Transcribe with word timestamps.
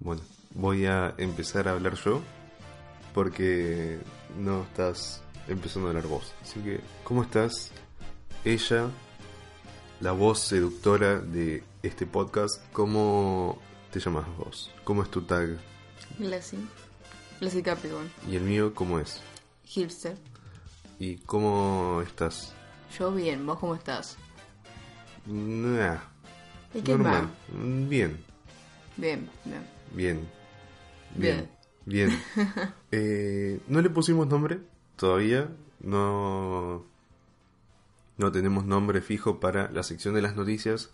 Bueno, 0.00 0.22
voy 0.54 0.86
a 0.86 1.14
empezar 1.18 1.68
a 1.68 1.72
hablar 1.72 1.94
yo 1.94 2.20
porque 3.14 3.98
no 4.38 4.62
estás 4.62 5.22
empezando 5.48 5.88
a 5.88 5.90
hablar 5.90 6.06
vos. 6.06 6.32
Así 6.42 6.60
que, 6.60 6.80
¿cómo 7.04 7.22
estás? 7.22 7.72
Ella, 8.44 8.88
la 10.00 10.12
voz 10.12 10.40
seductora 10.40 11.18
de 11.18 11.64
este 11.82 12.06
podcast, 12.06 12.62
¿cómo 12.72 13.58
te 13.92 13.98
llamas 14.00 14.24
vos? 14.36 14.70
¿Cómo 14.84 15.02
es 15.02 15.10
tu 15.10 15.22
tag? 15.22 15.58
Lassie. 16.18 16.60
Lassie 17.40 17.62
Capricorn. 17.62 18.10
¿Y 18.28 18.36
el 18.36 18.42
mío 18.42 18.74
cómo 18.74 18.98
es? 19.00 19.20
Hipster. 19.64 20.16
¿Y 20.98 21.16
cómo 21.18 22.02
estás? 22.06 22.52
Yo 22.98 23.12
bien, 23.12 23.44
¿vos 23.46 23.58
cómo 23.58 23.74
estás? 23.74 24.16
Nah, 25.26 25.96
¿Y 26.74 26.80
qué 26.80 26.92
normal. 26.92 27.24
más? 27.24 27.88
Bien, 27.88 28.24
Bien, 28.96 29.28
bien. 29.44 29.77
Bien, 29.92 30.28
bien, 31.14 31.48
bien. 31.86 32.10
Eh, 32.92 33.60
no 33.68 33.80
le 33.80 33.90
pusimos 33.90 34.26
nombre 34.26 34.60
todavía. 34.96 35.48
No, 35.80 36.84
no 38.16 38.32
tenemos 38.32 38.64
nombre 38.64 39.00
fijo 39.00 39.38
para 39.40 39.70
la 39.70 39.82
sección 39.82 40.14
de 40.14 40.22
las 40.22 40.36
noticias. 40.36 40.90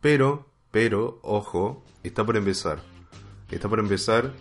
Pero, 0.00 0.46
pero, 0.70 1.18
ojo, 1.22 1.84
está 2.02 2.24
por 2.26 2.36
empezar. 2.36 2.80
Está 3.50 3.68
por 3.68 3.78
empezar. 3.78 4.32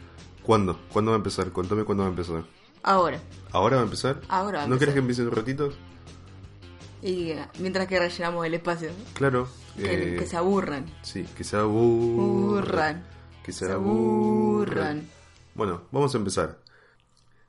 ¿Cuándo? 0.41 0.79
¿Cuándo 0.91 1.11
va 1.11 1.15
a 1.15 1.19
empezar? 1.19 1.51
Contame 1.51 1.83
cuándo 1.85 2.03
va 2.03 2.07
a 2.07 2.11
empezar. 2.11 2.43
Ahora. 2.81 3.19
¿Ahora 3.51 3.77
va 3.77 3.83
a 3.83 3.85
empezar? 3.85 4.19
Ahora 4.27 4.59
va 4.59 4.63
a 4.65 4.67
¿No 4.67 4.77
querés 4.77 4.93
que 4.93 4.99
empiece 4.99 5.21
en 5.21 5.29
un 5.29 5.35
ratito? 5.35 5.71
Y 7.01 7.33
mientras 7.59 7.87
que 7.87 7.99
rellenamos 7.99 8.45
el 8.45 8.53
espacio. 8.55 8.89
Claro. 9.13 9.47
Que, 9.77 10.15
eh, 10.15 10.17
que 10.17 10.25
se 10.25 10.35
aburran. 10.35 10.85
Sí, 11.01 11.25
que 11.37 11.43
se 11.43 11.55
aburran. 11.55 12.25
Aburran. 12.25 13.12
Que 13.43 13.51
se 13.51 13.67
Se 13.67 13.71
aburran. 13.71 15.07
Bueno, 15.55 15.83
vamos 15.91 16.13
a 16.15 16.17
empezar. 16.17 16.59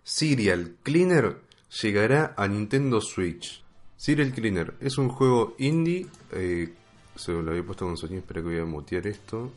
Serial 0.02 0.76
Cleaner 0.82 1.40
llegará 1.82 2.34
a 2.36 2.46
Nintendo 2.48 3.00
Switch. 3.00 3.62
Serial 3.96 4.32
Cleaner 4.32 4.74
es 4.80 4.98
un 4.98 5.08
juego 5.08 5.54
indie. 5.58 6.06
eh, 6.32 6.74
se 7.16 7.32
lo 7.32 7.50
había 7.50 7.64
puesto 7.64 7.86
con 7.86 7.96
sonido, 7.96 8.18
espera 8.18 8.40
que 8.40 8.48
voy 8.48 8.58
a 8.58 8.64
mutear 8.64 9.06
esto. 9.06 9.50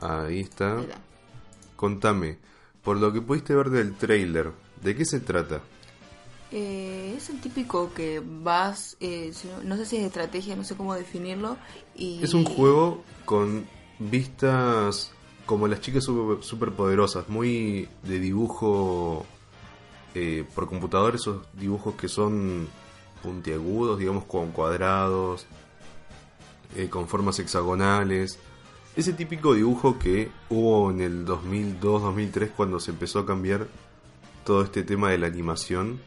Ahí 0.00 0.40
está. 0.40 0.80
Contame, 1.76 2.38
por 2.82 2.96
lo 2.96 3.12
que 3.12 3.20
pudiste 3.20 3.54
ver 3.54 3.70
del 3.70 3.96
trailer, 3.96 4.52
¿de 4.82 4.96
qué 4.96 5.04
se 5.04 5.20
trata? 5.20 5.60
Eh, 6.50 7.14
es 7.16 7.28
el 7.30 7.40
típico 7.40 7.92
que 7.92 8.22
vas, 8.24 8.96
eh, 9.00 9.32
no, 9.44 9.62
no 9.64 9.76
sé 9.76 9.86
si 9.86 9.96
es 9.96 10.04
estrategia, 10.04 10.56
no 10.56 10.64
sé 10.64 10.76
cómo 10.76 10.94
definirlo. 10.94 11.56
Y... 11.94 12.22
Es 12.22 12.32
un 12.32 12.44
juego 12.44 13.04
con 13.24 13.66
vistas 13.98 15.12
como 15.48 15.66
las 15.66 15.80
chicas 15.80 16.04
super, 16.04 16.44
super 16.44 16.72
poderosas, 16.72 17.30
muy 17.30 17.88
de 18.02 18.20
dibujo 18.20 19.24
eh, 20.14 20.44
por 20.54 20.68
computador, 20.68 21.14
esos 21.14 21.38
dibujos 21.54 21.94
que 21.94 22.06
son 22.06 22.68
puntiagudos, 23.22 23.98
digamos, 23.98 24.24
con 24.24 24.52
cuadrados, 24.52 25.46
eh, 26.76 26.90
con 26.90 27.08
formas 27.08 27.38
hexagonales. 27.38 28.38
Ese 28.94 29.14
típico 29.14 29.54
dibujo 29.54 29.98
que 29.98 30.30
hubo 30.50 30.90
en 30.90 31.00
el 31.00 31.24
2002-2003 31.24 32.50
cuando 32.54 32.78
se 32.78 32.90
empezó 32.90 33.20
a 33.20 33.26
cambiar 33.26 33.68
todo 34.44 34.62
este 34.62 34.82
tema 34.82 35.10
de 35.10 35.16
la 35.16 35.28
animación. 35.28 35.98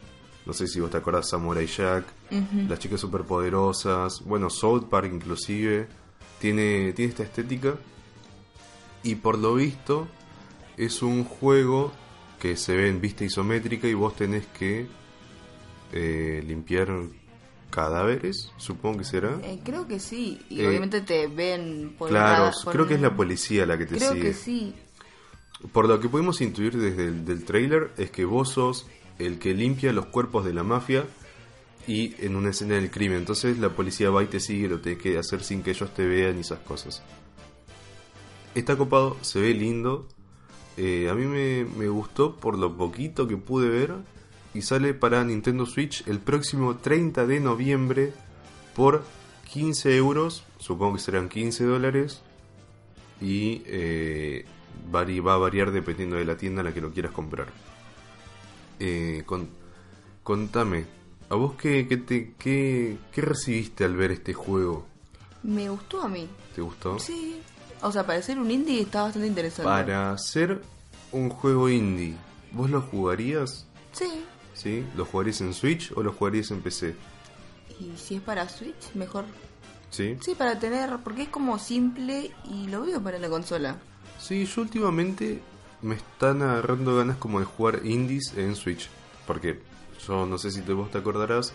No 0.46 0.54
sé 0.54 0.68
si 0.68 0.80
vos 0.80 0.92
te 0.92 0.98
acordás 0.98 1.30
Samurai 1.30 1.66
Jack, 1.66 2.06
las 2.70 2.78
chicas 2.78 3.02
superpoderosas, 3.02 4.24
bueno, 4.24 4.52
South 4.52 4.84
Park 4.84 5.10
inclusive, 5.12 5.88
tiene, 6.38 6.94
tiene 6.94 7.10
esta 7.10 7.24
estética. 7.24 7.74
Y 9.04 9.16
por 9.16 9.38
lo 9.38 9.56
visto 9.56 10.08
es 10.78 11.02
un 11.02 11.24
juego 11.24 11.92
que 12.40 12.56
se 12.58 12.76
ve 12.76 12.90
en 12.90 13.02
vista 13.02 13.24
isométrica 13.24 13.88
y 13.88 13.94
vos 13.94 14.16
tenés 14.16 14.46
que 14.48 14.88
eh, 15.94 16.44
limpiar 16.46 16.90
cadáveres, 17.70 18.52
supongo 18.58 19.00
que 19.00 19.04
será. 19.06 19.40
Eh, 19.44 19.60
creo 19.64 19.88
que 19.88 20.00
sí. 20.00 20.40
Y 20.50 20.62
Eh, 20.62 20.68
obviamente 20.68 21.02
te 21.02 21.28
ven 21.28 21.96
por 21.98 22.10
Claro, 22.10 22.52
por 22.64 22.74
creo 22.74 22.88
que 22.88 22.96
es 22.96 23.02
la 23.02 23.16
policía 23.16 23.66
la 23.66 23.78
que 23.78 23.86
te 23.86 23.96
Creo 23.98 24.12
sigue. 24.14 24.22
que 24.24 24.34
sí. 24.34 24.74
Por 25.72 25.88
lo 25.88 26.00
que 26.00 26.10
pudimos 26.10 26.42
intuir 26.42 26.76
desde 26.78 27.06
el 27.08 27.24
del 27.26 27.46
trailer 27.46 27.92
es 27.98 28.10
que 28.12 28.26
vos 28.26 28.50
sos 28.50 28.88
el 29.20 29.38
que 29.40 29.54
limpia 29.54 29.94
los 29.94 30.08
cuerpos 30.08 30.44
de 30.44 30.54
la 30.54 30.64
mafia 30.64 31.06
y 31.88 32.16
en 32.26 32.36
una 32.36 32.50
escena 32.50 32.76
del 32.76 32.90
crimen. 32.90 33.20
Entonces 33.20 33.60
la 33.60 33.70
policía 33.70 34.10
va 34.10 34.24
y 34.24 34.28
te 34.28 34.40
sigue, 34.40 34.68
lo 34.68 34.82
tenés 34.82 35.00
que 35.00 35.18
hacer 35.18 35.44
sin 35.44 35.62
que 35.62 35.72
ellos 35.72 35.94
te 35.94 36.06
vean 36.06 36.38
y 36.38 36.42
esas 36.42 36.60
cosas. 36.60 37.04
Está 38.56 38.78
copado, 38.78 39.18
se 39.22 39.40
ve 39.40 39.54
lindo. 39.54 40.08
Eh, 40.78 41.10
a 41.10 41.14
mí 41.16 41.26
me, 41.26 41.66
me 41.78 41.88
gustó 41.88 42.36
por 42.36 42.58
lo 42.58 42.76
poquito 42.76 43.28
que 43.28 43.38
pude 43.38 43.70
ver. 43.70 43.94
Y 44.54 44.64
sale 44.64 44.94
para 44.94 45.24
Nintendo 45.24 45.66
Switch 45.66 46.06
el 46.08 46.20
próximo 46.20 46.76
30 46.78 47.26
de 47.26 47.40
noviembre 47.40 48.14
por 48.76 49.04
15 49.54 49.96
euros. 49.96 50.44
Supongo 50.60 50.96
que 50.96 51.00
serán 51.02 51.30
15 51.30 51.64
dólares 51.64 52.22
y 53.22 53.62
eh, 53.66 54.46
va 54.94 55.34
a 55.34 55.38
variar 55.38 55.72
dependiendo 55.72 56.18
de 56.18 56.26
la 56.26 56.36
tienda 56.36 56.62
en 56.62 56.66
la 56.66 56.74
que 56.74 56.82
lo 56.82 56.92
quieras 56.92 57.14
comprar. 57.14 57.48
Eh, 58.80 59.24
con- 59.26 59.48
contame, 60.24 60.86
¿a 61.30 61.36
vos 61.36 61.54
qué, 61.54 61.88
qué, 61.88 61.98
te, 61.98 62.34
qué, 62.38 62.98
qué 63.14 63.22
recibiste 63.22 63.86
al 63.86 63.96
ver 63.96 64.12
este 64.12 64.34
juego? 64.34 64.86
Me 65.44 65.70
gustó 65.70 66.02
a 66.02 66.10
mí. 66.10 66.28
¿Te 66.56 66.62
gustó? 66.62 67.00
Sí. 67.00 67.40
O 67.82 67.92
sea, 67.92 68.06
para 68.06 68.22
ser 68.22 68.40
un 68.40 68.52
indie 68.52 68.82
está 68.82 69.04
bastante 69.04 69.28
interesante. 69.28 69.64
Para 69.64 70.18
ser 70.18 70.62
un 71.12 71.30
juego 71.30 71.70
indie, 71.70 72.16
¿vos 72.52 72.70
lo 72.70 72.82
jugarías? 72.82 73.66
Sí. 73.92 74.24
¿Sí? 74.54 74.86
¿Lo 74.96 75.06
jugarías 75.06 75.42
en 75.42 75.54
Switch 75.54 75.92
o 75.96 76.04
lo 76.04 76.14
jugarías 76.14 76.52
en 76.52 76.62
PC? 76.62 76.96
Y 77.80 77.98
si 77.98 78.16
es 78.16 78.22
para 78.22 78.48
Switch, 78.48 78.94
mejor. 78.94 79.26
¿Sí? 79.90 80.18
Sí, 80.22 80.36
para 80.36 80.60
tener. 80.60 80.98
Porque 81.04 81.24
es 81.24 81.30
como 81.30 81.58
simple 81.58 82.32
y 82.46 82.68
lo 82.68 82.82
veo 82.84 83.02
para 83.02 83.18
la 83.18 83.30
consola. 83.30 83.78
Sí, 84.20 84.46
yo 84.46 84.62
últimamente 84.62 85.42
me 85.82 85.96
están 85.96 86.44
agarrando 86.44 86.96
ganas 86.96 87.18
como 87.18 87.40
de 87.40 87.46
jugar 87.46 87.82
indies 87.84 88.34
en 88.38 88.56
Switch. 88.56 88.88
Porque 89.26 89.60
yo 90.08 90.26
no 90.26 90.38
sé 90.38 90.52
si 90.52 90.62
te, 90.62 90.74
vos 90.74 90.92
te 90.92 91.00
acordarás, 91.00 91.54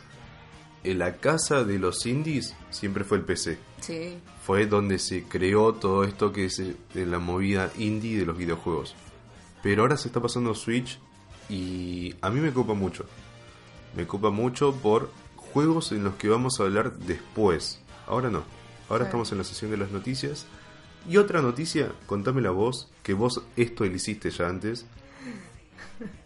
en 0.84 0.98
la 0.98 1.16
casa 1.16 1.64
de 1.64 1.78
los 1.78 2.06
indies 2.06 2.54
siempre 2.70 3.04
fue 3.04 3.18
el 3.18 3.24
PC. 3.24 3.58
Sí. 3.80 4.18
Fue 4.44 4.66
donde 4.66 4.98
se 4.98 5.24
creó 5.24 5.74
todo 5.74 6.04
esto 6.04 6.32
que 6.32 6.46
es 6.46 6.58
eh, 6.60 6.76
la 6.94 7.18
movida 7.18 7.72
indie 7.76 8.18
de 8.18 8.26
los 8.26 8.36
videojuegos. 8.36 8.94
Pero 9.62 9.82
ahora 9.82 9.96
se 9.96 10.08
está 10.08 10.20
pasando 10.20 10.54
Switch 10.54 10.98
y 11.48 12.14
a 12.20 12.30
mí 12.30 12.40
me 12.40 12.52
copa 12.52 12.74
mucho. 12.74 13.06
Me 13.96 14.06
copa 14.06 14.30
mucho 14.30 14.74
por 14.74 15.10
juegos 15.36 15.92
en 15.92 16.04
los 16.04 16.14
que 16.14 16.28
vamos 16.28 16.60
a 16.60 16.64
hablar 16.64 16.92
después. 16.98 17.80
Ahora 18.06 18.30
no. 18.30 18.44
Ahora 18.88 19.06
estamos 19.06 19.32
en 19.32 19.38
la 19.38 19.44
sesión 19.44 19.70
de 19.70 19.78
las 19.78 19.90
noticias. 19.90 20.46
Y 21.08 21.16
otra 21.18 21.40
noticia, 21.40 21.92
contame 22.06 22.40
la 22.42 22.50
voz, 22.50 22.88
que 23.02 23.14
vos 23.14 23.42
esto 23.56 23.84
lo 23.84 23.94
hiciste 23.94 24.30
ya 24.30 24.48
antes. 24.48 24.86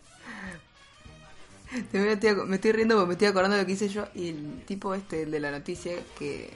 Me 1.92 2.12
estoy, 2.12 2.34
me 2.46 2.56
estoy 2.56 2.72
riendo 2.72 2.96
porque 2.96 3.08
me 3.08 3.12
estoy 3.14 3.28
acordando 3.28 3.56
de 3.56 3.62
lo 3.62 3.66
que 3.66 3.72
hice 3.72 3.88
yo 3.88 4.06
y 4.14 4.28
el 4.28 4.62
tipo 4.66 4.94
este 4.94 5.22
el 5.22 5.30
de 5.30 5.40
la 5.40 5.50
noticia 5.50 5.92
que 6.18 6.50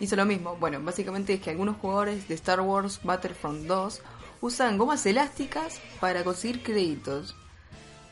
hizo 0.00 0.16
lo 0.16 0.26
mismo. 0.26 0.56
Bueno, 0.56 0.80
básicamente 0.82 1.34
es 1.34 1.40
que 1.40 1.50
algunos 1.50 1.76
jugadores 1.76 2.28
de 2.28 2.34
Star 2.34 2.60
Wars 2.60 3.00
Battlefront 3.02 3.66
2 3.66 4.00
usan 4.40 4.78
gomas 4.78 5.06
elásticas 5.06 5.80
para 6.00 6.24
conseguir 6.24 6.62
créditos. 6.62 7.34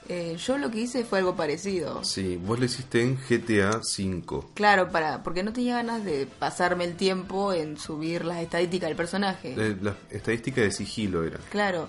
Eh, 0.09 0.37
yo 0.39 0.59
lo 0.59 0.71
que 0.71 0.81
hice 0.81 1.05
fue 1.05 1.21
algo 1.21 1.35
parecido. 1.35 2.05
Sí, 2.05 2.37
vos 2.37 2.59
lo 2.59 2.67
hiciste 2.67 3.03
en 3.03 3.17
GTA 3.17 3.81
V. 3.81 4.47
Claro, 4.53 4.91
para 4.91 5.23
porque 5.23 5.43
no 5.43 5.53
tenía 5.53 5.77
ganas 5.77 6.05
de 6.05 6.27
pasarme 6.27 6.85
el 6.85 6.95
tiempo 6.95 7.55
en 7.55 7.79
subir 7.79 8.25
las 8.25 8.39
estadísticas 8.39 8.89
del 8.91 8.97
personaje. 8.97 9.55
Eh, 9.57 9.77
La 9.81 9.97
estadística 10.11 10.61
de 10.61 10.71
sigilo 10.73 11.25
era. 11.25 11.39
Claro. 11.51 11.89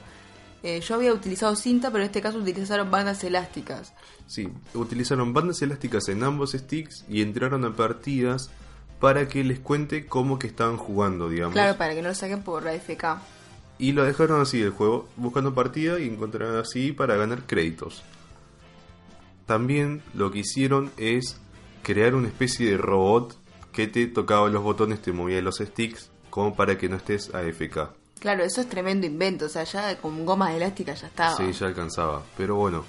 Eh, 0.65 0.81
yo 0.81 0.95
había 0.95 1.13
utilizado 1.13 1.55
cinta, 1.55 1.91
pero 1.91 2.03
en 2.03 2.07
este 2.07 2.23
caso 2.23 2.39
utilizaron 2.39 2.89
bandas 2.89 3.23
elásticas. 3.23 3.93
Sí, 4.25 4.49
utilizaron 4.73 5.31
bandas 5.31 5.61
elásticas 5.61 6.09
en 6.09 6.23
ambos 6.23 6.53
sticks 6.53 7.05
y 7.07 7.21
entraron 7.21 7.63
a 7.65 7.75
partidas 7.75 8.49
para 8.99 9.27
que 9.27 9.43
les 9.43 9.59
cuente 9.59 10.07
cómo 10.07 10.39
que 10.39 10.47
estaban 10.47 10.77
jugando, 10.77 11.29
digamos. 11.29 11.53
Claro, 11.53 11.77
para 11.77 11.93
que 11.93 12.01
no 12.01 12.07
lo 12.07 12.15
saquen 12.15 12.41
por 12.41 12.67
AFK. 12.67 13.21
Y 13.77 13.91
lo 13.91 14.05
dejaron 14.05 14.41
así 14.41 14.59
el 14.59 14.71
juego, 14.71 15.07
buscando 15.17 15.53
partida 15.53 15.99
y 15.99 16.07
encontraron 16.07 16.57
así 16.57 16.93
para 16.93 17.15
ganar 17.15 17.43
créditos. 17.45 18.01
También 19.45 20.01
lo 20.15 20.31
que 20.31 20.39
hicieron 20.39 20.91
es 20.97 21.39
crear 21.83 22.15
una 22.15 22.29
especie 22.29 22.71
de 22.71 22.77
robot 22.77 23.37
que 23.71 23.85
te 23.85 24.07
tocaba 24.07 24.49
los 24.49 24.63
botones, 24.63 24.99
te 24.99 25.11
movía 25.11 25.43
los 25.43 25.57
sticks, 25.57 26.09
como 26.31 26.55
para 26.55 26.75
que 26.79 26.89
no 26.89 26.95
estés 26.95 27.35
AFK. 27.35 28.04
Claro, 28.19 28.43
eso 28.43 28.61
es 28.61 28.69
tremendo 28.69 29.05
invento. 29.05 29.45
O 29.45 29.49
sea, 29.49 29.63
ya 29.63 29.97
con 29.97 30.25
gomas 30.25 30.53
elásticas 30.53 31.01
ya 31.01 31.07
estaba. 31.07 31.35
Sí, 31.35 31.51
ya 31.51 31.67
alcanzaba. 31.67 32.23
Pero 32.37 32.55
bueno, 32.55 32.83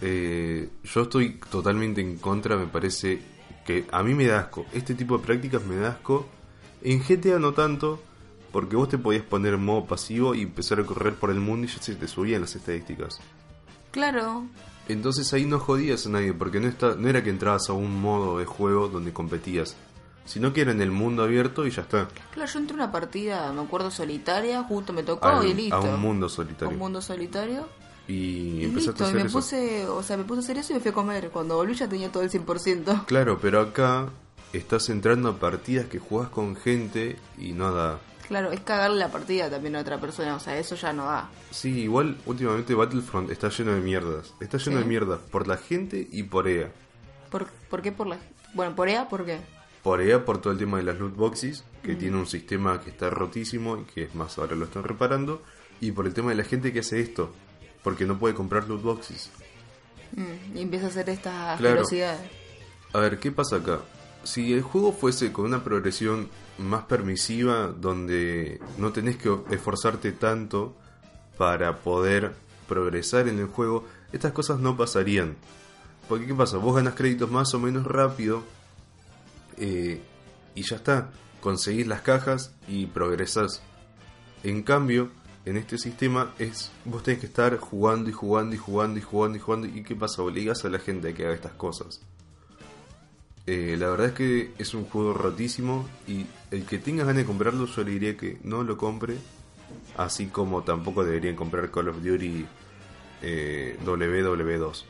eh, 0.00 0.68
yo 0.84 1.02
estoy 1.02 1.40
totalmente 1.50 2.00
en 2.00 2.18
contra, 2.18 2.56
me 2.56 2.66
parece 2.66 3.20
que 3.64 3.86
a 3.90 4.02
mí 4.02 4.14
me 4.14 4.26
da 4.26 4.40
asco. 4.40 4.66
Este 4.72 4.94
tipo 4.94 5.18
de 5.18 5.24
prácticas 5.24 5.64
me 5.64 5.76
da 5.76 5.90
asco. 5.90 6.26
En 6.82 7.00
GTA 7.00 7.38
no 7.38 7.52
tanto, 7.52 8.00
porque 8.50 8.76
vos 8.76 8.88
te 8.88 8.98
podías 8.98 9.24
poner 9.24 9.54
en 9.54 9.64
modo 9.64 9.86
pasivo 9.86 10.34
y 10.34 10.42
empezar 10.42 10.80
a 10.80 10.84
correr 10.84 11.14
por 11.14 11.30
el 11.30 11.38
mundo 11.38 11.66
y 11.66 11.70
ya 11.70 11.80
se 11.80 11.94
te 11.94 12.08
subían 12.08 12.40
las 12.40 12.56
estadísticas. 12.56 13.20
Claro. 13.92 14.46
Entonces 14.88 15.32
ahí 15.32 15.44
no 15.44 15.60
jodías 15.60 16.06
a 16.06 16.10
nadie, 16.10 16.32
porque 16.32 16.58
no, 16.58 16.66
está, 16.68 16.96
no 16.96 17.08
era 17.08 17.22
que 17.22 17.30
entrabas 17.30 17.68
a 17.70 17.72
un 17.72 18.00
modo 18.00 18.38
de 18.38 18.44
juego 18.44 18.88
donde 18.88 19.12
competías, 19.12 19.76
sino 20.24 20.52
que 20.52 20.62
era 20.62 20.70
en 20.72 20.80
el 20.82 20.90
mundo 20.90 21.22
abierto 21.24 21.66
y 21.66 21.70
ya 21.70 21.82
está. 21.82 22.08
Claro, 22.32 22.50
yo 22.52 22.58
entré 22.58 22.74
a 22.74 22.84
una 22.84 22.92
partida, 22.92 23.52
me 23.52 23.62
acuerdo, 23.62 23.90
solitaria, 23.90 24.62
justo 24.64 24.92
me 24.92 25.02
tocó 25.02 25.28
Al- 25.28 25.46
y 25.46 25.54
listo. 25.54 25.76
a 25.76 25.80
un 25.80 26.00
mundo 26.00 26.28
solitario. 26.28 26.68
A 26.68 26.72
un 26.72 26.78
mundo 26.78 27.00
solitario. 27.02 27.68
Y 28.08 28.14
Y 28.60 28.64
empezaste 28.64 28.90
listo, 28.90 29.04
a 29.04 29.06
y 29.06 29.10
hacer 29.10 29.20
me 29.22 29.28
eso. 29.28 29.38
puse, 29.38 29.86
o 29.86 30.02
sea, 30.02 30.16
me 30.16 30.24
puse 30.24 30.40
a 30.40 30.42
hacer 30.44 30.58
eso 30.58 30.72
y 30.72 30.74
me 30.76 30.80
fui 30.80 30.90
a 30.90 30.94
comer. 30.94 31.30
Cuando 31.30 31.56
volví 31.56 31.74
ya 31.74 31.88
tenía 31.88 32.10
todo 32.10 32.22
el 32.22 32.30
100%. 32.30 33.04
Claro, 33.06 33.38
pero 33.40 33.60
acá 33.60 34.08
estás 34.52 34.88
entrando 34.90 35.28
a 35.28 35.36
partidas 35.38 35.86
que 35.86 35.98
jugás 35.98 36.28
con 36.28 36.56
gente 36.56 37.16
y 37.38 37.52
no 37.52 37.72
da. 37.72 37.98
Claro, 38.28 38.50
es 38.50 38.60
cagarle 38.60 38.98
la 38.98 39.08
partida 39.10 39.50
también 39.50 39.76
a 39.76 39.80
otra 39.80 40.00
persona, 40.00 40.34
o 40.36 40.40
sea, 40.40 40.56
eso 40.58 40.74
ya 40.74 40.92
no 40.92 41.04
da. 41.04 41.28
Sí, 41.50 41.80
igual 41.82 42.16
últimamente 42.26 42.74
Battlefront 42.74 43.30
está 43.30 43.50
lleno 43.50 43.72
de 43.72 43.80
mierdas. 43.80 44.32
Está 44.40 44.58
lleno 44.58 44.78
Sí. 44.78 44.82
de 44.82 44.88
mierdas 44.88 45.18
por 45.30 45.46
la 45.46 45.56
gente 45.58 46.08
y 46.10 46.22
por 46.24 46.48
EA. 46.48 46.70
¿Por, 47.30 47.46
por 47.68 47.82
qué 47.82 47.92
por 47.92 48.06
la...? 48.06 48.18
Bueno, 48.54 48.74
por 48.74 48.88
EA, 48.88 49.08
¿por 49.08 49.24
qué? 49.26 49.38
Por 49.82 50.00
EA 50.00 50.24
por 50.24 50.40
todo 50.40 50.52
el 50.52 50.58
tema 50.58 50.76
de 50.78 50.84
las 50.84 50.98
loot 50.98 51.16
boxes, 51.16 51.64
Mm. 51.82 51.86
que 51.86 51.94
tiene 51.96 52.16
un 52.16 52.26
sistema 52.26 52.80
que 52.80 52.90
está 52.90 53.10
rotísimo 53.10 53.76
y 53.78 53.82
que 53.84 54.04
es 54.04 54.14
más 54.14 54.38
ahora 54.38 54.54
lo 54.54 54.66
están 54.66 54.84
reparando. 54.84 55.42
Y 55.80 55.90
por 55.92 56.06
el 56.06 56.14
tema 56.14 56.30
de 56.30 56.36
la 56.36 56.44
gente 56.44 56.72
que 56.72 56.80
hace 56.80 57.00
esto, 57.00 57.32
porque 57.82 58.04
no 58.06 58.18
puede 58.18 58.34
comprar 58.34 58.68
loot 58.68 58.82
boxes. 58.82 59.30
Mm, 60.14 60.56
y 60.56 60.60
empieza 60.62 60.86
a 60.86 60.88
hacer 60.90 61.08
estas 61.10 61.58
Claro. 61.58 61.82
A 62.92 62.98
ver, 62.98 63.18
¿qué 63.18 63.32
pasa 63.32 63.56
acá? 63.56 63.80
Si 64.22 64.52
el 64.52 64.62
juego 64.62 64.92
fuese 64.92 65.32
con 65.32 65.46
una 65.46 65.64
progresión 65.64 66.28
más 66.58 66.84
permisiva, 66.84 67.68
donde 67.68 68.60
no 68.78 68.92
tenés 68.92 69.16
que 69.16 69.36
esforzarte 69.50 70.12
tanto 70.12 70.76
para 71.38 71.78
poder 71.78 72.32
progresar 72.68 73.26
en 73.26 73.40
el 73.40 73.46
juego, 73.46 73.84
estas 74.12 74.32
cosas 74.32 74.60
no 74.60 74.76
pasarían. 74.76 75.34
Porque 76.08 76.26
¿qué 76.26 76.34
pasa? 76.34 76.58
Vos 76.58 76.76
ganas 76.76 76.94
créditos 76.94 77.30
más 77.30 77.52
o 77.54 77.58
menos 77.58 77.84
rápido 77.86 78.44
eh, 79.58 80.00
y 80.54 80.62
ya 80.62 80.76
está. 80.76 81.10
Conseguís 81.40 81.86
las 81.86 82.02
cajas 82.02 82.54
y 82.68 82.86
progresás. 82.86 83.62
En 84.44 84.62
cambio, 84.62 85.10
en 85.44 85.56
este 85.56 85.78
sistema 85.78 86.32
es 86.38 86.70
vos 86.84 87.02
tenés 87.02 87.20
que 87.20 87.26
estar 87.26 87.56
jugando 87.58 88.10
y 88.10 88.12
jugando 88.12 88.54
y 88.54 88.58
jugando 88.58 88.98
y 88.98 89.02
jugando 89.02 89.38
y 89.38 89.40
jugando. 89.40 89.66
¿Y 89.66 89.82
qué 89.82 89.96
pasa? 89.96 90.22
Obligas 90.22 90.64
a 90.64 90.68
la 90.68 90.78
gente 90.78 91.08
a 91.08 91.14
que 91.14 91.24
haga 91.24 91.34
estas 91.34 91.52
cosas. 91.52 92.00
Eh, 93.46 93.76
la 93.76 93.88
verdad 93.88 94.08
es 94.08 94.12
que 94.12 94.52
es 94.58 94.72
un 94.72 94.84
juego 94.84 95.14
rotísimo 95.14 95.88
y 96.06 96.26
el 96.52 96.64
que 96.64 96.78
tenga 96.78 97.02
ganas 97.02 97.22
de 97.22 97.24
comprarlo 97.24 97.66
yo 97.66 97.82
le 97.82 97.90
diría 97.90 98.16
que 98.16 98.38
no 98.44 98.62
lo 98.62 98.76
compre. 98.76 99.16
Así 99.96 100.26
como 100.26 100.62
tampoco 100.62 101.04
deberían 101.04 101.34
comprar 101.34 101.70
Call 101.70 101.88
of 101.88 102.02
Duty 102.02 102.46
eh, 103.22 103.78
WW2. 103.84 104.84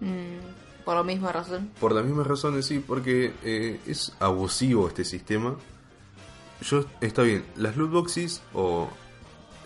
Mm, 0.00 0.67
por 0.88 0.96
la 0.96 1.02
misma 1.02 1.32
razón. 1.32 1.68
Por 1.78 1.92
las 1.92 2.02
mismas 2.02 2.26
razones, 2.26 2.64
sí, 2.64 2.78
porque 2.78 3.34
eh, 3.44 3.78
es 3.86 4.14
abusivo 4.20 4.88
este 4.88 5.04
sistema. 5.04 5.54
Yo, 6.62 6.86
está 7.02 7.20
bien, 7.20 7.44
las 7.56 7.76
loot 7.76 7.90
boxes 7.90 8.40
o 8.54 8.88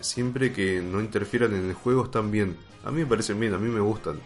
siempre 0.01 0.51
que 0.51 0.81
no 0.81 0.99
interfieran 0.99 1.55
en 1.55 1.69
el 1.69 1.75
juego 1.75 2.03
están 2.03 2.29
bien. 2.29 2.57
A 2.83 2.91
mí 2.91 2.99
me 2.99 3.05
parecen 3.05 3.39
bien, 3.39 3.53
a 3.53 3.57
mí 3.57 3.69
me 3.69 3.79
gustan. 3.79 4.19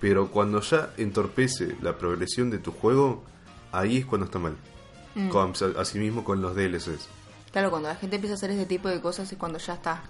Pero 0.00 0.30
cuando 0.30 0.62
ya 0.62 0.94
entorpece 0.96 1.76
la 1.82 1.98
progresión 1.98 2.48
de 2.48 2.56
tu 2.56 2.72
juego, 2.72 3.22
ahí 3.70 3.98
es 3.98 4.06
cuando 4.06 4.24
está 4.24 4.38
mal. 4.38 4.56
Con- 5.28 5.52
asimismo 5.76 6.24
con 6.24 6.40
los 6.40 6.56
DLCs. 6.56 7.06
Claro, 7.52 7.68
cuando 7.68 7.90
la 7.90 7.96
gente 7.96 8.16
empieza 8.16 8.32
a 8.32 8.36
hacer 8.36 8.50
ese 8.52 8.64
tipo 8.64 8.88
de 8.88 8.98
cosas 9.02 9.30
es 9.30 9.36
cuando 9.36 9.58
ya 9.58 9.74
está. 9.74 10.04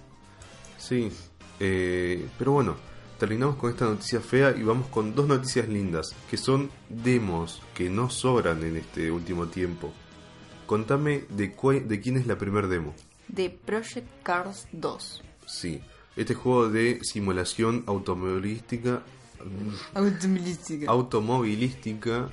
Sí, 0.79 1.11
eh, 1.59 2.29
pero 2.39 2.53
bueno, 2.53 2.77
terminamos 3.21 3.57
con 3.57 3.71
esta 3.71 3.85
noticia 3.85 4.21
fea 4.21 4.57
y 4.57 4.63
vamos 4.63 4.89
con 4.89 5.15
dos 5.15 5.29
noticias 5.29 5.69
lindas, 5.69 6.17
que 6.31 6.39
son 6.39 6.71
demos 6.89 7.61
que 7.75 7.91
no 7.91 8.09
sobran 8.09 8.65
en 8.65 8.79
este 8.79 9.11
último 9.11 9.47
tiempo. 9.47 9.93
Contame 10.67 11.25
de, 11.29 11.53
quién 12.01 12.17
es 12.17 12.27
la 12.27 12.39
primer 12.39 12.67
demo. 12.69 12.95
De 13.29 13.51
Project 13.51 14.09
Cars 14.23 14.67
2. 14.73 15.23
Sí, 15.47 15.83
este 16.17 16.35
juego 16.35 16.71
de 16.71 17.01
simulación 17.03 17.85
automovilística, 17.87 19.03
automovilística 20.87 22.31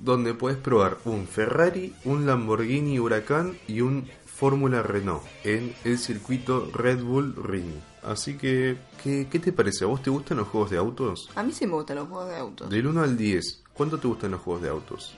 donde 0.00 0.34
puedes 0.34 0.58
probar 0.58 0.98
un 1.04 1.28
Ferrari, 1.28 1.94
un 2.04 2.26
Lamborghini 2.26 2.98
Huracán 2.98 3.56
y 3.68 3.80
un 3.80 4.08
Fórmula 4.36 4.82
Renault 4.82 5.22
en 5.44 5.74
el 5.84 5.98
circuito 5.98 6.68
Red 6.72 7.02
Bull 7.02 7.34
Ring. 7.42 7.72
Así 8.02 8.36
que, 8.36 8.76
¿qué, 9.02 9.26
qué 9.30 9.38
te 9.38 9.50
parece? 9.50 9.84
¿A 9.84 9.86
vos 9.86 10.02
te 10.02 10.10
gustan 10.10 10.36
los 10.36 10.48
juegos 10.48 10.70
de 10.70 10.76
autos? 10.76 11.30
A 11.34 11.42
mí 11.42 11.52
sí 11.52 11.66
me 11.66 11.72
gustan 11.72 11.96
los 11.96 12.08
juegos 12.08 12.28
de 12.28 12.36
autos. 12.36 12.68
Del 12.68 12.86
1 12.86 13.02
al 13.02 13.16
10, 13.16 13.62
¿cuánto 13.72 13.98
te 13.98 14.06
gustan 14.08 14.32
los 14.32 14.42
juegos 14.42 14.62
de 14.62 14.68
autos? 14.68 15.16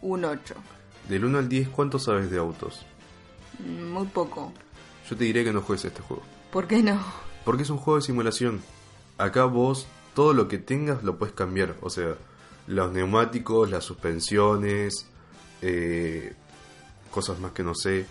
Un 0.00 0.24
8. 0.24 0.54
Del 1.08 1.24
1 1.26 1.38
al 1.38 1.48
10, 1.50 1.68
¿cuánto 1.68 1.98
sabes 1.98 2.30
de 2.30 2.38
autos? 2.38 2.80
Mm, 3.58 3.92
Muy 3.92 4.06
poco. 4.06 4.52
Yo 5.08 5.16
te 5.16 5.24
diré 5.24 5.44
que 5.44 5.52
no 5.52 5.60
juegues 5.60 5.84
este 5.84 6.00
juego. 6.00 6.22
¿Por 6.50 6.66
qué 6.66 6.82
no? 6.82 6.98
Porque 7.44 7.64
es 7.64 7.70
un 7.70 7.76
juego 7.76 7.98
de 7.98 8.06
simulación. 8.06 8.62
Acá 9.18 9.44
vos 9.44 9.86
todo 10.14 10.32
lo 10.32 10.48
que 10.48 10.56
tengas 10.56 11.02
lo 11.04 11.18
puedes 11.18 11.34
cambiar. 11.34 11.76
O 11.82 11.90
sea, 11.90 12.14
los 12.66 12.90
neumáticos, 12.90 13.70
las 13.70 13.84
suspensiones, 13.84 15.06
eh, 15.60 16.32
cosas 17.10 17.38
más 17.38 17.52
que 17.52 17.62
no 17.62 17.74
sé. 17.74 18.06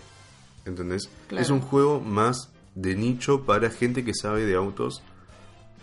¿Entendés? 0.64 1.08
Claro. 1.28 1.42
Es 1.42 1.50
un 1.50 1.60
juego 1.60 2.00
más 2.00 2.50
de 2.74 2.94
nicho 2.94 3.44
para 3.44 3.70
gente 3.70 4.04
que 4.04 4.14
sabe 4.14 4.44
de 4.46 4.54
autos 4.54 5.02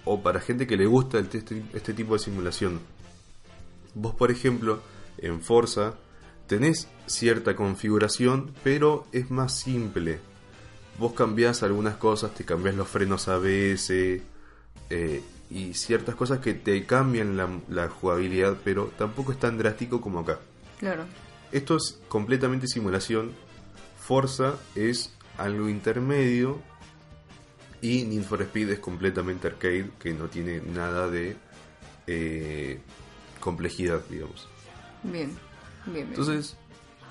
o 0.05 0.21
para 0.21 0.39
gente 0.39 0.67
que 0.67 0.77
le 0.77 0.85
gusta 0.85 1.19
este, 1.19 1.63
este 1.73 1.93
tipo 1.93 2.13
de 2.13 2.19
simulación. 2.19 2.79
Vos, 3.93 4.15
por 4.15 4.31
ejemplo, 4.31 4.79
en 5.17 5.41
Forza 5.41 5.95
tenés 6.47 6.87
cierta 7.07 7.55
configuración, 7.55 8.53
pero 8.63 9.05
es 9.11 9.29
más 9.29 9.59
simple. 9.59 10.19
Vos 10.97 11.13
cambiás 11.13 11.61
algunas 11.61 11.97
cosas, 11.97 12.33
te 12.33 12.45
cambiás 12.45 12.75
los 12.75 12.87
frenos 12.87 13.27
ABS 13.27 13.89
eh, 14.89 15.21
y 15.49 15.73
ciertas 15.73 16.15
cosas 16.15 16.39
que 16.39 16.53
te 16.53 16.85
cambian 16.85 17.37
la, 17.37 17.49
la 17.69 17.89
jugabilidad, 17.89 18.57
pero 18.63 18.91
tampoco 18.97 19.31
es 19.31 19.39
tan 19.39 19.57
drástico 19.57 20.01
como 20.01 20.19
acá. 20.19 20.39
Claro. 20.79 21.05
Esto 21.51 21.75
es 21.77 21.99
completamente 22.07 22.67
simulación. 22.67 23.31
Forza 24.07 24.55
es 24.75 25.11
algo 25.37 25.67
intermedio. 25.69 26.61
Y 27.81 28.03
Need 28.05 28.23
for 28.23 28.41
Speed 28.41 28.69
es 28.71 28.79
completamente 28.79 29.47
arcade, 29.47 29.91
que 29.99 30.13
no 30.13 30.25
tiene 30.29 30.61
nada 30.61 31.09
de 31.09 31.35
eh, 32.07 32.79
complejidad, 33.39 34.01
digamos. 34.09 34.47
Bien. 35.03 35.27
Bien, 35.85 35.93
bien. 35.93 36.07
Entonces, 36.09 36.55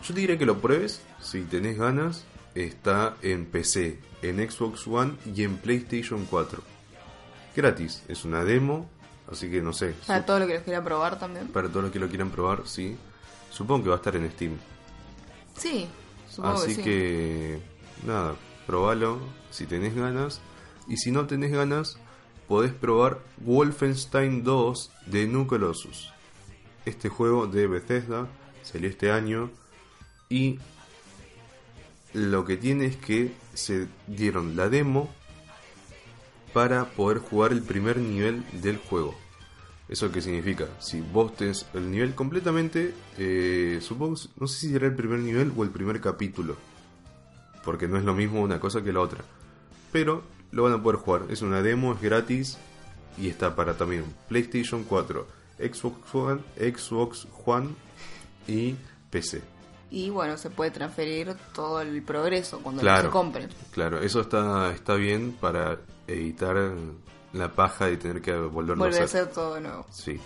yo 0.03 0.15
te 0.15 0.21
diría 0.21 0.38
que 0.38 0.47
lo 0.47 0.59
pruebes. 0.61 1.03
Si 1.21 1.43
tenés 1.43 1.79
ganas, 1.79 2.25
está 2.55 3.17
en 3.23 3.47
PC, 3.47 4.00
en 4.23 4.50
Xbox 4.50 4.87
One 4.88 5.12
y 5.35 5.45
en 5.45 5.57
PlayStation 5.59 6.25
4. 6.25 6.62
Gratis, 7.55 8.03
es 8.09 8.25
una 8.25 8.43
demo, 8.43 8.88
así 9.31 9.49
que 9.50 9.62
no 9.62 9.73
sé. 9.73 9.95
Para 10.07 10.21
su- 10.21 10.26
todo 10.26 10.38
lo 10.41 10.47
que 10.47 10.55
los 10.55 10.62
quieran 10.62 10.83
probar 10.85 11.19
también. 11.19 11.47
para 11.49 11.69
todos 11.69 11.85
los 11.85 11.93
que 11.93 11.99
lo 12.00 12.09
quieran 12.09 12.31
probar, 12.31 12.62
sí. 12.67 12.97
Supongo 13.50 13.85
que 13.85 13.88
va 13.91 13.97
a 13.97 13.99
estar 13.99 14.17
en 14.17 14.31
Steam. 14.33 14.57
Sí, 15.57 15.87
supongo 16.37 16.55
Así 16.55 16.69
que 16.69 16.75
sí. 16.75 16.83
que, 16.83 17.61
nada, 18.07 18.37
probalo 18.66 19.19
si 19.50 19.66
tenés 19.66 19.95
ganas. 19.95 20.40
Y 20.87 20.99
si 20.99 21.11
no 21.11 21.26
tenés 21.26 21.50
ganas, 21.50 21.99
podés 22.47 22.73
probar 22.73 23.21
Wolfenstein 23.38 24.45
2 24.45 24.93
de 25.07 25.26
New 25.26 25.47
Colossus. 25.47 26.12
Este 26.85 27.09
juego 27.09 27.47
de 27.47 27.66
Bethesda 27.66 28.28
salió 28.62 28.88
este 28.88 29.11
año 29.11 29.50
y 30.28 30.59
lo 32.12 32.45
que 32.45 32.57
tiene 32.57 32.87
es 32.87 32.97
que 32.97 33.33
se 33.55 33.88
dieron 34.07 34.57
la 34.57 34.69
demo 34.69 35.11
para 36.52 36.85
poder 36.90 37.19
jugar 37.19 37.52
el 37.52 37.62
primer 37.62 37.99
nivel 37.99 38.45
del 38.62 38.76
juego. 38.76 39.14
¿Eso 39.88 40.11
qué 40.11 40.21
significa? 40.21 40.66
Si 40.81 41.00
vos 41.00 41.37
tenés 41.37 41.64
el 41.75 41.90
nivel 41.90 42.14
completamente, 42.14 42.93
eh, 43.19 43.78
supongo, 43.81 44.16
no 44.40 44.47
sé 44.49 44.59
si 44.61 44.73
será 44.73 44.87
el 44.87 44.97
primer 44.97 45.21
nivel 45.21 45.52
o 45.57 45.62
el 45.62 45.71
primer 45.71 46.00
capítulo, 46.00 46.57
porque 47.64 47.87
no 47.87 47.97
es 47.97 48.05
lo 48.05 48.14
mismo 48.14 48.40
una 48.43 48.59
cosa 48.61 48.83
que 48.83 48.93
la 48.93 49.00
otra. 49.00 49.25
pero 49.93 50.23
lo 50.52 50.62
van 50.64 50.73
a 50.75 50.83
poder 50.83 50.99
jugar. 51.00 51.23
Es 51.31 51.43
una 51.43 51.62
demo, 51.62 51.93
es 51.95 52.00
gratis 52.00 52.59
y 53.19 53.28
está 53.28 53.55
para 53.57 53.76
también 53.76 54.05
PlayStation 54.28 54.85
4, 54.85 55.26
Xbox 55.59 56.14
One, 56.14 56.40
Xbox 56.59 57.26
One 57.45 57.69
y 58.49 58.75
PC. 59.11 59.43
Y 59.90 60.11
bueno, 60.11 60.37
se 60.37 60.50
puede 60.50 60.71
transferir 60.73 61.35
todo 61.55 61.81
el 61.81 62.02
progreso 62.02 62.59
cuando 62.61 62.83
Claro. 62.83 63.05
se 63.09 63.12
compre. 63.12 63.49
Claro, 63.73 64.00
eso 64.00 64.21
está, 64.21 64.73
está 64.73 64.95
bien 64.97 65.33
para 65.40 65.78
evitar 66.09 66.73
la 67.38 67.52
paja 67.52 67.87
de 67.87 67.97
tener 67.97 68.21
que 68.23 68.33
volverlo 68.35 68.85
Vuelve 68.85 69.00
a 69.00 69.05
hacer. 69.05 69.26
todo 69.28 69.55
de 69.55 69.61
nuevo. 69.62 69.87
Sí. 69.90 70.19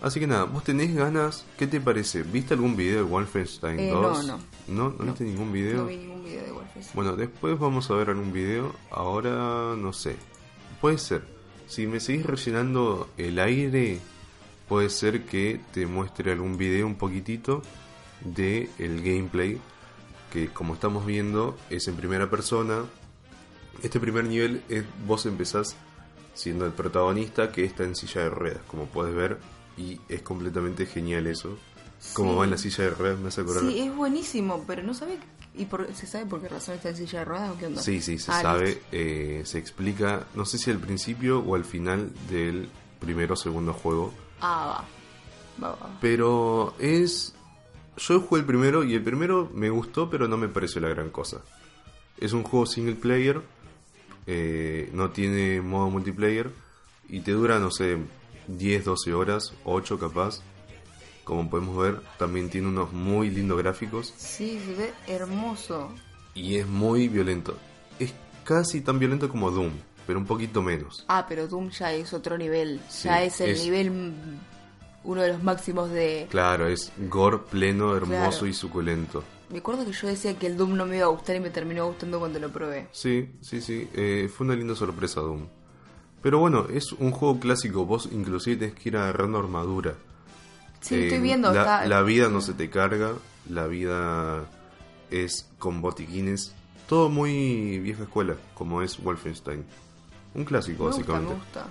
Así 0.00 0.20
que 0.20 0.26
nada, 0.28 0.44
¿vos 0.44 0.62
tenés 0.62 0.94
ganas? 0.94 1.44
¿Qué 1.58 1.66
te 1.66 1.80
parece? 1.80 2.22
¿Viste 2.22 2.54
algún 2.54 2.76
video 2.76 2.98
de 2.98 3.02
Wolfenstein 3.02 3.80
Eh, 3.80 3.90
2? 3.90 4.26
no, 4.26 4.36
no. 4.36 4.42
¿No? 4.68 4.94
¿No 4.98 5.04
viste 5.06 5.24
ningún 5.24 5.52
video? 5.52 5.78
No 5.78 5.86
vi 5.86 5.96
ningún 5.96 6.22
video 6.24 6.44
de 6.44 6.52
Wolfenstein. 6.52 6.94
Bueno, 6.94 7.16
después 7.16 7.58
vamos 7.58 7.90
a 7.90 7.94
ver 7.94 8.10
algún 8.10 8.32
video. 8.32 8.74
Ahora 8.90 9.74
no 9.76 9.92
sé. 9.92 10.16
Puede 10.80 10.98
ser. 10.98 11.22
Si 11.66 11.86
me 11.86 11.98
seguís 12.00 12.24
rellenando 12.24 13.08
el 13.16 13.38
aire, 13.40 13.98
puede 14.68 14.88
ser 14.88 15.24
que 15.24 15.60
te 15.72 15.86
muestre 15.86 16.30
algún 16.32 16.56
video 16.56 16.86
un 16.86 16.94
poquitito 16.94 17.62
de 18.20 18.70
el 18.78 19.02
gameplay. 19.02 19.60
Que 20.32 20.48
como 20.48 20.74
estamos 20.74 21.06
viendo 21.06 21.56
es 21.70 21.88
en 21.88 21.96
primera 21.96 22.30
persona. 22.30 22.84
Este 23.82 23.98
primer 23.98 24.24
nivel 24.26 24.62
es 24.68 24.84
vos 25.06 25.26
empezás 25.26 25.74
siendo 26.38 26.64
el 26.66 26.72
protagonista 26.72 27.50
que 27.50 27.64
está 27.64 27.82
en 27.84 27.96
silla 27.96 28.22
de 28.22 28.30
ruedas, 28.30 28.60
como 28.68 28.86
puedes 28.86 29.14
ver. 29.14 29.38
Y 29.76 30.00
es 30.08 30.22
completamente 30.22 30.86
genial 30.86 31.26
eso. 31.26 31.58
Como 32.14 32.36
va 32.36 32.44
en 32.44 32.50
la 32.52 32.58
silla 32.58 32.84
de 32.84 32.90
ruedas, 32.90 33.18
me 33.18 33.28
hace 33.28 33.40
acordar. 33.40 33.64
Sí, 33.64 33.80
es 33.80 33.94
buenísimo, 33.94 34.64
pero 34.66 34.82
no 34.82 34.94
sabe... 34.94 35.18
¿Y 35.54 35.64
por, 35.64 35.92
se 35.94 36.06
sabe 36.06 36.26
por 36.26 36.40
qué 36.40 36.48
razón 36.48 36.76
está 36.76 36.90
en 36.90 36.96
silla 36.96 37.18
de 37.20 37.24
ruedas 37.24 37.50
o 37.50 37.58
qué 37.58 37.66
onda? 37.66 37.82
Sí, 37.82 38.00
sí, 38.00 38.18
se 38.18 38.30
Ah, 38.30 38.40
sabe, 38.42 38.80
eh, 38.92 39.42
se 39.44 39.58
explica, 39.58 40.26
no 40.36 40.44
sé 40.44 40.56
si 40.58 40.70
al 40.70 40.78
principio 40.78 41.40
o 41.40 41.56
al 41.56 41.64
final 41.64 42.12
del 42.30 42.68
primero 43.00 43.34
o 43.34 43.36
segundo 43.36 43.72
juego, 43.72 44.12
Ah, 44.40 44.84
va. 45.60 45.68
Va, 45.70 45.74
va. 45.74 45.98
pero 46.00 46.74
es... 46.78 47.34
Yo 47.96 48.20
jugué 48.20 48.42
el 48.42 48.46
primero 48.46 48.84
y 48.84 48.94
el 48.94 49.02
primero 49.02 49.50
me 49.52 49.70
gustó, 49.70 50.08
pero 50.08 50.28
no 50.28 50.36
me 50.36 50.46
pareció 50.48 50.80
la 50.80 50.88
gran 50.88 51.10
cosa. 51.10 51.40
Es 52.18 52.32
un 52.32 52.44
juego 52.44 52.64
single 52.66 52.94
player, 52.94 53.42
eh, 54.30 54.90
no 54.92 55.10
tiene 55.10 55.60
modo 55.62 55.88
multiplayer 55.90 56.50
y 57.08 57.20
te 57.20 57.32
dura, 57.32 57.58
no 57.58 57.70
sé, 57.70 57.96
10, 58.46 58.84
12 58.84 59.14
horas, 59.14 59.54
8 59.64 59.98
capaz. 59.98 60.40
Como 61.24 61.48
podemos 61.50 61.76
ver, 61.76 62.00
también 62.18 62.48
tiene 62.50 62.68
unos 62.68 62.92
muy 62.92 63.30
lindos 63.30 63.58
gráficos. 63.58 64.12
Sí, 64.16 64.60
se 64.64 64.74
ve 64.74 64.92
hermoso. 65.06 65.90
Y 66.34 66.56
es 66.56 66.66
muy 66.66 67.08
violento. 67.08 67.56
Es 67.98 68.12
casi 68.44 68.80
tan 68.82 68.98
violento 68.98 69.28
como 69.28 69.50
Doom, 69.50 69.72
pero 70.06 70.18
un 70.18 70.26
poquito 70.26 70.62
menos. 70.62 71.04
Ah, 71.08 71.26
pero 71.28 71.46
Doom 71.48 71.70
ya 71.70 71.92
es 71.94 72.12
otro 72.12 72.36
nivel. 72.38 72.80
Sí, 72.88 73.08
ya 73.08 73.22
es 73.22 73.40
el 73.40 73.50
es- 73.50 73.62
nivel... 73.64 74.12
Uno 75.04 75.22
de 75.22 75.28
los 75.32 75.42
máximos 75.42 75.90
de... 75.90 76.26
Claro, 76.30 76.66
es 76.68 76.92
gore 77.08 77.38
pleno, 77.50 77.96
hermoso 77.96 78.30
Claro. 78.30 78.46
y 78.46 78.52
suculento. 78.52 79.24
Me 79.50 79.58
acuerdo 79.58 79.84
que 79.86 79.92
yo 79.92 80.06
decía 80.08 80.38
que 80.38 80.46
el 80.46 80.56
Doom 80.56 80.76
no 80.76 80.84
me 80.86 80.96
iba 80.98 81.06
a 81.06 81.10
gustar 81.10 81.36
y 81.36 81.40
me 81.40 81.50
terminó 81.50 81.86
gustando 81.86 82.18
cuando 82.18 82.38
lo 82.38 82.50
probé. 82.50 82.88
Sí, 82.92 83.30
sí, 83.40 83.60
sí. 83.62 83.88
eh, 83.94 84.28
fue 84.34 84.46
una 84.46 84.56
linda 84.56 84.74
sorpresa 84.74 85.20
Doom. 85.20 85.46
Pero 86.20 86.38
bueno, 86.40 86.66
es 86.68 86.92
un 86.92 87.12
juego 87.12 87.38
clásico. 87.40 87.86
Vos 87.86 88.08
inclusive 88.12 88.56
tenés 88.56 88.74
que 88.74 88.88
ir 88.90 88.96
agarrando 88.96 89.38
armadura. 89.38 89.94
Sí, 90.80 90.96
Eh, 90.96 91.04
estoy 91.04 91.20
viendo. 91.20 91.52
La, 91.52 91.60
está- 91.60 91.86
la 91.86 92.02
vida 92.02 92.28
no 92.28 92.40
se 92.40 92.52
te 92.54 92.68
carga. 92.68 93.12
La 93.48 93.66
vida 93.66 94.44
es 95.10 95.48
con 95.58 95.80
botiquines. 95.80 96.52
Todo 96.88 97.08
muy 97.08 97.78
vieja 97.78 98.02
escuela, 98.02 98.34
como 98.54 98.82
es 98.82 99.02
Wolfenstein. 99.02 99.64
Un 100.34 100.44
clásico, 100.44 100.84
me 100.84 100.90
gusta, 100.90 101.00
básicamente. 101.00 101.34
me 101.34 101.40
gusta. 101.40 101.66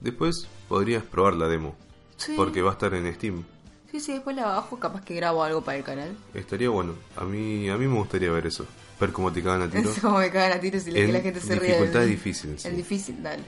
Después 0.00 0.48
podrías 0.68 1.02
probar 1.04 1.34
la 1.34 1.46
demo. 1.48 1.76
Sí. 2.18 2.34
Porque 2.36 2.60
va 2.60 2.70
a 2.70 2.72
estar 2.74 2.92
en 2.92 3.12
Steam. 3.14 3.44
Sí, 3.90 4.00
sí, 4.00 4.12
después 4.12 4.36
la 4.36 4.44
bajo, 4.44 4.78
capaz 4.78 5.02
que 5.02 5.14
grabo 5.14 5.42
algo 5.42 5.62
para 5.62 5.78
el 5.78 5.84
canal. 5.84 6.14
Estaría 6.34 6.68
bueno. 6.68 6.92
A 7.16 7.24
mí, 7.24 7.70
a 7.70 7.78
mí 7.78 7.86
me 7.86 7.96
gustaría 7.96 8.30
ver 8.30 8.46
eso. 8.46 8.66
Ver 9.00 9.12
cómo 9.12 9.32
te 9.32 9.42
cagan 9.42 9.62
a 9.62 9.70
tiro. 9.70 9.90
Es 9.96 10.00
como 10.00 10.18
me 10.18 10.30
cagan 10.30 10.58
a 10.58 10.60
tiros 10.60 10.86
y 10.86 10.92
que 10.92 11.08
la 11.08 11.20
gente 11.20 11.40
se 11.40 11.54
ríe. 11.54 11.68
dificultad 11.68 12.00
del- 12.00 12.10
difícil, 12.10 12.58
sí. 12.58 12.68
Difícil, 12.68 13.22
dale. 13.22 13.44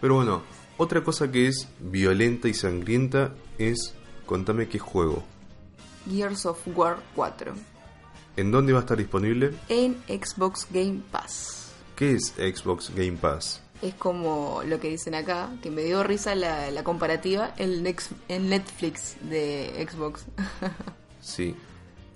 Pero 0.00 0.16
bueno, 0.16 0.42
otra 0.76 1.02
cosa 1.02 1.30
que 1.32 1.46
es 1.48 1.68
violenta 1.80 2.48
y 2.48 2.54
sangrienta 2.54 3.32
es 3.56 3.94
contame 4.26 4.68
qué 4.68 4.78
juego. 4.78 5.24
Gears 6.10 6.44
of 6.44 6.58
War 6.76 6.98
4. 7.14 7.54
¿En 8.36 8.50
dónde 8.50 8.72
va 8.74 8.80
a 8.80 8.82
estar 8.82 8.98
disponible? 8.98 9.54
En 9.70 9.96
Xbox 10.08 10.66
Game 10.70 11.00
Pass. 11.10 11.70
¿Qué 11.96 12.12
es 12.12 12.34
Xbox 12.36 12.90
Game 12.94 13.12
Pass? 13.12 13.62
Es 13.84 13.94
como 13.94 14.62
lo 14.66 14.80
que 14.80 14.88
dicen 14.88 15.14
acá, 15.14 15.50
que 15.62 15.70
me 15.70 15.82
dio 15.82 16.02
risa 16.02 16.34
la, 16.34 16.82
comparativa, 16.84 17.52
el, 17.58 17.84
nex- 17.84 18.08
el 18.28 18.48
Netflix 18.48 19.16
de 19.20 19.86
Xbox. 19.90 20.24
Sí. 21.20 21.54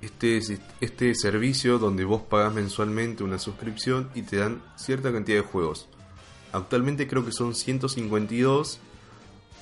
Este, 0.02 0.36
es- 0.36 0.52
este 0.80 1.14
servicio 1.14 1.78
donde 1.78 2.04
vos 2.04 2.22
pagas 2.22 2.52
mensualmente 2.54 3.24
una 3.24 3.38
suscripción 3.38 4.10
y 4.14 4.22
te 4.22 4.36
dan 4.36 4.62
cierta 4.76 5.10
cantidad 5.12 5.38
de 5.38 5.42
juegos. 5.44 5.88
Actualmente 6.52 7.06
creo 7.08 7.24
que 7.24 7.32
son 7.32 7.54
152 7.54 8.78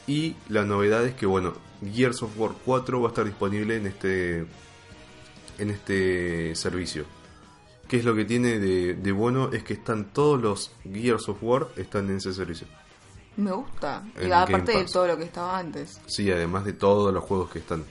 y 0.06 0.34
la 0.48 0.64
novedad 0.64 1.04
es 1.04 1.14
que 1.14 1.26
bueno, 1.26 1.54
Gears 1.94 2.22
of 2.22 2.38
War 2.38 2.52
4 2.64 3.00
va 3.00 3.08
a 3.08 3.10
estar 3.10 3.24
disponible 3.24 3.76
en 3.76 3.86
este 3.86 4.46
en 5.58 5.70
este 5.70 6.54
servicio. 6.54 7.04
¿Qué 7.88 7.98
es 7.98 8.04
lo 8.04 8.14
que 8.14 8.24
tiene 8.24 8.58
de, 8.58 8.94
de 8.94 9.12
bueno? 9.12 9.50
Es 9.52 9.62
que 9.62 9.74
están 9.74 10.06
todos 10.12 10.40
los 10.40 10.72
Gears 10.92 11.28
of 11.28 11.38
War 11.42 11.68
están 11.76 12.10
en 12.10 12.16
ese 12.16 12.32
servicio. 12.32 12.66
me 13.36 13.52
gusta. 13.52 14.02
Y 14.20 14.30
aparte 14.30 14.72
de 14.76 14.84
todo 14.84 15.06
lo 15.06 15.16
que 15.16 15.24
estaba 15.24 15.58
antes. 15.58 16.00
Sí, 16.06 16.30
además 16.30 16.64
de 16.64 16.72
todos 16.72 17.12
los 17.14 17.22
juegos 17.24 17.50
que 17.50 17.58
están. 17.60 17.84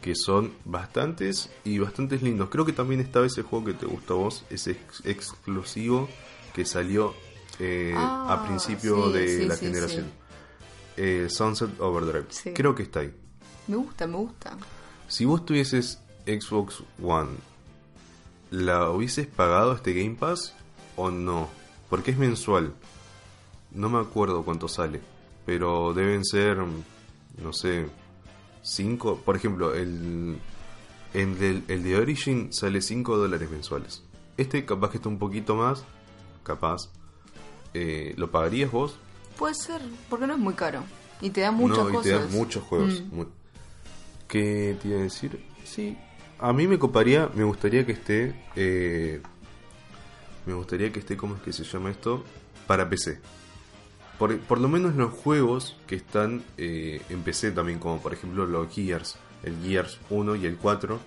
Que 0.00 0.14
son 0.14 0.52
bastantes 0.64 1.50
y 1.64 1.78
bastantes 1.78 2.22
lindos. 2.22 2.48
Creo 2.50 2.64
que 2.66 2.72
también 2.74 3.00
estaba 3.00 3.24
ese 3.26 3.42
juego 3.42 3.64
que 3.66 3.72
te 3.74 3.86
gusta 3.86 4.12
a 4.14 4.16
vos, 4.16 4.44
ese 4.50 4.72
ex- 4.72 5.02
exclusivo 5.06 6.08
que 6.54 6.64
salió 6.66 7.14
eh, 7.58 7.94
Ah, 7.96 8.34
a 8.34 8.46
principio 8.46 9.06
sí, 9.06 9.12
de 9.18 9.28
sí, 9.40 9.46
la 9.46 9.56
sí, 9.56 9.66
generación. 9.66 10.10
Eh, 10.96 11.26
Sunset 11.30 11.80
Overdrive. 11.80 12.26
Creo 12.54 12.74
que 12.74 12.82
está 12.84 13.00
ahí. 13.00 13.12
Me 13.66 13.76
gusta, 13.76 14.06
me 14.06 14.16
gusta. 14.18 14.56
Si 15.08 15.24
vos 15.24 15.44
tuvieses 15.46 16.00
Xbox 16.26 16.82
One, 17.02 17.30
¿la 18.54 18.90
hubieses 18.90 19.26
pagado 19.26 19.72
este 19.74 19.92
Game 19.92 20.14
Pass 20.16 20.54
o 20.96 21.10
no? 21.10 21.48
Porque 21.90 22.12
es 22.12 22.18
mensual. 22.18 22.72
No 23.72 23.88
me 23.88 23.98
acuerdo 23.98 24.44
cuánto 24.44 24.68
sale. 24.68 25.00
Pero 25.46 25.92
deben 25.92 26.24
ser, 26.24 26.56
no 26.58 27.52
sé, 27.52 27.86
5. 28.62 29.22
Por 29.24 29.36
ejemplo, 29.36 29.74
el, 29.74 30.38
el, 31.12 31.38
del- 31.38 31.64
el 31.68 31.82
de 31.82 31.96
Origin 31.96 32.52
sale 32.52 32.80
5 32.80 33.16
dólares 33.16 33.50
mensuales. 33.50 34.02
Este 34.36 34.64
capaz 34.64 34.90
que 34.90 34.96
está 34.98 35.08
un 35.08 35.18
poquito 35.18 35.54
más. 35.54 35.84
Capaz. 36.42 36.88
Eh, 37.74 38.14
¿Lo 38.16 38.30
pagarías 38.30 38.70
vos? 38.70 38.96
Puede 39.38 39.54
ser, 39.54 39.80
porque 40.08 40.26
no 40.26 40.34
es 40.34 40.38
muy 40.38 40.54
caro. 40.54 40.82
Y 41.20 41.30
te 41.30 41.40
da 41.42 41.50
muchas 41.50 41.78
no, 41.84 41.90
y 41.90 41.92
cosas. 41.94 42.04
te 42.04 42.18
dan 42.18 42.32
muchos 42.32 42.62
juegos. 42.62 43.02
Mm. 43.12 43.22
¿Qué 44.28 44.76
te 44.80 44.88
iba 44.88 44.98
a 44.98 45.02
decir? 45.02 45.44
Sí, 45.64 45.96
a 46.48 46.52
mí 46.52 46.66
me 46.66 46.78
coparía, 46.78 47.30
me 47.34 47.44
gustaría 47.44 47.84
que 47.86 47.92
esté. 47.92 48.34
eh, 48.56 49.20
me 50.46 50.52
gustaría 50.54 50.92
que 50.92 50.98
esté, 51.00 51.16
¿cómo 51.16 51.36
es 51.36 51.40
que 51.42 51.52
se 51.52 51.64
llama 51.64 51.90
esto? 51.90 52.22
Para 52.66 52.88
PC. 52.88 53.18
Por, 54.18 54.38
por 54.40 54.60
lo 54.60 54.68
menos 54.68 54.94
los 54.94 55.10
juegos 55.12 55.76
que 55.86 55.96
están 55.96 56.44
eh, 56.58 57.00
en 57.08 57.22
PC 57.22 57.50
también, 57.52 57.78
como 57.78 58.00
por 58.00 58.12
ejemplo 58.12 58.46
los 58.46 58.72
Gears, 58.72 59.16
el 59.42 59.56
Gears 59.62 59.98
1 60.10 60.36
y 60.36 60.46
el 60.46 60.56
4, 60.56 61.00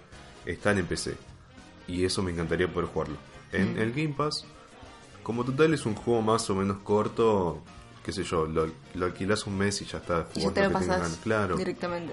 están 0.45 0.77
en 0.79 0.85
PC. 0.87 1.15
Y 1.87 2.03
eso 2.03 2.21
me 2.23 2.31
encantaría 2.31 2.67
poder 2.67 2.89
jugarlo. 2.89 3.17
En 3.51 3.75
Mm. 3.75 3.79
el 3.79 3.91
Game 3.93 4.13
Pass, 4.17 4.43
como 5.23 5.43
total 5.45 5.73
es 5.73 5.85
un 5.85 5.93
juego 5.95 6.21
más 6.21 6.49
o 6.49 6.55
menos 6.55 6.77
corto, 6.79 7.61
qué 8.03 8.11
sé 8.11 8.23
yo, 8.23 8.45
lo, 8.47 8.69
lo 8.95 9.05
alquilas 9.05 9.45
un 9.45 9.57
mes 9.57 9.81
y 9.81 9.85
ya 9.85 9.99
está. 9.99 10.27
Y 10.35 10.41
ya 10.41 10.51
te 10.51 10.63
lo 10.63 10.71
pasas. 10.71 11.17
Claro. 11.23 11.55
directamente. 11.57 12.11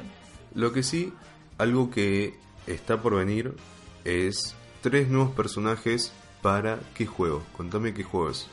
Lo 0.55 0.73
que 0.73 0.83
sí, 0.83 1.13
algo 1.59 1.91
que 1.91 2.35
está 2.67 3.01
por 3.01 3.15
venir 3.15 3.55
es 4.05 4.55
tres 4.81 5.09
nuevos 5.09 5.35
personajes 5.35 6.13
para 6.43 6.79
qué 6.95 7.07
juego. 7.07 7.43
Contame 7.57 7.95
qué 7.95 8.05
juego 8.05 8.31
es. 8.31 8.47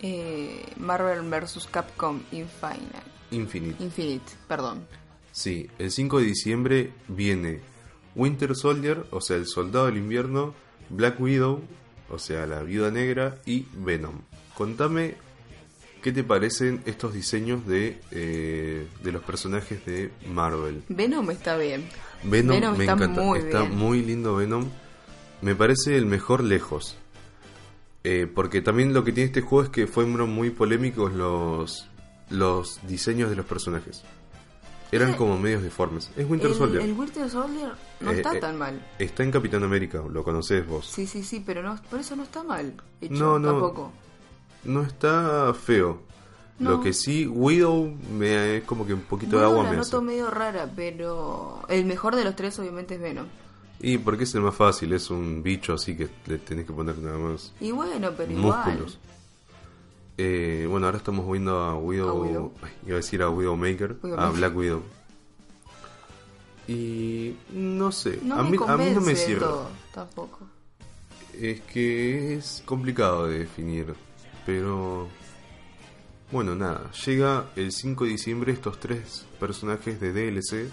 Eh, 0.00 0.64
Marvel 0.76 1.22
vs. 1.28 1.66
Capcom 1.70 2.20
Infinite. 2.30 3.02
Infinite. 3.30 3.82
Infinite, 3.82 4.32
perdón. 4.46 4.86
Sí, 5.32 5.70
el 5.78 5.90
5 5.90 6.18
de 6.18 6.24
diciembre 6.24 6.92
viene 7.08 7.60
Winter 8.14 8.54
Soldier, 8.54 9.06
o 9.10 9.20
sea, 9.20 9.36
el 9.36 9.46
soldado 9.46 9.86
del 9.86 9.96
invierno, 9.96 10.54
Black 10.90 11.20
Widow, 11.20 11.62
o 12.10 12.18
sea, 12.18 12.46
la 12.46 12.62
viuda 12.62 12.90
negra, 12.90 13.38
y 13.46 13.66
Venom. 13.74 14.22
Contame 14.54 15.14
qué 16.02 16.12
te 16.12 16.24
parecen 16.24 16.82
estos 16.86 17.12
diseños 17.14 17.66
de, 17.66 18.00
eh, 18.10 18.86
de 19.02 19.12
los 19.12 19.22
personajes 19.22 19.84
de 19.86 20.10
Marvel. 20.32 20.82
Venom 20.88 21.30
está 21.30 21.56
bien. 21.56 21.88
Venom, 22.24 22.56
Venom 22.56 22.76
me 22.76 22.84
está 22.84 22.92
encanta, 22.94 23.20
muy 23.22 23.38
está 23.38 23.60
bien. 23.62 23.76
muy 23.76 24.02
lindo 24.02 24.36
Venom. 24.36 24.66
Me 25.42 25.54
parece 25.54 25.96
el 25.96 26.06
mejor 26.06 26.42
lejos. 26.42 26.96
Eh, 28.04 28.26
porque 28.32 28.60
también 28.62 28.94
lo 28.94 29.04
que 29.04 29.12
tiene 29.12 29.26
este 29.26 29.40
juego 29.42 29.64
es 29.64 29.70
que 29.70 29.86
fueron 29.86 30.30
muy 30.30 30.50
polémicos 30.50 31.12
los, 31.12 31.88
los 32.30 32.80
diseños 32.86 33.28
de 33.30 33.36
los 33.36 33.44
personajes. 33.46 34.02
Eran 34.90 35.10
Eh, 35.10 35.16
como 35.16 35.36
medios 35.38 35.62
deformes. 35.62 36.10
Es 36.16 36.28
Winter 36.28 36.50
el, 36.50 36.56
Soldier. 36.56 36.80
el 36.82 36.92
Winter 36.94 37.28
Soldier 37.28 37.72
no 38.00 38.10
Eh, 38.10 38.16
está 38.16 38.40
tan 38.40 38.56
mal. 38.56 38.80
Está 38.98 39.22
en 39.22 39.30
Capitán 39.30 39.62
América, 39.62 40.02
lo 40.10 40.24
conocés 40.24 40.66
vos. 40.66 40.86
Sí, 40.86 41.06
sí, 41.06 41.22
sí, 41.22 41.42
pero 41.44 41.62
no, 41.62 41.78
por 41.90 42.00
eso 42.00 42.16
no 42.16 42.22
está 42.22 42.42
mal. 42.42 42.72
Hecho, 43.00 43.12
No, 43.14 43.38
no. 43.38 43.50
Tampoco. 43.50 43.92
No 44.64 44.82
está 44.82 45.52
feo. 45.54 46.00
No. 46.58 46.70
Lo 46.70 46.80
que 46.80 46.92
sí, 46.92 47.26
Widow 47.26 47.94
me 48.18 48.56
es 48.56 48.64
como 48.64 48.84
que 48.84 48.92
un 48.92 49.02
poquito 49.02 49.38
de 49.38 49.44
agua 49.44 49.62
la 49.64 49.70
me 49.70 49.76
noto 49.76 49.98
hace. 49.98 50.04
medio 50.06 50.28
rara, 50.30 50.68
pero 50.74 51.62
el 51.68 51.84
mejor 51.84 52.16
de 52.16 52.24
los 52.24 52.34
tres 52.34 52.58
obviamente 52.58 52.96
es 52.96 53.00
Venom. 53.00 53.26
Y 53.80 53.98
porque 53.98 54.24
es 54.24 54.34
el 54.34 54.40
más 54.40 54.56
fácil, 54.56 54.92
es 54.92 55.08
un 55.08 55.40
bicho 55.44 55.74
así 55.74 55.96
que 55.96 56.08
le 56.26 56.38
tenés 56.38 56.66
que 56.66 56.72
poner 56.72 56.98
nada 56.98 57.16
más 57.16 57.52
Y 57.60 57.70
bueno, 57.70 58.10
pero 58.16 58.32
músculos. 58.32 58.98
Eh, 60.16 60.66
bueno, 60.68 60.86
ahora 60.86 60.98
estamos 60.98 61.30
viendo 61.30 61.60
a 61.62 61.76
Widow, 61.78 62.08
A 62.08 62.12
Widow. 62.14 62.52
ay, 62.60 62.70
iba 62.86 62.94
a 62.94 62.96
decir 62.96 63.22
a 63.22 63.30
Widowmaker, 63.30 63.92
a 64.02 64.04
Widowmaker. 64.04 64.36
Black 64.36 64.56
Widow. 64.56 64.82
Y 66.66 67.36
no 67.52 67.92
sé, 67.92 68.18
igual. 68.22 68.28
No 68.28 68.34
a, 68.34 68.42
mí, 68.42 68.58
a 68.66 68.76
mí 68.76 68.90
no 68.94 69.00
me 69.00 69.14
cierra. 69.14 69.46
todo, 69.46 69.68
tampoco. 69.94 70.40
Es 71.40 71.60
que 71.60 72.34
es 72.34 72.62
complicado 72.66 73.28
de 73.28 73.38
definir, 73.40 73.94
pero 74.48 75.06
bueno, 76.32 76.54
nada, 76.54 76.90
llega 77.04 77.50
el 77.54 77.70
5 77.70 78.04
de 78.04 78.10
diciembre 78.12 78.50
estos 78.50 78.80
tres 78.80 79.26
personajes 79.38 80.00
de 80.00 80.10
DLC. 80.14 80.70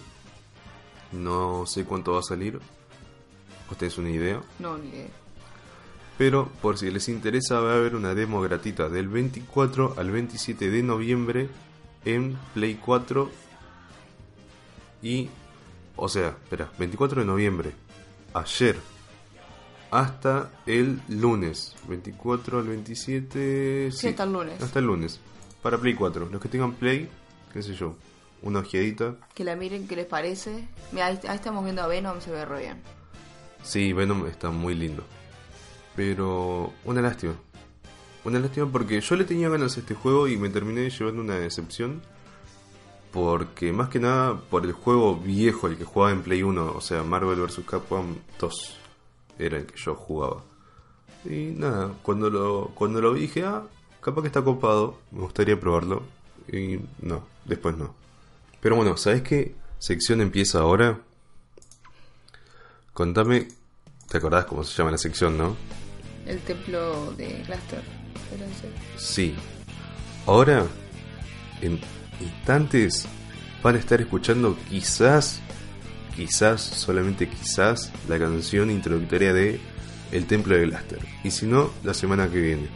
No 1.11 1.65
sé 1.65 1.83
cuánto 1.83 2.13
va 2.13 2.19
a 2.19 2.23
salir. 2.23 2.57
¿Vos 3.67 3.77
tenés 3.77 3.97
una 3.97 4.11
idea? 4.11 4.41
No, 4.59 4.77
ni 4.77 4.87
idea. 4.87 5.09
Pero 6.17 6.47
por 6.61 6.77
si 6.77 6.89
les 6.89 7.09
interesa 7.09 7.59
va 7.59 7.73
a 7.73 7.75
haber 7.75 7.97
una 7.97 8.15
demo 8.15 8.39
gratuita 8.39 8.87
del 8.87 9.09
24 9.09 9.95
al 9.97 10.09
27 10.09 10.71
de 10.71 10.81
noviembre 10.81 11.49
en 12.05 12.37
Play 12.53 12.75
4 12.75 13.29
y 15.01 15.27
o 15.97 16.07
sea, 16.07 16.29
espera, 16.29 16.71
24 16.79 17.19
de 17.19 17.27
noviembre, 17.27 17.71
ayer 18.33 18.77
hasta 19.91 20.51
el 20.65 20.99
lunes, 21.07 21.75
24 21.87 22.59
al 22.59 22.67
27, 22.67 23.91
Sí, 23.91 24.07
hasta 24.07 24.23
el 24.23 24.33
lunes. 24.33 24.61
Hasta 24.61 24.79
el 24.79 24.85
lunes. 24.85 25.19
Para 25.61 25.77
Play 25.77 25.95
4, 25.95 26.29
los 26.31 26.41
que 26.41 26.49
tengan 26.49 26.73
Play, 26.73 27.09
qué 27.53 27.63
sé 27.63 27.73
yo, 27.73 27.95
una 28.41 28.59
ojeadita. 28.59 29.15
Que 29.33 29.43
la 29.43 29.55
miren, 29.55 29.87
¿qué 29.87 29.95
les 29.95 30.05
parece? 30.05 30.67
Mira, 30.91 31.07
ahí, 31.07 31.19
ahí 31.27 31.35
estamos 31.35 31.63
viendo 31.63 31.81
a 31.81 31.87
Venom, 31.87 32.19
se 32.21 32.31
ve 32.31 32.45
re 32.45 32.59
bien. 32.61 32.81
Sí, 33.63 33.93
Venom 33.93 34.27
está 34.27 34.51
muy 34.51 34.75
lindo. 34.75 35.03
Pero 35.95 36.73
una 36.83 37.01
lástima. 37.01 37.33
Una 38.23 38.39
lástima 38.39 38.71
porque 38.71 39.01
yo 39.01 39.15
le 39.15 39.23
tenía 39.23 39.49
ganas 39.49 39.77
a 39.77 39.79
este 39.79 39.95
juego 39.95 40.27
y 40.27 40.37
me 40.37 40.49
terminé 40.49 40.89
llevando 40.89 41.21
una 41.21 41.35
decepción. 41.35 42.01
Porque 43.11 43.71
más 43.71 43.89
que 43.89 43.99
nada 43.99 44.37
por 44.37 44.65
el 44.65 44.73
juego 44.73 45.15
viejo, 45.15 45.67
el 45.67 45.77
que 45.77 45.85
jugaba 45.85 46.11
en 46.11 46.21
Play 46.21 46.43
1, 46.43 46.73
o 46.75 46.81
sea, 46.81 47.01
Marvel 47.03 47.39
vs. 47.39 47.61
Capcom 47.65 48.15
2, 48.39 48.77
era 49.39 49.57
el 49.57 49.65
que 49.65 49.77
yo 49.77 49.95
jugaba. 49.95 50.43
Y 51.25 51.53
nada, 51.55 51.93
cuando 52.03 52.29
lo, 52.29 52.71
cuando 52.75 53.01
lo 53.01 53.13
vi 53.13 53.21
dije, 53.21 53.43
ah, 53.43 53.63
capaz 54.01 54.21
que 54.21 54.27
está 54.27 54.43
copado, 54.43 54.99
me 55.11 55.21
gustaría 55.21 55.59
probarlo. 55.59 56.03
Y 56.51 56.79
no, 57.01 57.23
después 57.45 57.75
no. 57.77 57.95
Pero 58.61 58.75
bueno, 58.75 58.97
¿sabes 58.97 59.21
qué 59.23 59.55
sección 59.79 60.21
empieza 60.21 60.59
ahora? 60.59 60.99
Contame, 62.93 63.47
¿te 64.09 64.17
acordás 64.17 64.45
cómo 64.45 64.63
se 64.63 64.75
llama 64.77 64.91
la 64.91 64.97
sección, 64.97 65.37
no? 65.37 65.55
El 66.25 66.39
templo 66.41 67.11
de 67.13 67.43
Cluster. 67.45 67.83
¿Era 68.33 68.45
ese? 68.45 68.69
Sí. 68.97 69.35
Ahora, 70.25 70.65
en 71.61 71.79
instantes, 72.19 73.07
van 73.61 73.75
a 73.75 73.79
estar 73.79 74.01
escuchando 74.01 74.57
quizás, 74.69 75.41
quizás, 76.15 76.61
solamente 76.61 77.27
quizás, 77.27 77.91
la 78.07 78.17
canción 78.17 78.71
introductoria 78.71 79.33
de 79.33 79.59
El 80.11 80.25
Templo 80.25 80.55
de 80.55 80.65
Glaster. 80.65 80.99
Y 81.23 81.31
si 81.31 81.45
no, 81.45 81.69
la 81.83 81.93
semana 81.93 82.29
que 82.29 82.39
viene. 82.39 82.69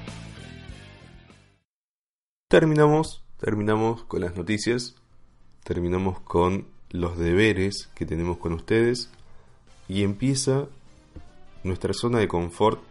Terminamos, 2.49 3.23
terminamos 3.37 4.03
con 4.03 4.21
las 4.21 4.35
noticias, 4.35 4.95
terminamos 5.63 6.19
con 6.19 6.67
los 6.89 7.17
deberes 7.17 7.89
que 7.95 8.05
tenemos 8.05 8.37
con 8.37 8.53
ustedes 8.53 9.09
y 9.87 10.03
empieza 10.03 10.65
nuestra 11.63 11.93
zona 11.93 12.19
de 12.19 12.27
confort, 12.27 12.81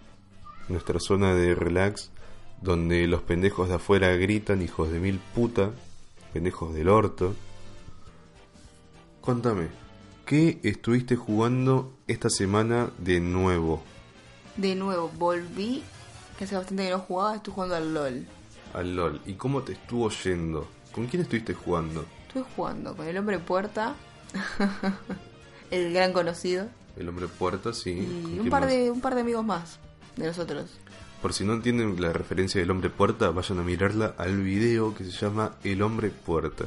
nuestra 0.69 1.01
zona 1.01 1.35
de 1.35 1.55
relax, 1.55 2.11
donde 2.63 3.07
los 3.07 3.23
pendejos 3.23 3.69
de 3.69 3.75
afuera 3.77 4.15
gritan, 4.17 4.63
hijos 4.63 4.91
de 4.91 5.01
mil 5.01 5.21
puta, 5.35 5.73
pendejos 6.33 6.75
del 6.75 6.89
orto. 6.89 7.35
Contame, 9.21 9.69
¿qué 10.29 10.61
estuviste 10.63 11.17
jugando 11.17 11.97
esta 12.07 12.29
semana 12.29 12.91
de 12.99 13.19
nuevo? 13.19 13.83
De 14.57 14.75
nuevo, 14.75 15.11
volví, 15.17 15.83
que 16.37 16.45
hace 16.45 16.55
bastante 16.55 16.85
que 16.85 16.91
no 16.91 16.99
jugaba, 16.99 17.37
estoy 17.37 17.55
jugando 17.55 17.77
al 17.77 17.95
LOL. 17.95 18.27
Al 18.75 18.95
LOL. 18.95 19.21
¿Y 19.25 19.33
cómo 19.35 19.63
te 19.63 19.73
estuvo 19.73 20.11
yendo? 20.11 20.69
¿Con 20.93 21.07
quién 21.07 21.23
estuviste 21.23 21.55
jugando? 21.55 22.05
Estuve 22.27 22.45
jugando 22.55 22.95
con 22.95 23.07
el 23.07 23.17
hombre 23.17 23.39
puerta, 23.39 23.95
el 25.71 25.95
gran 25.95 26.13
conocido, 26.13 26.69
El 26.99 27.09
hombre 27.09 27.27
puerta, 27.27 27.73
sí. 27.73 27.95
¿Con 27.95 28.35
y 28.35 28.39
un 28.41 28.51
par, 28.51 28.65
más? 28.65 28.71
de, 28.71 28.91
un 28.91 29.01
par 29.01 29.15
de 29.15 29.23
amigos 29.23 29.47
más 29.47 29.79
de 30.17 30.27
nosotros. 30.27 30.79
Por 31.23 31.33
si 31.33 31.45
no 31.45 31.55
entienden 31.55 31.99
la 32.03 32.13
referencia 32.13 32.61
del 32.61 32.71
hombre 32.71 32.91
puerta, 32.91 33.31
vayan 33.31 33.61
a 33.61 33.63
mirarla 33.63 34.15
al 34.19 34.43
video 34.43 34.95
que 34.95 35.05
se 35.05 35.11
llama 35.11 35.53
El 35.65 35.81
hombre 35.81 36.11
puerta. 36.11 36.67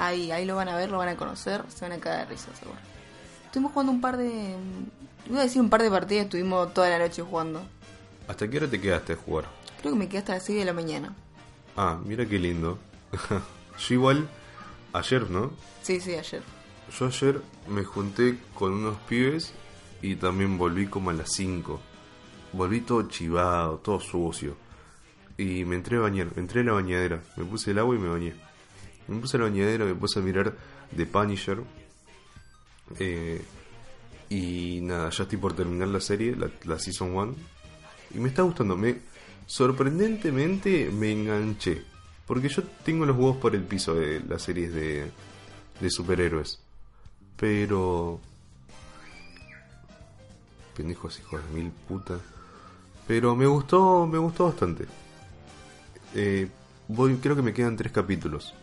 Ahí, 0.00 0.32
ahí 0.32 0.46
lo 0.46 0.56
van 0.56 0.70
a 0.70 0.76
ver, 0.76 0.90
lo 0.90 0.96
van 0.96 1.10
a 1.10 1.16
conocer, 1.16 1.62
se 1.68 1.84
van 1.86 1.92
a 1.92 2.00
caer 2.00 2.26
de 2.26 2.32
risa, 2.32 2.48
seguro. 2.58 2.78
Estuvimos 3.44 3.72
jugando 3.72 3.92
un 3.92 4.00
par 4.00 4.16
de... 4.16 4.56
Iba 5.28 5.40
a 5.40 5.42
decir 5.42 5.60
un 5.60 5.68
par 5.68 5.82
de 5.82 5.90
partidas, 5.90 6.24
estuvimos 6.24 6.72
toda 6.72 6.88
la 6.88 6.98
noche 6.98 7.20
jugando. 7.20 7.60
¿Hasta 8.26 8.48
qué 8.48 8.56
hora 8.56 8.66
te 8.66 8.80
quedaste 8.80 9.12
a 9.12 9.16
jugar? 9.16 9.44
Creo 9.78 9.92
que 9.92 9.98
me 9.98 10.08
quedé 10.08 10.20
hasta 10.20 10.32
las 10.32 10.44
6 10.44 10.60
de 10.60 10.64
la 10.64 10.72
mañana. 10.72 11.14
Ah, 11.76 11.98
mira 12.02 12.24
qué 12.24 12.38
lindo. 12.38 12.78
Yo 13.78 13.94
igual, 13.94 14.26
ayer, 14.94 15.28
¿no? 15.28 15.50
Sí, 15.82 16.00
sí, 16.00 16.14
ayer. 16.14 16.42
Yo 16.98 17.06
ayer 17.06 17.42
me 17.68 17.84
junté 17.84 18.38
con 18.54 18.72
unos 18.72 18.96
pibes 19.06 19.52
y 20.00 20.16
también 20.16 20.56
volví 20.56 20.86
como 20.86 21.10
a 21.10 21.12
las 21.12 21.30
5. 21.32 21.78
Volví 22.54 22.80
todo 22.80 23.06
chivado, 23.06 23.76
todo 23.78 24.00
sucio. 24.00 24.56
Y 25.36 25.66
me 25.66 25.76
entré 25.76 25.98
a 25.98 26.00
bañar, 26.00 26.28
entré 26.36 26.62
a 26.62 26.64
la 26.64 26.72
bañadera, 26.72 27.20
me 27.36 27.44
puse 27.44 27.72
el 27.72 27.78
agua 27.78 27.94
y 27.94 27.98
me 27.98 28.08
bañé. 28.08 28.49
Me 29.10 29.20
puse 29.20 29.38
la 29.38 29.44
bañadera, 29.44 29.84
me 29.84 29.94
puse 29.94 30.20
a 30.20 30.22
mirar 30.22 30.56
The 30.96 31.04
Punisher. 31.04 31.58
Eh, 32.98 33.42
y 34.28 34.80
nada, 34.82 35.10
ya 35.10 35.24
estoy 35.24 35.38
por 35.38 35.52
terminar 35.54 35.88
la 35.88 36.00
serie, 36.00 36.36
la, 36.36 36.48
la 36.64 36.78
Season 36.78 37.14
1. 37.14 37.34
Y 38.14 38.18
me 38.18 38.28
está 38.28 38.42
gustando, 38.42 38.76
me 38.76 38.98
sorprendentemente 39.46 40.90
me 40.90 41.10
enganché. 41.10 41.82
Porque 42.24 42.48
yo 42.48 42.62
tengo 42.84 43.04
los 43.04 43.16
huevos 43.16 43.38
por 43.38 43.56
el 43.56 43.64
piso 43.64 43.96
de 43.96 44.20
las 44.20 44.42
series 44.42 44.72
de, 44.72 45.10
de 45.80 45.90
superhéroes. 45.90 46.60
Pero... 47.36 48.20
Pendejos 50.76 51.18
hijos 51.18 51.42
de 51.42 51.60
mil 51.60 51.72
putas. 51.72 52.20
Pero 53.08 53.34
me 53.34 53.46
gustó, 53.46 54.06
me 54.06 54.18
gustó 54.18 54.44
bastante. 54.44 54.86
Eh, 56.14 56.48
voy, 56.86 57.16
creo 57.16 57.34
que 57.34 57.42
me 57.42 57.52
quedan 57.52 57.76
tres 57.76 57.90
capítulos. 57.90 58.54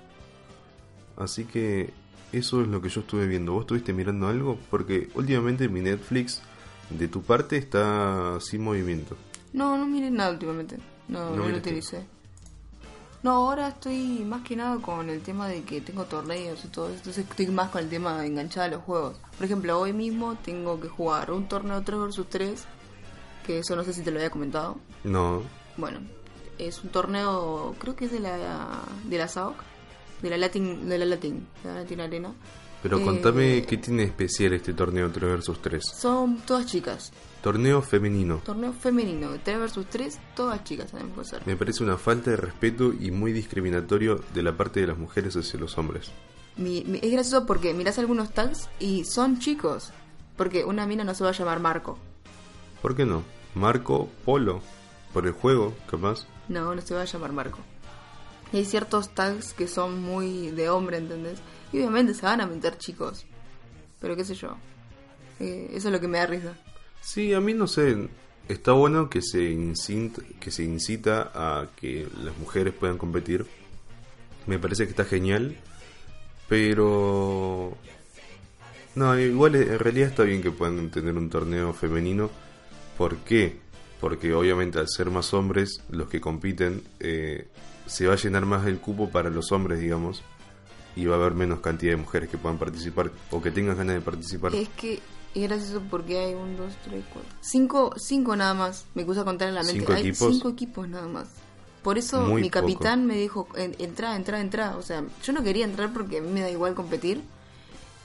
Así 1.17 1.45
que 1.45 1.93
eso 2.32 2.62
es 2.62 2.67
lo 2.67 2.82
que 2.82 2.89
yo 2.89 3.01
estuve 3.01 3.27
viendo. 3.27 3.53
¿Vos 3.53 3.62
estuviste 3.62 3.93
mirando 3.93 4.27
algo? 4.27 4.58
Porque 4.69 5.10
últimamente 5.15 5.67
mi 5.69 5.82
Netflix 5.82 6.41
de 6.89 7.08
tu 7.08 7.21
parte 7.21 7.58
está 7.58 8.39
sin 8.39 8.63
movimiento. 8.63 9.15
No, 9.53 9.77
no 9.77 9.88
miré 9.88 10.12
nada 10.12 10.32
últimamente. 10.32 10.77
No, 11.08 11.32
No 11.32 11.38
no, 11.38 11.49
lo 11.49 11.58
utilicé. 11.58 12.06
No, 13.23 13.32
ahora 13.32 13.69
estoy 13.69 14.23
más 14.25 14.43
que 14.43 14.56
nada 14.56 14.77
con 14.80 15.10
el 15.10 15.21
tema 15.21 15.47
de 15.47 15.63
que 15.63 15.82
tengo 15.82 16.06
torneos 16.06 16.63
y 16.63 16.67
todo 16.67 16.88
eso. 16.88 16.97
Entonces 16.97 17.25
estoy 17.30 17.47
más 17.47 17.69
con 17.69 17.82
el 17.82 17.89
tema 17.89 18.19
de 18.19 18.27
enganchada 18.27 18.67
a 18.67 18.69
los 18.69 18.84
juegos. 18.84 19.17
Por 19.38 19.45
ejemplo, 19.45 19.80
hoy 19.80 19.91
mismo 19.91 20.36
tengo 20.36 20.80
que 20.80 20.88
jugar 20.88 21.32
un 21.32 21.47
torneo 21.47 21.82
3 21.82 21.97
vs 21.99 22.25
3. 22.30 22.65
Que 23.45 23.60
eso 23.60 23.75
no 23.75 23.84
sé 23.84 23.93
si 23.93 24.01
te 24.03 24.12
lo 24.12 24.17
había 24.19 24.30
comentado. 24.30 24.77
No, 25.03 25.41
Bueno, 25.77 25.99
es 26.58 26.84
un 26.84 26.89
torneo, 26.89 27.75
creo 27.80 27.95
que 27.95 28.06
es 28.06 28.12
de 28.12 28.19
la 28.19 28.82
de 29.06 29.17
la 29.17 29.27
SAOC, 29.27 29.56
de 30.21 30.30
la 30.30 30.38
Latin, 30.38 30.88
de 30.89 30.97
la 30.97 31.06
Latin, 31.06 31.47
de 31.63 31.69
la 31.69 31.75
Latin 31.82 31.99
Arena. 32.01 32.34
pero 32.82 32.99
Eh, 32.99 33.03
contame 33.03 33.63
qué 33.65 33.77
tiene 33.77 34.03
especial 34.03 34.53
este 34.53 34.73
torneo 34.73 35.10
3 35.12 35.38
vs 35.39 35.60
3. 35.62 35.84
Son 35.86 36.38
todas 36.45 36.65
chicas. 36.65 37.12
Torneo 37.41 37.82
femenino. 37.82 38.41
Torneo 38.45 38.73
femenino, 38.73 39.32
de 39.32 39.39
3 39.39 39.60
vs 39.60 39.86
3, 39.89 40.19
todas 40.36 40.63
chicas 40.63 40.91
tenemos 40.91 41.13
que 41.15 41.21
hacer. 41.21 41.41
Me 41.45 41.56
parece 41.56 41.84
una 41.84 41.97
falta 41.97 42.32
de 42.32 42.38
respeto 42.38 42.93
y 42.93 43.12
muy 43.12 43.32
discriminatorio 43.34 44.21
de 44.34 44.43
la 44.43 44.56
parte 44.58 44.80
de 44.82 44.88
las 44.88 44.97
mujeres 44.97 45.36
hacia 45.36 45.60
los 45.60 45.77
hombres. 45.77 46.12
Mi- 46.56 46.84
mi- 46.86 46.99
es 47.01 47.12
gracioso 47.12 47.45
porque 47.45 47.73
mirás 47.73 47.99
algunos 47.99 48.32
tags 48.34 48.69
y 48.80 49.03
son 49.06 49.39
chicos. 49.39 49.91
Porque 50.36 50.63
una 50.65 50.86
mina 50.86 51.03
no 51.03 51.13
se 51.15 51.23
va 51.23 51.32
a 51.32 51.34
llamar 51.34 51.60
Marco. 51.60 51.97
¿Por 52.82 52.95
qué 52.95 53.06
no? 53.06 53.23
Marco 53.56 54.08
Polo. 54.25 54.62
Por 55.13 55.25
el 55.25 55.32
juego, 55.34 55.73
capaz. 55.89 56.27
No, 56.47 56.75
no 56.75 56.82
se 56.82 56.93
va 56.93 57.01
a 57.01 57.06
llamar 57.06 57.32
Marco. 57.32 57.60
Y 58.51 58.57
hay 58.57 58.65
ciertos 58.65 59.10
tags 59.13 59.53
que 59.53 59.67
son 59.67 60.01
muy 60.01 60.51
de 60.51 60.69
hombre, 60.69 60.97
¿entendés? 60.97 61.39
Y 61.73 61.79
obviamente 61.79 62.13
se 62.13 62.25
van 62.25 62.41
a 62.41 62.47
meter 62.47 62.77
chicos. 62.77 63.25
Pero 63.99 64.15
qué 64.15 64.23
sé 64.23 64.36
yo. 64.36 64.55
Eh, 65.39 65.69
eso 65.73 65.89
es 65.89 65.91
lo 65.91 65.99
que 65.99 66.07
me 66.07 66.17
da 66.17 66.27
risa. 66.27 66.53
Sí, 67.01 67.33
a 67.33 67.41
mí 67.41 67.53
no 67.53 67.67
sé. 67.67 68.10
Está 68.47 68.71
bueno 68.71 69.10
que 69.10 69.21
se, 69.21 69.43
incita, 69.51 70.21
que 70.39 70.51
se 70.51 70.63
incita 70.63 71.31
a 71.33 71.67
que 71.75 72.07
las 72.23 72.38
mujeres 72.38 72.73
puedan 72.73 72.97
competir. 72.97 73.45
Me 74.45 74.60
parece 74.60 74.86
que 74.86 74.91
está 74.91 75.03
genial. 75.03 75.57
Pero... 76.47 77.75
No, 78.95 79.19
igual 79.19 79.55
en 79.55 79.77
realidad 79.77 80.10
está 80.10 80.23
bien 80.23 80.41
que 80.41 80.49
puedan 80.49 80.89
tener 80.89 81.15
un 81.15 81.29
torneo 81.29 81.73
femenino. 81.73 82.31
¿Por 82.97 83.17
qué? 83.17 83.57
Porque 83.99 84.33
obviamente 84.33 84.79
al 84.79 84.88
ser 84.88 85.12
más 85.12 85.33
hombres 85.33 85.83
los 85.91 86.10
que 86.10 86.19
compiten, 86.19 86.81
eh, 86.99 87.47
se 87.88 88.08
va 88.08 88.13
a 88.13 88.17
llenar 88.17 88.45
más 88.45 88.65
el 88.67 88.80
cupo 88.80 89.10
para 89.10 89.30
los 89.30 89.52
hombres, 89.52 89.80
digamos. 89.80 90.21
Y 90.95 91.06
va 91.06 91.15
a 91.15 91.19
haber 91.19 91.34
menos 91.34 91.60
cantidad 91.60 91.91
de 91.91 91.97
mujeres 91.97 92.30
que 92.30 92.38
puedan 92.38 92.58
participar 92.58 93.12
o 93.32 93.41
que 93.41 93.52
tengan 93.52 93.78
ganas 93.78 93.95
de 93.95 94.02
participar. 94.02 94.56
Es 94.56 94.69
que 94.69 95.00
es 95.36 95.43
gracioso 95.43 95.82
porque 95.89 96.17
hay 96.19 96.34
un, 96.34 96.58
dos, 96.58 96.73
tres, 96.84 97.04
cuatro. 97.13 97.30
Cinco, 97.41 97.93
cinco 97.97 98.36
nada 98.36 98.54
más. 98.56 98.86
Me 98.95 99.06
puse 99.06 99.19
a 99.19 99.23
contar 99.23 99.47
en 99.50 99.56
la 99.56 99.62
mente. 99.62 99.80
¿Cinco 99.80 99.93
hay 99.93 100.08
equipos? 100.08 100.34
cinco 100.34 100.50
equipos 100.50 100.89
nada 100.89 101.08
más. 101.08 101.28
Por 101.84 101.97
eso 102.00 102.21
Muy 102.23 102.41
mi 102.41 102.50
poco. 102.50 102.62
capitán 102.62 103.06
me 103.06 103.15
dijo, 103.15 103.47
"En- 103.56 103.76
entra, 103.78 104.15
entra, 104.15 104.41
entra. 104.41 104.76
O 104.78 104.82
sea, 104.82 105.04
yo 105.23 105.34
no 105.34 105.43
quería 105.43 105.65
entrar 105.65 105.93
porque 105.93 106.17
a 106.17 106.21
mí 106.21 106.30
me 106.32 106.41
da 106.41 106.50
igual 106.50 106.73
competir 106.73 107.21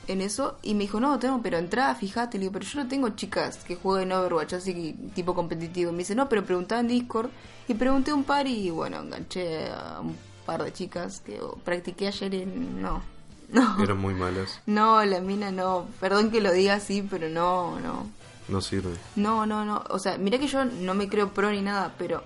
en 0.08 0.20
eso. 0.20 0.58
Y 0.62 0.74
me 0.74 0.80
dijo, 0.80 1.00
no, 1.00 1.18
tengo, 1.18 1.40
pero 1.42 1.58
entra, 1.58 1.94
fíjate. 1.94 2.38
Le 2.38 2.42
digo, 2.42 2.52
pero 2.52 2.64
yo 2.64 2.82
no 2.82 2.88
tengo 2.88 3.08
chicas 3.10 3.58
que 3.64 3.76
jueguen 3.76 4.12
Overwatch 4.12 4.54
así 4.54 4.74
que 4.74 4.94
tipo 5.14 5.34
competitivo. 5.34 5.92
Me 5.92 5.98
dice, 5.98 6.14
no, 6.14 6.28
pero 6.28 6.44
preguntaba 6.44 6.80
en 6.80 6.88
Discord. 6.88 7.30
Y 7.68 7.74
pregunté 7.74 8.12
un 8.12 8.24
par 8.24 8.46
y 8.46 8.70
bueno, 8.70 9.00
enganché 9.00 9.68
a 9.70 10.00
un 10.00 10.16
par 10.44 10.64
de 10.64 10.72
chicas 10.72 11.20
que 11.20 11.40
practiqué 11.64 12.08
ayer 12.08 12.34
y 12.34 12.46
no. 12.46 13.02
No. 13.52 13.82
Eran 13.82 13.98
muy 13.98 14.14
malas. 14.14 14.62
No, 14.64 15.04
la 15.04 15.20
mina 15.20 15.52
no. 15.52 15.86
Perdón 16.00 16.30
que 16.30 16.40
lo 16.40 16.50
diga 16.52 16.72
así, 16.72 17.02
pero 17.02 17.28
no, 17.28 17.78
no. 17.80 18.06
No 18.48 18.62
sirve. 18.62 18.96
No, 19.14 19.44
no, 19.44 19.66
no. 19.66 19.84
O 19.90 19.98
sea, 19.98 20.16
mirá 20.16 20.38
que 20.38 20.46
yo 20.46 20.64
no 20.64 20.94
me 20.94 21.06
creo 21.06 21.34
pro 21.34 21.50
ni 21.50 21.60
nada, 21.60 21.92
pero 21.98 22.24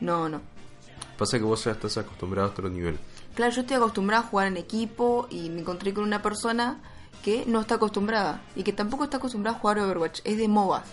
no, 0.00 0.28
no. 0.28 0.40
Pasa 1.16 1.38
que 1.38 1.44
vos 1.44 1.64
ya 1.64 1.70
estás 1.70 1.96
acostumbrado 1.98 2.48
a 2.48 2.50
otro 2.50 2.68
nivel. 2.68 2.98
Claro, 3.36 3.52
yo 3.52 3.60
estoy 3.60 3.76
acostumbrada 3.76 4.24
a 4.24 4.26
jugar 4.26 4.48
en 4.48 4.56
equipo 4.56 5.28
y 5.30 5.48
me 5.50 5.60
encontré 5.60 5.94
con 5.94 6.02
una 6.02 6.22
persona 6.22 6.80
que 7.22 7.44
no 7.46 7.60
está 7.60 7.76
acostumbrada 7.76 8.42
y 8.56 8.62
que 8.62 8.72
tampoco 8.72 9.04
está 9.04 9.16
acostumbrada 9.18 9.56
a 9.56 9.60
jugar 9.60 9.78
Overwatch. 9.80 10.20
Es 10.24 10.36
de 10.38 10.48
MOBA, 10.48 10.84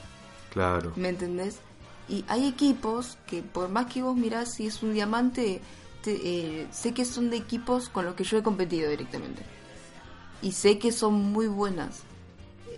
Claro. 0.52 0.92
¿me 0.96 1.10
entendés? 1.10 1.58
Y 2.08 2.24
hay 2.28 2.48
equipos 2.48 3.18
que 3.28 3.42
por 3.42 3.70
más 3.70 3.88
que 3.92 4.02
vos 4.04 4.16
mirás 4.16 4.54
si 4.54 4.68
es 4.68 4.84
un 4.84 4.94
diamante, 4.94 5.62
te- 6.04 6.22
eh, 6.62 6.68
sé 6.72 6.94
que 6.94 7.04
son 7.06 7.30
de 7.30 7.38
equipos 7.38 7.90
con 7.90 8.06
los 8.06 8.16
que 8.16 8.24
yo 8.24 8.38
he 8.38 8.44
competido 8.44 8.90
directamente. 8.90 9.44
Y 10.42 10.52
sé 10.52 10.78
que 10.78 10.92
son 10.92 11.14
muy 11.16 11.48
buenas. 11.48 12.02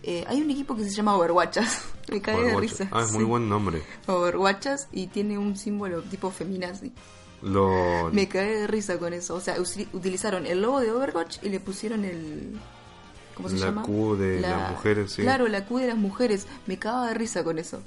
Eh, 0.04 0.24
hay 0.28 0.42
un 0.42 0.50
equipo 0.52 0.76
que 0.76 0.84
se 0.84 0.92
llama 0.92 1.16
Overwatchas. 1.18 1.82
Me 2.10 2.22
cae 2.22 2.42
de 2.42 2.56
risa. 2.56 2.88
Ah, 2.92 3.02
es 3.02 3.12
muy 3.12 3.24
Sí. 3.24 3.26
buen 3.26 3.50
nombre. 3.50 3.82
Overwatchas 4.06 4.88
y 4.94 5.08
tiene 5.08 5.38
un 5.38 5.58
símbolo 5.58 6.02
tipo 6.04 6.32
feminazi. 6.32 6.94
Me 7.42 8.28
cae 8.30 8.60
de 8.62 8.68
risa 8.68 8.98
con 8.98 9.12
eso. 9.14 9.36
O 9.36 9.42
sea, 9.42 9.56
utilizaron 9.60 10.46
el 10.46 10.62
logo 10.62 10.80
de 10.80 10.92
Overwatch 10.92 11.40
y 11.44 11.50
le 11.50 11.60
pusieron 11.60 12.06
el. 12.06 12.58
¿Cómo 13.38 13.50
se 13.50 13.58
La 13.58 13.67
llama? 13.67 13.84
Q 13.84 14.15
de 14.15 14.41
las 14.41 14.71
mujeres, 14.71 15.12
sí. 15.13 15.21
Claro, 15.21 15.47
la 15.47 15.63
Q 15.65 15.78
de 15.78 15.88
las 15.88 15.97
mujeres. 15.97 16.47
Me 16.65 16.78
cagaba 16.80 17.08
de 17.10 17.13
risa 17.13 17.43
con 17.43 17.60
eso. 17.60 17.82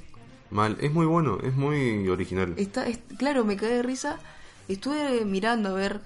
Mal. 0.50 0.76
Es 0.80 0.92
muy 0.92 1.06
bueno, 1.06 1.38
es 1.42 1.54
muy 1.54 2.08
original. 2.08 2.54
Está, 2.56 2.86
es- 2.86 3.00
claro, 3.18 3.44
me 3.44 3.56
cae 3.56 3.70
de 3.74 3.82
risa. 3.82 4.20
Estuve 4.68 5.24
mirando 5.24 5.70
a 5.70 5.72
ver 5.72 6.00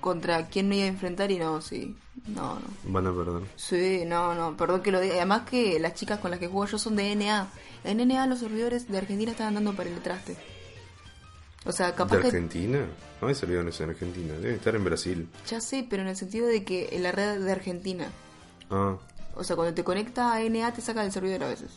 contra 0.00 0.46
quién 0.46 0.68
me 0.68 0.76
iba 0.76 0.84
a 0.84 0.88
enfrentar 0.88 1.32
y 1.32 1.38
no, 1.40 1.60
sí. 1.60 1.96
No, 2.28 2.54
no. 2.54 2.92
Van 2.92 3.06
a 3.08 3.12
perder. 3.12 3.42
Sí, 3.56 4.04
no, 4.06 4.34
no, 4.36 4.56
perdón 4.56 4.80
que 4.82 4.92
lo 4.92 5.00
diga. 5.00 5.16
Además 5.16 5.42
que 5.50 5.80
las 5.80 5.94
chicas 5.94 6.20
con 6.20 6.30
las 6.30 6.38
que 6.38 6.46
juego 6.46 6.66
yo 6.66 6.78
son 6.78 6.94
de 6.94 7.14
NA. 7.16 7.48
En 7.82 7.98
NA 8.06 8.26
los 8.28 8.38
servidores 8.38 8.88
de 8.88 8.96
Argentina 8.98 9.32
están 9.32 9.48
andando 9.48 9.74
para 9.74 9.90
el 9.90 9.98
traste. 10.00 10.36
O 11.66 11.72
sea, 11.72 11.94
capaz 11.94 12.16
¿De 12.16 12.20
que 12.22 12.26
Argentina? 12.28 12.86
No 13.20 13.28
hay 13.28 13.34
servidores 13.34 13.80
en 13.80 13.90
Argentina. 13.90 14.34
Deben 14.34 14.54
estar 14.56 14.74
en 14.76 14.84
Brasil. 14.84 15.28
Ya 15.48 15.60
sé, 15.60 15.86
pero 15.88 16.02
en 16.02 16.08
el 16.08 16.16
sentido 16.16 16.46
de 16.46 16.62
que 16.62 16.90
en 16.92 17.02
la 17.02 17.10
red 17.12 17.40
de 17.42 17.50
Argentina. 17.52 18.06
Ah, 18.70 18.96
O 19.36 19.44
sea, 19.44 19.56
cuando 19.56 19.74
te 19.74 19.84
conecta 19.84 20.32
a 20.34 20.40
NA 20.40 20.72
te 20.72 20.80
saca 20.80 21.02
del 21.02 21.12
servidor 21.12 21.44
a 21.44 21.48
veces. 21.48 21.70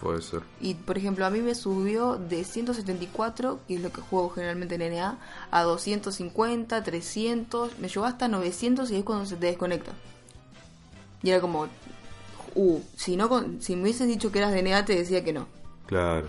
puede 0.00 0.22
ser. 0.22 0.42
Y 0.60 0.74
por 0.74 0.98
ejemplo, 0.98 1.24
a 1.26 1.30
mí 1.30 1.40
me 1.40 1.54
subió 1.54 2.16
de 2.16 2.44
174, 2.44 3.60
que 3.66 3.76
es 3.76 3.80
lo 3.80 3.90
que 3.92 4.00
juego 4.00 4.30
generalmente 4.30 4.74
en 4.76 4.94
NA, 4.94 5.18
a 5.50 5.62
250, 5.62 6.82
300, 6.82 7.78
me 7.78 7.88
llegó 7.88 8.04
hasta 8.04 8.28
900 8.28 8.90
y 8.90 8.96
es 8.96 9.04
cuando 9.04 9.26
se 9.26 9.36
te 9.36 9.46
desconecta. 9.46 9.92
Y 11.22 11.30
era 11.30 11.40
como, 11.40 11.66
uh, 12.54 12.80
si, 12.96 13.16
no 13.16 13.28
si 13.60 13.74
me 13.76 13.82
hubieses 13.82 14.06
dicho 14.06 14.30
que 14.30 14.38
eras 14.38 14.52
de 14.52 14.62
NA 14.62 14.84
te 14.84 14.94
decía 14.96 15.24
que 15.24 15.32
no. 15.32 15.48
Claro. 15.86 16.28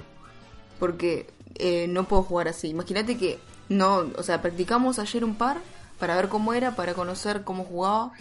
Porque 0.80 1.30
eh, 1.56 1.88
no 1.88 2.06
puedo 2.06 2.24
jugar 2.24 2.48
así. 2.48 2.70
Imagínate 2.70 3.18
que 3.18 3.40
no, 3.70 4.06
o 4.18 4.24
sea, 4.24 4.42
practicamos 4.42 5.00
ayer 5.00 5.24
un 5.24 5.36
par 5.36 5.58
para 6.00 6.16
ver 6.16 6.30
cómo 6.30 6.54
era, 6.54 6.76
para 6.76 6.94
conocer 6.94 7.44
cómo 7.44 7.64
jugaba. 7.66 8.12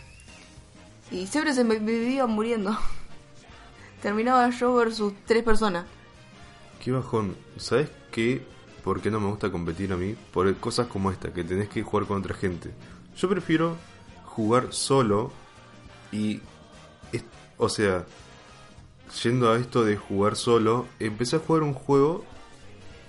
Y 1.10 1.26
siempre 1.26 1.54
se 1.54 1.64
me, 1.64 1.78
vivía 1.78 2.26
muriendo. 2.26 2.76
Terminaba 4.02 4.50
yo 4.50 4.74
versus 4.74 5.12
tres 5.24 5.42
personas. 5.42 5.86
Qué 6.82 6.92
bajón. 6.92 7.36
¿Sabes 7.56 7.90
qué? 8.10 8.44
¿Por 8.82 9.00
qué 9.00 9.10
no 9.10 9.20
me 9.20 9.28
gusta 9.28 9.50
competir 9.50 9.92
a 9.92 9.96
mí? 9.96 10.14
Por 10.32 10.54
cosas 10.56 10.86
como 10.86 11.10
esta, 11.10 11.32
que 11.32 11.44
tenés 11.44 11.68
que 11.68 11.82
jugar 11.82 12.06
con 12.06 12.18
otra 12.18 12.34
gente. 12.34 12.70
Yo 13.16 13.28
prefiero 13.28 13.76
jugar 14.24 14.72
solo 14.72 15.32
y... 16.12 16.40
o 17.56 17.68
sea, 17.68 18.04
yendo 19.22 19.50
a 19.50 19.58
esto 19.58 19.84
de 19.84 19.96
jugar 19.96 20.36
solo, 20.36 20.86
empecé 21.00 21.36
a 21.36 21.40
jugar 21.40 21.62
un 21.62 21.74
juego 21.74 22.24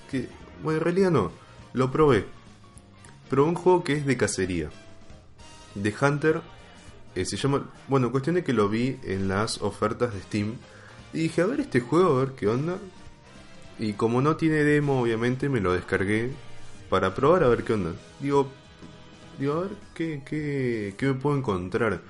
que... 0.10 0.30
Bueno, 0.64 0.80
en 0.80 0.84
realidad 0.84 1.12
no. 1.12 1.32
Lo 1.74 1.92
probé. 1.92 2.26
Pero 3.30 3.46
un 3.46 3.56
juego 3.56 3.84
que 3.84 3.94
es 3.94 4.06
de 4.06 4.18
cacería. 4.18 4.70
De 5.76 5.94
Hunter. 6.02 6.42
Eh, 7.22 7.26
se 7.26 7.38
llama... 7.38 7.70
Bueno, 7.88 8.12
cuestión 8.12 8.36
de 8.36 8.44
que 8.44 8.54
lo 8.54 8.70
vi 8.70 8.98
en 9.04 9.28
las 9.28 9.62
ofertas 9.62 10.14
de 10.14 10.22
Steam. 10.22 10.56
Y 11.14 11.20
dije, 11.20 11.42
a 11.42 11.46
ver 11.46 11.62
este 11.62 11.80
juego, 11.80 12.18
a 12.18 12.26
ver 12.26 12.34
qué 12.34 12.48
onda. 12.48 12.78
Y 13.80 13.94
como 13.94 14.22
no 14.22 14.36
tiene 14.36 14.64
demo, 14.64 15.02
obviamente, 15.02 15.50
me 15.50 15.62
lo 15.62 15.74
descargué 15.74 16.32
para 16.90 17.16
probar 17.16 17.44
a 17.44 17.48
ver 17.50 17.64
qué 17.64 17.74
onda. 17.74 17.94
Digo, 18.20 18.50
digo 19.40 19.54
a 19.54 19.60
ver 19.62 19.72
qué, 19.94 20.22
qué, 20.26 20.96
qué 20.98 21.06
me 21.08 21.14
puedo 21.14 21.38
encontrar. 21.38 22.02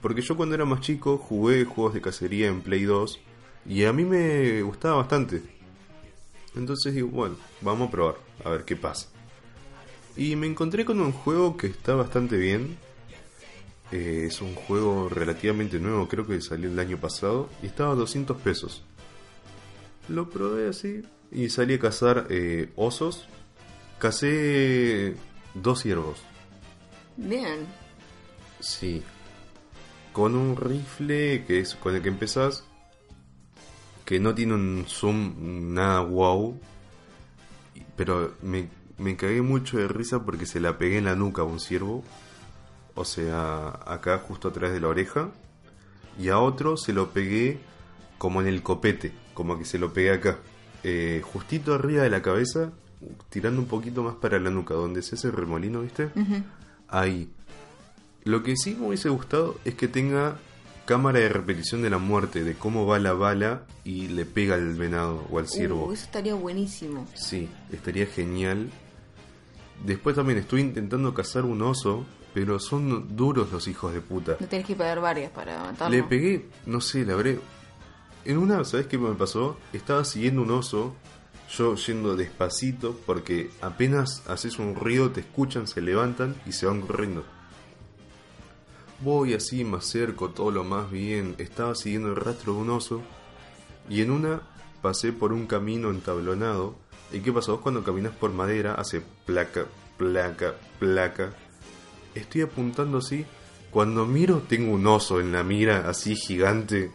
Porque 0.00 0.22
yo 0.22 0.36
cuando 0.36 0.54
era 0.54 0.64
más 0.64 0.80
chico 0.80 1.18
jugué 1.18 1.64
juegos 1.64 1.94
de 1.94 2.00
cacería 2.00 2.48
en 2.48 2.60
Play 2.60 2.84
2 2.84 3.18
y 3.68 3.84
a 3.84 3.92
mí 3.92 4.04
me 4.04 4.62
gustaba 4.62 4.96
bastante. 4.96 5.42
Entonces 6.54 6.94
digo, 6.94 7.08
bueno, 7.08 7.36
vamos 7.60 7.88
a 7.88 7.90
probar, 7.90 8.16
a 8.44 8.50
ver 8.50 8.64
qué 8.64 8.76
pasa. 8.76 9.08
Y 10.16 10.36
me 10.36 10.46
encontré 10.46 10.84
con 10.84 11.00
un 11.00 11.12
juego 11.12 11.56
que 11.56 11.66
está 11.66 11.94
bastante 11.94 12.36
bien. 12.36 12.78
Eh, 13.92 14.24
es 14.26 14.40
un 14.42 14.54
juego 14.54 15.08
relativamente 15.08 15.78
nuevo, 15.78 16.08
creo 16.08 16.26
que 16.26 16.40
salió 16.40 16.68
el 16.68 16.78
año 16.78 16.98
pasado 16.98 17.48
y 17.62 17.66
estaba 17.66 17.92
a 17.92 17.96
200 17.96 18.36
pesos. 18.38 18.82
Lo 20.08 20.28
probé 20.28 20.68
así 20.68 21.02
y 21.30 21.48
salí 21.50 21.74
a 21.74 21.78
cazar 21.78 22.26
eh, 22.30 22.70
osos. 22.76 23.28
Cacé 23.98 25.16
dos 25.54 25.80
ciervos. 25.80 26.20
Bien. 27.16 27.66
Sí. 28.60 29.02
Con 30.12 30.34
un 30.34 30.56
rifle 30.56 31.44
que 31.46 31.60
es 31.60 31.74
con 31.74 31.94
el 31.94 32.02
que 32.02 32.08
empezás. 32.08 32.64
Que 34.04 34.20
no 34.20 34.34
tiene 34.34 34.54
un 34.54 34.84
zoom 34.86 35.74
nada 35.74 36.00
wow. 36.00 36.60
Pero 37.96 38.34
me, 38.42 38.68
me 38.98 39.16
cagué 39.16 39.42
mucho 39.42 39.78
de 39.78 39.88
risa 39.88 40.24
porque 40.24 40.46
se 40.46 40.60
la 40.60 40.78
pegué 40.78 40.98
en 40.98 41.06
la 41.06 41.16
nuca 41.16 41.42
a 41.42 41.46
un 41.46 41.58
ciervo. 41.58 42.04
O 42.96 43.04
sea, 43.04 43.68
acá 43.86 44.18
justo 44.18 44.48
atrás 44.48 44.72
de 44.72 44.80
la 44.80 44.88
oreja. 44.88 45.30
Y 46.18 46.30
a 46.30 46.38
otro 46.38 46.76
se 46.76 46.92
lo 46.92 47.10
pegué 47.10 47.60
como 48.18 48.40
en 48.40 48.48
el 48.48 48.62
copete. 48.62 49.12
Como 49.34 49.58
que 49.58 49.64
se 49.64 49.78
lo 49.78 49.92
pegué 49.92 50.10
acá. 50.12 50.38
Eh, 50.82 51.22
justito 51.24 51.74
arriba 51.74 52.02
de 52.02 52.10
la 52.10 52.22
cabeza. 52.22 52.72
Tirando 53.28 53.60
un 53.60 53.68
poquito 53.68 54.02
más 54.02 54.14
para 54.14 54.40
la 54.40 54.50
nuca. 54.50 54.74
Donde 54.74 55.00
es 55.00 55.12
ese 55.12 55.30
remolino, 55.30 55.82
¿viste? 55.82 56.10
Ahí. 56.88 57.30
Lo 58.24 58.42
que 58.42 58.56
sí 58.56 58.74
me 58.74 58.88
hubiese 58.88 59.08
gustado 59.10 59.56
es 59.64 59.74
que 59.74 59.86
tenga 59.86 60.38
cámara 60.86 61.18
de 61.18 61.28
repetición 61.28 61.82
de 61.82 61.90
la 61.90 61.98
muerte, 61.98 62.44
de 62.44 62.54
cómo 62.54 62.86
va 62.86 62.98
la 62.98 63.12
bala 63.12 63.64
y 63.84 64.08
le 64.08 64.24
pega 64.24 64.54
al 64.54 64.74
venado 64.74 65.26
o 65.30 65.38
al 65.38 65.48
ciervo. 65.48 65.86
Uh, 65.86 65.92
eso 65.92 66.04
estaría 66.04 66.34
buenísimo. 66.34 67.06
Sí, 67.14 67.48
estaría 67.70 68.06
genial. 68.06 68.70
Después 69.84 70.16
también 70.16 70.38
estoy 70.38 70.62
intentando 70.62 71.12
cazar 71.12 71.44
un 71.44 71.60
oso, 71.60 72.06
pero 72.36 72.58
son 72.58 73.16
duros 73.16 73.50
los 73.50 73.66
hijos 73.66 73.94
de 73.94 74.02
puta. 74.02 74.36
No 74.38 74.46
tenés 74.46 74.66
que 74.66 74.74
pegar 74.74 75.00
varias 75.00 75.30
para 75.30 75.58
matarlo. 75.58 75.96
Le 75.96 76.02
pegué, 76.02 76.44
no 76.66 76.82
sé, 76.82 77.02
le 77.06 77.14
habré... 77.14 77.40
En 78.26 78.36
una, 78.36 78.62
¿sabes 78.66 78.88
qué 78.88 78.98
me 78.98 79.14
pasó? 79.14 79.56
Estaba 79.72 80.04
siguiendo 80.04 80.42
un 80.42 80.50
oso 80.50 80.94
Yo 81.48 81.76
yendo 81.76 82.14
despacito 82.14 82.94
porque 83.06 83.50
apenas 83.62 84.22
haces 84.28 84.58
un 84.58 84.74
ruido 84.74 85.12
te 85.12 85.20
escuchan, 85.20 85.66
se 85.66 85.80
levantan 85.80 86.36
y 86.44 86.52
se 86.52 86.66
van 86.66 86.82
corriendo. 86.82 87.24
Voy 89.00 89.32
así, 89.32 89.64
me 89.64 89.78
acerco 89.78 90.28
todo 90.28 90.50
lo 90.50 90.62
más 90.62 90.90
bien. 90.90 91.36
Estaba 91.38 91.74
siguiendo 91.74 92.10
el 92.10 92.16
rastro 92.16 92.52
de 92.52 92.58
un 92.58 92.68
oso 92.68 93.00
y 93.88 94.02
en 94.02 94.10
una 94.10 94.42
pasé 94.82 95.10
por 95.10 95.32
un 95.32 95.46
camino 95.46 95.88
entablonado. 95.88 96.74
¿Y 97.10 97.20
qué 97.20 97.32
pasa? 97.32 97.52
Vos 97.52 97.62
cuando 97.62 97.82
caminas 97.82 98.12
por 98.14 98.30
madera 98.30 98.74
hace 98.74 99.00
placa, 99.24 99.64
placa, 99.96 100.56
placa. 100.78 101.32
Estoy 102.16 102.42
apuntando 102.42 102.98
así. 102.98 103.24
Cuando 103.70 104.06
miro 104.06 104.42
tengo 104.48 104.72
un 104.72 104.86
oso 104.86 105.20
en 105.20 105.32
la 105.32 105.42
mira 105.42 105.88
así 105.88 106.16
gigante 106.16 106.90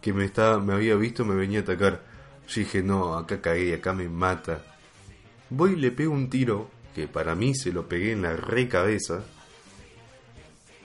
que 0.00 0.12
me, 0.12 0.24
estaba, 0.24 0.58
me 0.60 0.72
había 0.72 0.96
visto 0.96 1.24
me 1.24 1.34
venía 1.34 1.60
a 1.60 1.62
atacar. 1.62 2.02
Yo 2.48 2.60
dije, 2.60 2.82
no, 2.82 3.16
acá 3.16 3.40
caí, 3.40 3.72
acá 3.72 3.92
me 3.92 4.08
mata. 4.08 4.62
Voy 5.50 5.72
y 5.72 5.76
le 5.76 5.90
pego 5.92 6.12
un 6.12 6.28
tiro, 6.30 6.70
que 6.94 7.06
para 7.06 7.34
mí 7.34 7.54
se 7.54 7.72
lo 7.72 7.86
pegué 7.88 8.12
en 8.12 8.22
la 8.22 8.34
recabeza. 8.34 9.24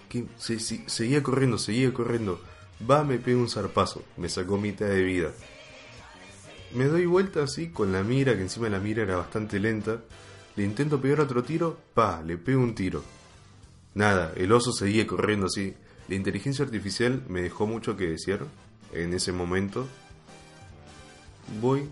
Que 0.10 0.26
se- 0.38 0.60
se- 0.60 0.88
seguía 0.88 1.24
corriendo, 1.24 1.58
seguía 1.58 1.94
corriendo. 1.94 2.40
Va, 2.90 3.04
me 3.04 3.18
pega 3.18 3.38
un 3.38 3.50
zarpazo, 3.50 4.04
me 4.18 4.30
sacó 4.30 4.58
mitad 4.58 4.86
de 4.88 5.02
vida. 5.04 5.32
Me 6.76 6.86
doy 6.86 7.06
vuelta 7.06 7.44
así 7.44 7.70
con 7.70 7.92
la 7.92 8.04
mira, 8.04 8.36
que 8.36 8.42
encima 8.42 8.70
la 8.70 8.80
mira 8.80 9.04
era 9.04 9.16
bastante 9.18 9.60
lenta. 9.60 10.02
Le 10.56 10.64
intento 10.64 11.00
pegar 11.02 11.22
otro 11.22 11.44
tiro, 11.44 11.78
pa, 11.94 12.22
le 12.22 12.38
pego 12.38 12.62
un 12.62 12.76
tiro. 12.76 13.04
Nada, 13.98 14.32
el 14.36 14.52
oso 14.52 14.74
seguía 14.74 15.08
corriendo 15.08 15.48
así. 15.48 15.74
La 16.08 16.14
inteligencia 16.14 16.64
artificial 16.64 17.24
me 17.28 17.42
dejó 17.42 17.66
mucho 17.66 17.98
que 17.98 18.08
desear 18.08 18.46
en 18.94 19.12
ese 19.12 19.32
momento. 19.32 19.88
Voy, 21.60 21.90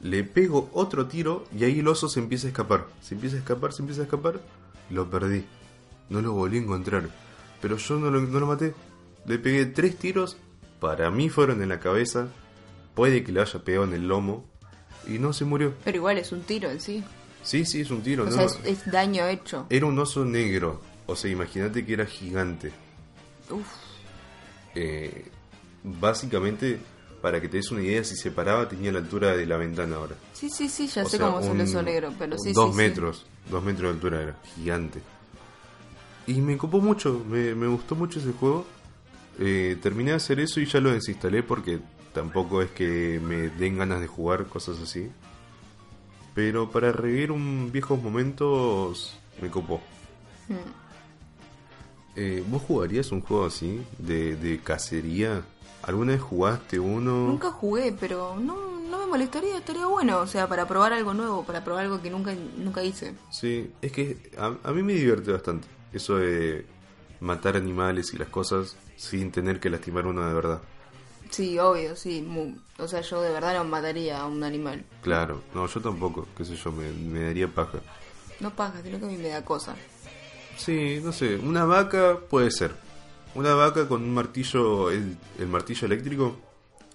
le 0.00 0.24
pego 0.24 0.70
otro 0.72 1.06
tiro 1.06 1.44
y 1.54 1.64
ahí 1.64 1.80
el 1.80 1.88
oso 1.88 2.08
se 2.08 2.18
empieza 2.18 2.46
a 2.46 2.48
escapar. 2.48 2.86
Se 3.02 3.14
empieza 3.14 3.36
a 3.36 3.40
escapar, 3.40 3.74
se 3.74 3.82
empieza 3.82 4.00
a 4.00 4.04
escapar. 4.04 4.40
Lo 4.88 5.10
perdí. 5.10 5.44
No 6.08 6.22
lo 6.22 6.32
volví 6.32 6.56
a 6.56 6.62
encontrar. 6.62 7.10
Pero 7.60 7.76
yo 7.76 7.96
no 7.96 8.10
lo, 8.10 8.22
no 8.22 8.40
lo 8.40 8.46
maté. 8.46 8.72
Le 9.26 9.38
pegué 9.38 9.66
tres 9.66 9.98
tiros. 9.98 10.38
Para 10.80 11.10
mí 11.10 11.28
fueron 11.28 11.62
en 11.62 11.68
la 11.68 11.78
cabeza. 11.78 12.28
Puede 12.94 13.22
que 13.22 13.32
le 13.32 13.42
haya 13.42 13.62
pegado 13.62 13.84
en 13.84 13.92
el 13.92 14.08
lomo. 14.08 14.48
Y 15.06 15.18
no 15.18 15.34
se 15.34 15.44
murió. 15.44 15.74
Pero 15.84 15.98
igual 15.98 16.16
es 16.16 16.32
un 16.32 16.40
tiro 16.40 16.70
en 16.70 16.80
sí. 16.80 17.04
Sí, 17.46 17.64
sí, 17.64 17.80
es 17.82 17.90
un 17.90 18.02
tiro. 18.02 18.24
O 18.24 18.26
¿no? 18.26 18.32
sea, 18.32 18.44
es, 18.44 18.58
es 18.64 18.90
daño 18.90 19.26
hecho. 19.28 19.66
Era 19.70 19.86
un 19.86 19.96
oso 19.98 20.24
negro. 20.24 20.80
O 21.06 21.14
sea, 21.14 21.30
imagínate 21.30 21.86
que 21.86 21.92
era 21.92 22.04
gigante. 22.04 22.72
Uf. 23.50 23.66
Eh, 24.74 25.24
básicamente, 25.84 26.78
para 27.22 27.40
que 27.40 27.48
te 27.48 27.56
des 27.58 27.70
una 27.70 27.82
idea, 27.82 28.02
si 28.04 28.16
se 28.16 28.30
paraba 28.30 28.68
tenía 28.68 28.90
la 28.92 28.98
altura 28.98 29.36
de 29.36 29.46
la 29.46 29.56
ventana 29.56 29.96
ahora. 29.96 30.16
Sí, 30.32 30.50
sí, 30.50 30.68
sí, 30.68 30.86
ya 30.88 31.02
O 31.04 31.08
sé 31.08 31.16
sea, 31.18 31.26
cómo 31.26 31.40
es 31.40 31.46
el 31.46 31.52
un- 31.52 31.60
oso 31.60 31.82
negro, 31.82 32.12
pero 32.18 32.36
sí, 32.38 32.52
Dos 32.52 32.66
sí, 32.66 32.70
sí. 32.72 32.76
metros, 32.76 33.26
dos 33.50 33.62
metros 33.62 33.82
de 33.84 33.94
altura 33.94 34.22
era, 34.22 34.36
gigante. 34.56 35.00
Y 36.26 36.34
me 36.40 36.56
copó 36.58 36.80
mucho, 36.80 37.24
me, 37.28 37.54
me 37.54 37.68
gustó 37.68 37.94
mucho 37.94 38.18
ese 38.18 38.32
juego. 38.32 38.66
Eh, 39.38 39.76
terminé 39.80 40.10
de 40.10 40.16
hacer 40.16 40.40
eso 40.40 40.60
y 40.60 40.66
ya 40.66 40.80
lo 40.80 40.90
desinstalé 40.92 41.42
porque 41.42 41.78
tampoco 42.12 42.62
es 42.62 42.70
que 42.72 43.20
me 43.22 43.48
den 43.50 43.78
ganas 43.78 44.00
de 44.00 44.06
jugar 44.08 44.46
cosas 44.46 44.78
así. 44.80 45.08
Pero 46.36 46.70
para 46.70 46.92
revivir 46.92 47.32
un 47.32 47.70
viejos 47.72 48.00
momentos 48.00 49.18
me 49.40 49.50
copó. 49.50 49.80
Mm. 50.48 50.54
Eh, 52.14 52.44
¿Vos 52.46 52.62
jugarías 52.62 53.10
un 53.10 53.22
juego 53.22 53.46
así, 53.46 53.82
de, 53.98 54.36
de 54.36 54.60
cacería? 54.60 55.42
¿Alguna 55.82 56.12
vez 56.12 56.20
jugaste 56.20 56.78
uno? 56.78 57.26
Nunca 57.26 57.50
jugué, 57.50 57.96
pero 57.98 58.36
no, 58.38 58.78
no 58.80 58.98
me 58.98 59.06
molestaría, 59.06 59.56
estaría 59.56 59.86
bueno, 59.86 60.18
o 60.18 60.26
sea, 60.26 60.46
para 60.46 60.68
probar 60.68 60.92
algo 60.92 61.14
nuevo, 61.14 61.42
para 61.44 61.64
probar 61.64 61.84
algo 61.84 62.02
que 62.02 62.10
nunca, 62.10 62.34
nunca 62.58 62.84
hice. 62.84 63.14
Sí, 63.30 63.70
es 63.80 63.92
que 63.92 64.30
a, 64.38 64.52
a 64.62 64.72
mí 64.72 64.82
me 64.82 64.92
divierte 64.92 65.32
bastante 65.32 65.66
eso 65.94 66.16
de 66.16 66.66
matar 67.20 67.56
animales 67.56 68.12
y 68.12 68.18
las 68.18 68.28
cosas 68.28 68.76
sin 68.96 69.30
tener 69.32 69.58
que 69.58 69.70
lastimar 69.70 70.06
uno 70.06 70.26
de 70.28 70.34
verdad. 70.34 70.60
Sí, 71.30 71.58
obvio, 71.58 71.96
sí. 71.96 72.26
o 72.78 72.88
sea, 72.88 73.00
yo 73.00 73.20
de 73.22 73.30
verdad 73.30 73.54
no 73.54 73.64
mataría 73.64 74.20
a 74.20 74.26
un 74.26 74.42
animal. 74.44 74.84
Claro, 75.02 75.42
no, 75.54 75.66
yo 75.66 75.80
tampoco, 75.80 76.26
qué 76.36 76.44
sé 76.44 76.56
yo, 76.56 76.72
me, 76.72 76.90
me 76.92 77.24
daría 77.24 77.48
paja. 77.48 77.78
No 78.40 78.50
paja, 78.50 78.74
sino 78.82 78.98
que 78.98 79.04
a 79.06 79.08
mí 79.08 79.16
me 79.16 79.28
da 79.28 79.44
cosa. 79.44 79.74
Sí, 80.56 81.00
no 81.02 81.12
sé, 81.12 81.36
una 81.36 81.64
vaca 81.64 82.18
puede 82.30 82.50
ser. 82.50 82.74
Una 83.34 83.54
vaca 83.54 83.86
con 83.86 84.02
un 84.02 84.14
martillo, 84.14 84.90
el, 84.90 85.16
el 85.38 85.46
martillo 85.46 85.86
eléctrico 85.86 86.36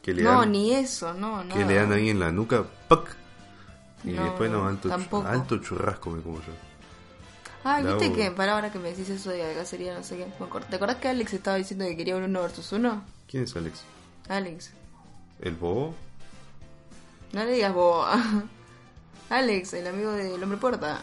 que 0.02 0.14
le 0.14 0.24
No, 0.24 0.40
dan, 0.40 0.52
ni 0.52 0.74
eso, 0.74 1.14
no, 1.14 1.44
no. 1.44 1.54
que 1.54 1.64
le 1.66 1.76
dan 1.76 1.92
ahí 1.92 2.10
en 2.10 2.20
la 2.20 2.32
nuca, 2.32 2.64
¡pac! 2.88 3.16
Y 4.04 4.12
No, 4.12 4.24
después 4.24 4.50
no, 4.50 4.68
alto, 4.68 4.90
tampoco. 4.90 5.28
alto 5.28 5.58
churrasco 5.60 6.10
me 6.10 6.22
como 6.24 6.38
yo. 6.38 6.54
Ah, 7.64 7.80
La 7.80 7.94
viste 7.94 8.12
que, 8.14 8.32
para 8.32 8.56
ahora 8.56 8.72
que 8.72 8.80
me 8.80 8.90
decís 8.90 9.10
eso 9.10 9.30
de 9.30 9.54
cacería, 9.54 9.94
no 9.94 10.04
sé 10.04 10.18
qué. 10.18 10.26
¿Te 10.70 10.76
acordás 10.76 10.96
que 10.96 11.08
Alex 11.10 11.34
estaba 11.34 11.58
diciendo 11.58 11.86
que 11.86 11.96
quería 11.96 12.16
un 12.16 12.24
uno 12.24 12.42
versus 12.42 12.72
uno? 12.72 13.04
¿Quién 13.28 13.44
es 13.44 13.56
Alex? 13.56 13.84
Alex. 14.30 14.72
¿El 15.42 15.56
bobo? 15.56 15.94
No 17.34 17.44
le 17.46 17.52
digas 17.54 17.74
vos. 17.74 18.08
Alex, 19.30 19.74
el 19.74 19.88
amigo 19.88 20.12
del 20.12 20.42
hombre 20.44 20.58
puerta. 20.58 21.02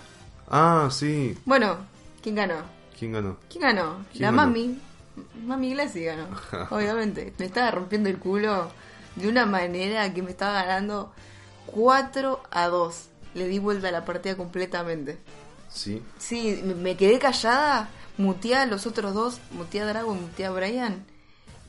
Ah, 0.50 0.88
sí. 0.90 1.36
Bueno, 1.44 1.76
¿quién 2.22 2.34
ganó? 2.34 2.56
¿Quién 2.98 3.12
ganó? 3.12 3.36
¿Quién 3.50 3.62
ganó? 3.62 4.04
¿Quién 4.12 4.22
la 4.22 4.30
ganó? 4.30 4.36
mami. 4.42 4.80
Mami 5.44 5.72
Glassy 5.72 6.04
ganó. 6.04 6.26
Obviamente. 6.70 7.32
Me 7.38 7.46
estaba 7.46 7.70
rompiendo 7.70 8.08
el 8.08 8.18
culo 8.18 8.70
de 9.16 9.28
una 9.28 9.46
manera 9.46 10.12
que 10.12 10.22
me 10.22 10.30
estaba 10.30 10.62
ganando 10.62 11.12
4 11.66 12.42
a 12.50 12.68
2. 12.68 13.04
Le 13.34 13.46
di 13.48 13.58
vuelta 13.58 13.88
a 13.88 13.92
la 13.92 14.04
partida 14.04 14.36
completamente. 14.36 15.18
Sí. 15.70 16.02
Sí, 16.18 16.62
me- 16.64 16.96
quedé 16.96 17.18
callada, 17.18 17.88
muteé 18.16 18.56
a 18.56 18.66
los 18.66 18.86
otros 18.86 19.12
dos, 19.14 19.38
muteé 19.52 19.82
a 19.82 19.86
Dragon, 19.86 20.20
muteé 20.20 20.46
a 20.46 20.50
Brian. 20.50 21.04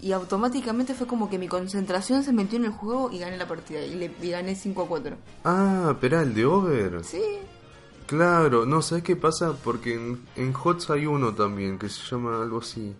Y 0.02 0.14
automáticamente 0.14 0.94
fue 0.94 1.08
como 1.08 1.30
que 1.30 1.38
mi 1.38 1.48
concentración 1.50 2.24
se 2.24 2.32
metió 2.32 2.58
en 2.58 2.66
el 2.66 2.72
juego 2.72 3.12
y 3.12 3.20
gané 3.20 3.36
la 3.38 3.48
partida. 3.48 3.82
Y, 3.82 3.96
le, 3.96 4.12
y 4.22 4.30
gané 4.30 4.56
5 4.56 4.84
a 4.84 4.88
4. 4.88 5.18
Ah, 5.44 5.88
espera, 5.92 6.22
el 6.22 6.34
de 6.34 6.46
Over. 6.46 7.04
Sí. 7.04 7.22
Claro, 8.08 8.66
no, 8.66 8.82
¿sabes 8.82 9.04
qué 9.04 9.16
pasa? 9.16 9.54
Porque 9.64 9.94
en, 9.94 10.26
en 10.36 10.54
HOTS 10.56 10.90
hay 10.92 11.06
uno 11.06 11.34
también 11.34 11.78
que 11.78 11.90
se 11.90 12.02
llama 12.10 12.42
algo 12.42 12.60
así. 12.60 12.94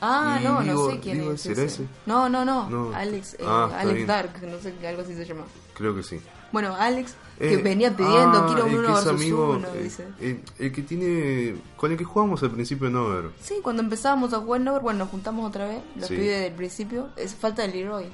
Ah, 0.00 0.38
Y 0.40 0.44
no, 0.44 0.60
digo- 0.62 0.86
no 0.86 0.90
sé 0.92 1.00
quién 1.00 1.18
digo, 1.20 1.32
es. 1.32 1.40
¿será 1.40 1.62
ese. 1.62 1.82
ese? 1.84 1.86
No, 2.06 2.28
no, 2.28 2.44
no, 2.44 2.68
No. 2.68 2.92
Alex, 2.94 3.34
eh, 3.34 3.44
Ah, 3.46 3.70
Alex. 3.78 4.06
Dark, 4.06 4.42
no 4.42 4.58
sé, 4.58 4.74
algo 4.86 5.02
así 5.02 5.14
se 5.14 5.24
llama. 5.24 5.44
Creo 5.74 5.94
que 5.94 6.02
sí. 6.02 6.20
Bueno, 6.52 6.74
Alex, 6.76 7.14
que 7.38 7.54
Eh, 7.54 7.56
venía 7.58 7.94
pidiendo, 7.94 8.38
ah, 8.38 8.46
quiero 8.46 8.66
uno 8.66 8.80
que 8.86 8.92
versus 8.92 9.06
amigo, 9.08 9.50
uno, 9.50 9.68
eh, 9.74 9.82
dice. 9.82 10.06
eh, 10.20 10.40
el 10.58 10.72
que 10.72 10.82
tiene. 10.82 11.56
con 11.76 11.92
el 11.92 11.98
que 11.98 12.04
jugamos 12.04 12.42
al 12.42 12.50
principio 12.52 12.86
en 12.88 12.96
Over. 12.96 13.30
Sí, 13.42 13.56
cuando 13.62 13.82
empezábamos 13.82 14.32
a 14.32 14.38
jugar 14.38 14.60
en 14.60 14.68
Over, 14.68 14.82
bueno, 14.82 15.00
nos 15.00 15.08
juntamos 15.10 15.46
otra 15.48 15.66
vez, 15.68 15.82
los 15.96 16.08
Sí. 16.08 16.14
pibes 16.16 16.40
del 16.42 16.52
principio, 16.54 17.08
es 17.16 17.34
falta 17.34 17.62
de 17.62 17.68
Leroy. 17.68 18.06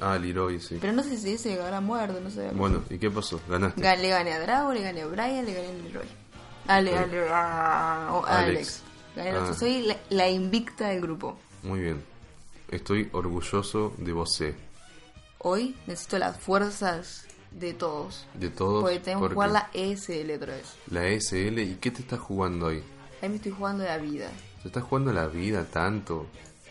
Ah, 0.00 0.18
Leroy, 0.18 0.60
sí. 0.60 0.78
Pero 0.80 0.92
no 0.92 1.02
sé 1.04 1.16
si 1.16 1.32
ese 1.34 1.62
habrá 1.62 1.80
muerto, 1.80 2.20
no 2.20 2.28
sé. 2.30 2.50
Bueno, 2.52 2.82
¿y 2.90 2.98
qué 2.98 3.10
pasó? 3.10 3.40
Ganaste. 3.48 3.80
Ga- 3.80 3.96
Le 3.96 4.08
gané 4.08 4.32
a 4.32 4.40
Drago, 4.40 4.72
le 4.74 4.82
gané 4.82 5.02
a 5.02 5.06
Brian, 5.06 5.46
le 5.46 5.54
gané 5.54 5.68
a 5.68 5.72
Leroy. 5.72 6.06
Ale, 6.66 6.98
ale, 6.98 7.28
ah, 7.30 8.20
Alex. 8.26 8.48
Alex. 8.48 8.82
Gané 9.16 9.30
Ah. 9.30 9.54
Soy 9.54 9.82
la, 9.82 9.96
la 10.10 10.28
invicta 10.28 10.88
del 10.88 11.00
grupo. 11.00 11.38
Muy 11.62 11.80
bien. 11.80 12.02
Estoy 12.70 13.08
orgulloso 13.12 13.92
de 13.98 14.12
vos, 14.12 14.42
Hoy 15.38 15.74
necesito 15.86 16.18
las 16.18 16.36
fuerzas 16.38 17.26
de 17.58 17.74
todos. 17.74 18.26
de 18.34 18.50
todos. 18.50 18.82
Porque 18.82 19.00
tenemos 19.00 19.28
que 19.28 19.34
jugar 19.34 19.50
la 19.50 19.70
ESL 19.72 20.30
otra 20.32 20.54
vez. 20.54 20.74
la 20.88 21.08
SL. 21.08 21.58
¿Y 21.58 21.76
qué 21.80 21.90
te 21.90 22.02
estás 22.02 22.20
jugando 22.20 22.68
ahí? 22.68 22.82
Ahí 23.20 23.28
me 23.28 23.36
estoy 23.36 23.52
jugando 23.52 23.84
la 23.84 23.98
vida. 23.98 24.30
¿Te 24.62 24.68
estás 24.68 24.82
jugando 24.84 25.12
la 25.12 25.26
vida 25.26 25.64
tanto? 25.64 26.26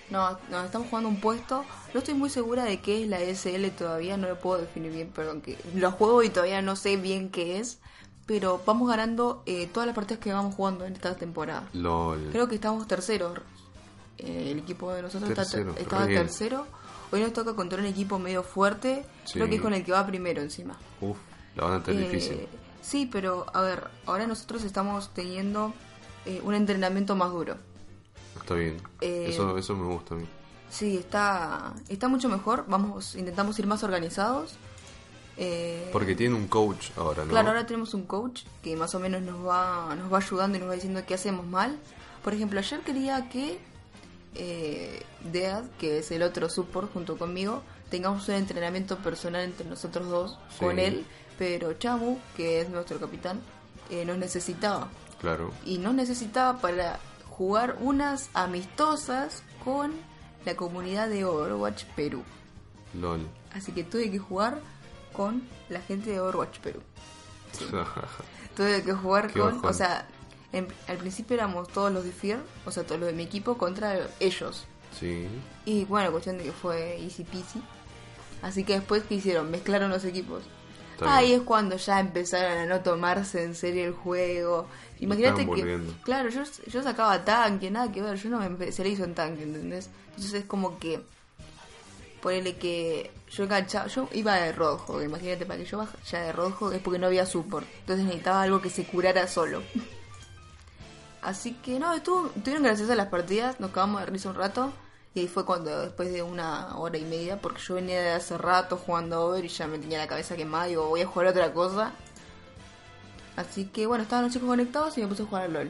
No, 0.09 0.37
no, 0.49 0.63
estamos 0.63 0.89
jugando 0.89 1.09
un 1.09 1.21
puesto. 1.21 1.63
No 1.93 1.99
estoy 1.99 2.13
muy 2.13 2.29
segura 2.29 2.65
de 2.65 2.81
qué 2.81 3.03
es 3.03 3.07
la 3.07 3.21
ESL 3.21 3.69
todavía, 3.71 4.17
no 4.17 4.27
lo 4.27 4.39
puedo 4.39 4.59
definir 4.59 4.91
bien, 4.91 5.07
perdón, 5.09 5.41
que 5.41 5.57
lo 5.73 5.91
juego 5.91 6.21
y 6.21 6.29
todavía 6.29 6.61
no 6.61 6.75
sé 6.75 6.97
bien 6.97 7.29
qué 7.29 7.59
es. 7.59 7.79
Pero 8.25 8.61
vamos 8.65 8.89
ganando 8.89 9.43
eh, 9.45 9.67
todas 9.67 9.87
las 9.87 9.95
partidas 9.95 10.19
que 10.19 10.31
vamos 10.31 10.55
jugando 10.55 10.85
en 10.85 10.93
esta 10.93 11.15
temporada. 11.15 11.69
LOL. 11.73 12.29
Creo 12.31 12.47
que 12.47 12.55
estamos 12.55 12.87
terceros. 12.87 13.39
Eh, 14.17 14.51
el 14.51 14.59
equipo 14.59 14.91
de 14.93 15.01
nosotros 15.01 15.29
está 15.31 15.43
estaba 15.77 16.05
tercero. 16.05 16.67
Hoy 17.11 17.21
nos 17.21 17.33
toca 17.33 17.53
contra 17.55 17.79
un 17.79 17.85
equipo 17.85 18.19
medio 18.19 18.43
fuerte. 18.43 19.05
Sí. 19.25 19.33
Creo 19.33 19.49
que 19.49 19.55
es 19.55 19.61
con 19.61 19.73
el 19.73 19.83
que 19.83 19.91
va 19.91 20.05
primero 20.05 20.41
encima. 20.41 20.77
Uf, 21.01 21.17
la 21.55 21.63
van 21.65 21.73
a 21.73 21.77
estar 21.77 21.93
Eh, 21.93 21.97
difícil. 21.99 22.47
Sí, 22.81 23.07
pero 23.11 23.45
a 23.53 23.61
ver, 23.61 23.83
ahora 24.05 24.25
nosotros 24.27 24.63
estamos 24.63 25.13
teniendo 25.13 25.73
eh, 26.25 26.41
un 26.43 26.53
entrenamiento 26.55 27.15
más 27.15 27.31
duro. 27.31 27.55
Está 28.39 28.55
bien. 28.55 28.77
eh, 29.01 29.27
eso, 29.29 29.57
eso 29.57 29.75
me 29.75 29.85
gusta 29.93 30.15
a 30.15 30.17
mí. 30.17 30.25
Sí, 30.69 30.97
está, 30.97 31.73
está 31.89 32.07
mucho 32.07 32.29
mejor. 32.29 32.63
Vamos, 32.67 33.15
intentamos 33.15 33.59
ir 33.59 33.67
más 33.67 33.83
organizados. 33.83 34.55
Eh, 35.37 35.89
Porque 35.91 36.15
tiene 36.15 36.35
un 36.35 36.47
coach 36.47 36.91
ahora, 36.97 37.23
¿no? 37.23 37.29
Claro, 37.31 37.49
ahora 37.49 37.65
tenemos 37.65 37.93
un 37.93 38.03
coach 38.03 38.43
que 38.63 38.75
más 38.75 38.93
o 38.95 38.99
menos 38.99 39.21
nos 39.21 39.45
va, 39.45 39.95
nos 39.95 40.11
va 40.11 40.17
ayudando 40.19 40.57
y 40.57 40.61
nos 40.61 40.69
va 40.69 40.73
diciendo 40.75 41.01
qué 41.05 41.13
hacemos 41.15 41.45
mal. 41.45 41.77
Por 42.23 42.33
ejemplo, 42.33 42.59
ayer 42.59 42.79
quería 42.81 43.27
que 43.29 43.59
eh, 44.35 45.03
Dead, 45.31 45.63
que 45.79 45.99
es 45.99 46.11
el 46.11 46.23
otro 46.23 46.49
support 46.49 46.91
junto 46.93 47.17
conmigo, 47.17 47.61
tengamos 47.89 48.27
un 48.29 48.35
entrenamiento 48.35 48.97
personal 48.97 49.41
entre 49.43 49.65
nosotros 49.67 50.07
dos 50.09 50.37
Sí. 50.51 50.59
con 50.59 50.79
él, 50.79 51.05
pero 51.37 51.73
Chamu, 51.73 52.17
que 52.37 52.61
es 52.61 52.69
nuestro 52.69 52.99
capitán, 52.99 53.41
eh, 53.89 54.05
nos 54.05 54.17
necesitaba. 54.17 54.87
Claro. 55.19 55.51
Y 55.65 55.77
nos 55.77 55.93
necesitaba 55.93 56.59
para 56.59 56.99
jugar 57.29 57.77
unas 57.81 58.29
amistosas 58.33 59.43
con 59.63 59.93
la 60.45 60.55
comunidad 60.55 61.09
de 61.09 61.25
Overwatch 61.25 61.83
Perú. 61.95 62.23
LOL. 62.93 63.27
Así 63.53 63.71
que 63.71 63.83
tuve 63.83 64.09
que 64.09 64.17
jugar 64.19 64.59
con 65.13 65.43
la 65.69 65.81
gente 65.81 66.11
de 66.11 66.19
Overwatch 66.21 66.59
Perú. 66.59 66.81
Tuve 68.55 68.83
que 68.83 68.93
jugar 68.93 69.27
Qué 69.31 69.39
con, 69.39 69.55
bajón. 69.55 69.69
o 69.69 69.73
sea, 69.73 70.07
en- 70.53 70.67
al 70.87 70.97
principio 70.97 71.35
éramos 71.35 71.67
todos 71.69 71.91
los 71.91 72.03
de 72.03 72.11
Fear, 72.11 72.39
o 72.65 72.71
sea, 72.71 72.83
todos 72.83 72.99
los 72.99 73.07
de 73.09 73.15
mi 73.15 73.23
equipo 73.23 73.57
contra 73.57 74.07
ellos. 74.19 74.65
sí. 74.99 75.27
Y 75.65 75.85
bueno, 75.85 76.11
cuestión 76.11 76.37
de 76.37 76.45
que 76.45 76.51
fue 76.51 76.99
easy 77.01 77.23
peasy. 77.23 77.61
Así 78.41 78.63
que 78.63 78.73
después, 78.73 79.03
¿qué 79.07 79.15
hicieron? 79.15 79.51
Mezclaron 79.51 79.89
los 79.91 80.03
equipos. 80.03 80.41
Está 80.93 81.15
Ahí 81.17 81.27
bien. 81.27 81.41
es 81.41 81.45
cuando 81.45 81.77
ya 81.77 81.99
empezaron 81.99 82.57
a 82.57 82.65
no 82.65 82.81
tomarse 82.81 83.43
en 83.43 83.53
serio 83.55 83.85
el 83.85 83.93
juego. 83.93 84.67
Imagínate 84.99 85.45
que, 85.49 85.79
claro, 86.03 86.29
yo, 86.29 86.41
yo 86.67 86.83
sacaba 86.83 87.23
tanque, 87.23 87.69
nada 87.71 87.91
que 87.91 88.01
ver, 88.01 88.17
yo 88.17 88.29
no 88.29 88.39
me 88.39 88.45
especializo 88.47 89.03
en 89.03 89.13
tanque, 89.15 89.43
¿entendés? 89.43 89.89
Entonces 90.09 90.33
es 90.33 90.45
como 90.45 90.77
que, 90.79 90.99
ponele 92.21 92.55
que 92.57 93.09
yo 93.31 93.43
enganchaba, 93.45 93.87
yo 93.87 94.07
iba 94.13 94.35
de 94.35 94.51
rojo, 94.51 95.01
imagínate, 95.01 95.45
para 95.45 95.57
que 95.59 95.65
yo 95.65 95.77
vaya 95.77 96.19
de 96.25 96.31
rojo 96.31 96.71
es 96.71 96.79
porque 96.81 96.99
no 96.99 97.07
había 97.07 97.25
support, 97.25 97.65
entonces 97.79 98.05
necesitaba 98.05 98.41
algo 98.43 98.61
que 98.61 98.69
se 98.69 98.83
curara 98.85 99.27
solo. 99.27 99.61
Así 101.21 101.53
que 101.53 101.79
no, 101.79 101.93
estuvo, 101.93 102.27
estuvieron 102.35 102.63
graciosas 102.63 102.97
las 102.97 103.07
partidas, 103.07 103.59
nos 103.59 103.69
acabamos 103.69 104.01
de 104.01 104.07
risa 104.07 104.29
un 104.29 104.35
rato. 104.35 104.71
Y 105.13 105.21
ahí 105.21 105.27
fue 105.27 105.45
cuando, 105.45 105.81
después 105.81 106.11
de 106.11 106.23
una 106.23 106.77
hora 106.77 106.97
y 106.97 107.03
media, 107.03 107.39
porque 107.39 107.61
yo 107.61 107.75
venía 107.75 108.01
de 108.01 108.11
hace 108.11 108.37
rato 108.37 108.77
jugando 108.77 109.25
Over 109.25 109.43
y 109.43 109.49
ya 109.49 109.67
me 109.67 109.77
tenía 109.77 109.97
la 109.97 110.07
cabeza 110.07 110.37
quemada, 110.37 110.65
digo, 110.65 110.87
voy 110.87 111.01
a 111.01 111.05
jugar 111.05 111.27
otra 111.27 111.51
cosa. 111.53 111.91
Así 113.35 113.65
que 113.65 113.85
bueno, 113.87 114.03
estaban 114.03 114.25
los 114.25 114.33
chicos 114.33 114.47
conectados 114.47 114.97
y 114.97 115.01
me 115.01 115.07
puse 115.07 115.23
a 115.23 115.25
jugar 115.25 115.43
al 115.43 115.53
LOL. 115.53 115.69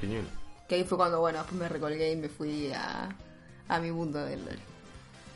Genial. 0.00 0.28
Que 0.68 0.76
ahí 0.76 0.84
fue 0.84 0.98
cuando, 0.98 1.20
bueno, 1.20 1.38
después 1.38 1.58
me 1.58 1.68
recolgué 1.68 2.12
y 2.12 2.16
me 2.16 2.28
fui 2.28 2.70
a, 2.72 3.08
a 3.68 3.80
mi 3.80 3.90
mundo 3.90 4.18
del 4.18 4.44
LOL. 4.44 4.58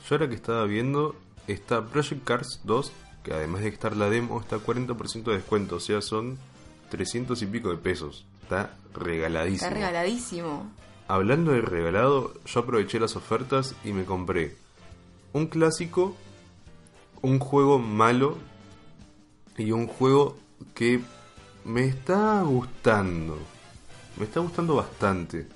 Yo 0.09 0.15
ahora 0.15 0.29
que 0.29 0.35
estaba 0.35 0.65
viendo, 0.67 1.17
está 1.47 1.87
Project 1.87 2.25
Cars 2.25 2.61
2, 2.65 2.93
que 3.23 3.33
además 3.33 3.63
de 3.63 3.69
estar 3.69 3.97
la 3.97 4.11
demo, 4.11 4.41
está 4.41 4.59
40% 4.59 5.25
de 5.25 5.37
descuento, 5.37 5.77
o 5.77 5.81
sea, 5.81 6.03
son 6.03 6.39
300 6.91 7.41
y 7.41 7.47
pico 7.47 7.71
de 7.71 7.79
pesos. 7.79 8.27
Está 8.43 8.77
regaladísimo. 8.95 9.69
Está 9.69 9.71
regaladísimo. 9.71 10.71
Hablando 11.09 11.53
de 11.53 11.61
regalado, 11.61 12.33
yo 12.45 12.61
aproveché 12.61 12.99
las 13.01 13.17
ofertas 13.17 13.75
y 13.85 13.93
me 13.93 14.05
compré 14.05 14.57
un 15.33 15.47
clásico, 15.47 16.17
un 17.23 17.39
juego 17.39 17.79
malo 17.79 18.39
y 19.57 19.73
un 19.73 19.87
juego 19.87 20.37
que 20.75 21.01
me 21.65 21.87
está 21.87 22.43
gustando. 22.43 23.39
Me 24.17 24.25
está 24.25 24.41
gustando 24.41 24.77
bastante. 24.77 25.47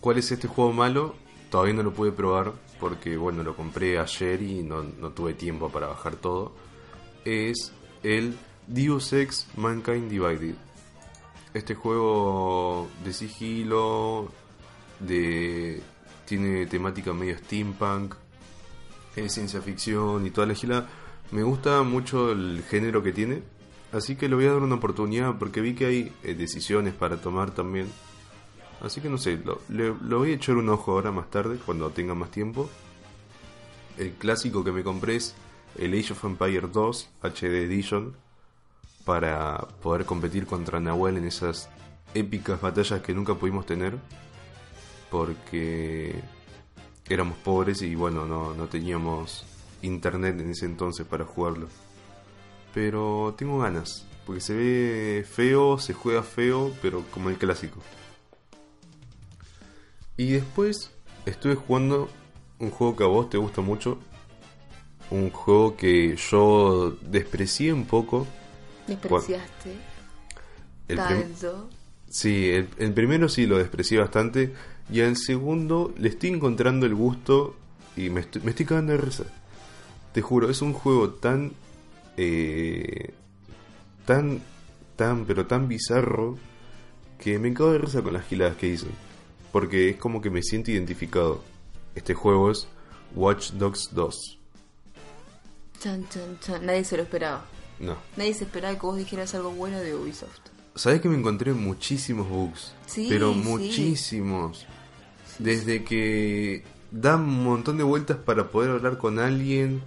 ¿Cuál 0.00 0.18
es 0.18 0.30
este 0.30 0.48
juego 0.48 0.72
malo? 0.72 1.14
Todavía 1.50 1.74
no 1.74 1.82
lo 1.82 1.92
pude 1.92 2.12
probar 2.12 2.52
porque, 2.78 3.16
bueno, 3.16 3.42
lo 3.42 3.56
compré 3.56 3.98
ayer 3.98 4.42
y 4.42 4.62
no, 4.62 4.82
no 4.82 5.10
tuve 5.10 5.34
tiempo 5.34 5.70
para 5.70 5.86
bajar 5.86 6.16
todo. 6.16 6.52
Es 7.24 7.72
el 8.02 8.36
Deus 8.66 9.12
Ex 9.12 9.46
Mankind 9.56 10.10
Divided. 10.10 10.54
Este 11.54 11.74
juego 11.74 12.88
de 13.04 13.12
sigilo, 13.12 14.28
de 15.00 15.80
tiene 16.26 16.66
temática 16.66 17.12
medio 17.12 17.38
steampunk, 17.38 18.14
es 19.14 19.32
ciencia 19.34 19.60
ficción 19.62 20.26
y 20.26 20.30
toda 20.30 20.46
la 20.48 20.54
gila. 20.54 20.86
Me 21.30 21.42
gusta 21.42 21.82
mucho 21.82 22.32
el 22.32 22.64
género 22.68 23.02
que 23.02 23.12
tiene, 23.12 23.42
así 23.92 24.16
que 24.16 24.28
le 24.28 24.34
voy 24.34 24.46
a 24.46 24.52
dar 24.52 24.62
una 24.62 24.74
oportunidad 24.74 25.38
porque 25.38 25.60
vi 25.60 25.74
que 25.74 25.86
hay 25.86 26.12
eh, 26.24 26.34
decisiones 26.34 26.92
para 26.94 27.20
tomar 27.20 27.52
también. 27.52 27.86
Así 28.80 29.00
que 29.00 29.08
no 29.08 29.16
sé, 29.16 29.38
lo, 29.44 29.60
le- 29.68 29.90
voy 29.90 30.32
a 30.32 30.34
echar 30.34 30.56
un 30.56 30.68
ojo 30.68 30.92
ahora 30.92 31.12
más 31.12 31.30
tarde, 31.30 31.58
cuando 31.64 31.88
tenga 31.90 32.14
más 32.14 32.30
tiempo. 32.32 32.68
El 33.96 34.10
clásico 34.14 34.64
que 34.64 34.72
me 34.72 34.82
compré 34.82 35.16
es 35.16 35.34
el 35.78 35.96
Age 35.96 36.12
of 36.14 36.24
Empire 36.24 36.66
2 36.72 37.10
HD 37.22 37.44
Edition 37.64 38.16
para 39.04 39.58
poder 39.82 40.04
competir 40.04 40.46
contra 40.46 40.80
Nahuel 40.80 41.18
en 41.18 41.26
esas 41.26 41.68
épicas 42.14 42.60
batallas 42.60 43.02
que 43.02 43.14
nunca 43.14 43.34
pudimos 43.34 43.66
tener 43.66 43.98
porque 45.10 46.14
éramos 47.08 47.38
pobres 47.38 47.82
y 47.82 47.94
bueno, 47.94 48.26
no, 48.26 48.54
no 48.54 48.66
teníamos 48.66 49.44
internet 49.82 50.40
en 50.40 50.50
ese 50.50 50.66
entonces 50.66 51.06
para 51.06 51.24
jugarlo. 51.24 51.68
Pero 52.72 53.34
tengo 53.38 53.58
ganas, 53.58 54.06
porque 54.26 54.40
se 54.40 54.54
ve 54.54 55.24
feo, 55.24 55.78
se 55.78 55.92
juega 55.92 56.22
feo, 56.22 56.72
pero 56.82 57.04
como 57.12 57.30
el 57.30 57.36
clásico. 57.36 57.80
Y 60.16 60.32
después 60.32 60.90
estuve 61.26 61.54
jugando 61.54 62.08
un 62.58 62.70
juego 62.70 62.96
que 62.96 63.04
a 63.04 63.08
vos 63.08 63.30
te 63.30 63.38
gusta 63.38 63.60
mucho, 63.60 63.98
un 65.10 65.30
juego 65.30 65.76
que 65.76 66.16
yo 66.16 66.96
desprecié 67.02 67.72
un 67.72 67.84
poco. 67.84 68.26
Despreciaste. 68.86 69.76
El 70.88 70.96
prim- 70.96 71.22
tanto. 71.22 71.70
Sí, 72.08 72.50
el, 72.50 72.68
el 72.78 72.92
primero 72.92 73.28
sí 73.28 73.46
lo 73.46 73.58
desprecié 73.58 73.98
bastante. 73.98 74.52
Y 74.90 75.00
al 75.00 75.16
segundo 75.16 75.94
le 75.98 76.08
estoy 76.10 76.30
encontrando 76.30 76.86
el 76.86 76.94
gusto 76.94 77.56
y 77.96 78.10
me 78.10 78.20
estoy, 78.20 78.42
me 78.42 78.50
estoy 78.50 78.66
cagando 78.66 78.92
de 78.92 78.98
risa. 78.98 79.24
Te 80.12 80.20
juro, 80.22 80.50
es 80.50 80.62
un 80.62 80.72
juego 80.74 81.10
tan. 81.10 81.52
eh, 82.16 83.14
tan. 84.06 84.40
tan, 84.96 85.24
pero 85.24 85.46
tan 85.46 85.68
bizarro. 85.68 86.36
que 87.18 87.38
me 87.38 87.52
cago 87.54 87.72
de 87.72 87.78
risa 87.78 88.02
con 88.02 88.12
las 88.12 88.26
giladas 88.26 88.56
que 88.56 88.66
dicen. 88.70 88.90
Porque 89.52 89.90
es 89.90 89.96
como 89.96 90.20
que 90.20 90.30
me 90.30 90.42
siento 90.42 90.70
identificado. 90.70 91.42
Este 91.94 92.12
juego 92.14 92.50
es 92.50 92.66
Watch 93.14 93.52
Dogs 93.52 93.90
2. 93.92 94.38
Chan, 95.80 96.06
chan, 96.10 96.38
chan. 96.40 96.66
Nadie 96.66 96.84
se 96.84 96.96
lo 96.96 97.04
esperaba. 97.04 97.44
No. 97.78 97.96
Nadie 98.16 98.34
se 98.34 98.44
esperaba 98.44 98.74
que 98.74 98.86
vos 98.86 98.96
dijeras 98.96 99.34
algo 99.34 99.50
bueno 99.50 99.78
de 99.80 99.94
Ubisoft. 99.94 100.40
¿Sabes 100.74 101.00
que 101.00 101.08
me 101.08 101.16
encontré 101.16 101.52
muchísimos 101.52 102.28
bugs? 102.28 102.74
Sí, 102.86 103.06
pero 103.08 103.32
sí. 103.32 103.38
muchísimos. 103.40 104.66
Desde 105.38 105.84
que 105.84 106.64
da 106.90 107.16
un 107.16 107.44
montón 107.44 107.76
de 107.76 107.84
vueltas 107.84 108.16
para 108.16 108.48
poder 108.50 108.70
hablar 108.70 108.98
con 108.98 109.18
alguien, 109.18 109.82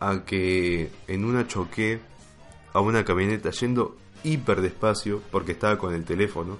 a 0.00 0.24
que 0.24 0.90
en 1.06 1.24
una 1.24 1.46
choqué 1.46 2.00
a 2.72 2.80
una 2.80 3.04
camioneta 3.04 3.50
yendo 3.50 3.96
hiper 4.24 4.60
despacio 4.60 5.22
porque 5.30 5.52
estaba 5.52 5.78
con 5.78 5.94
el 5.94 6.04
teléfono. 6.04 6.58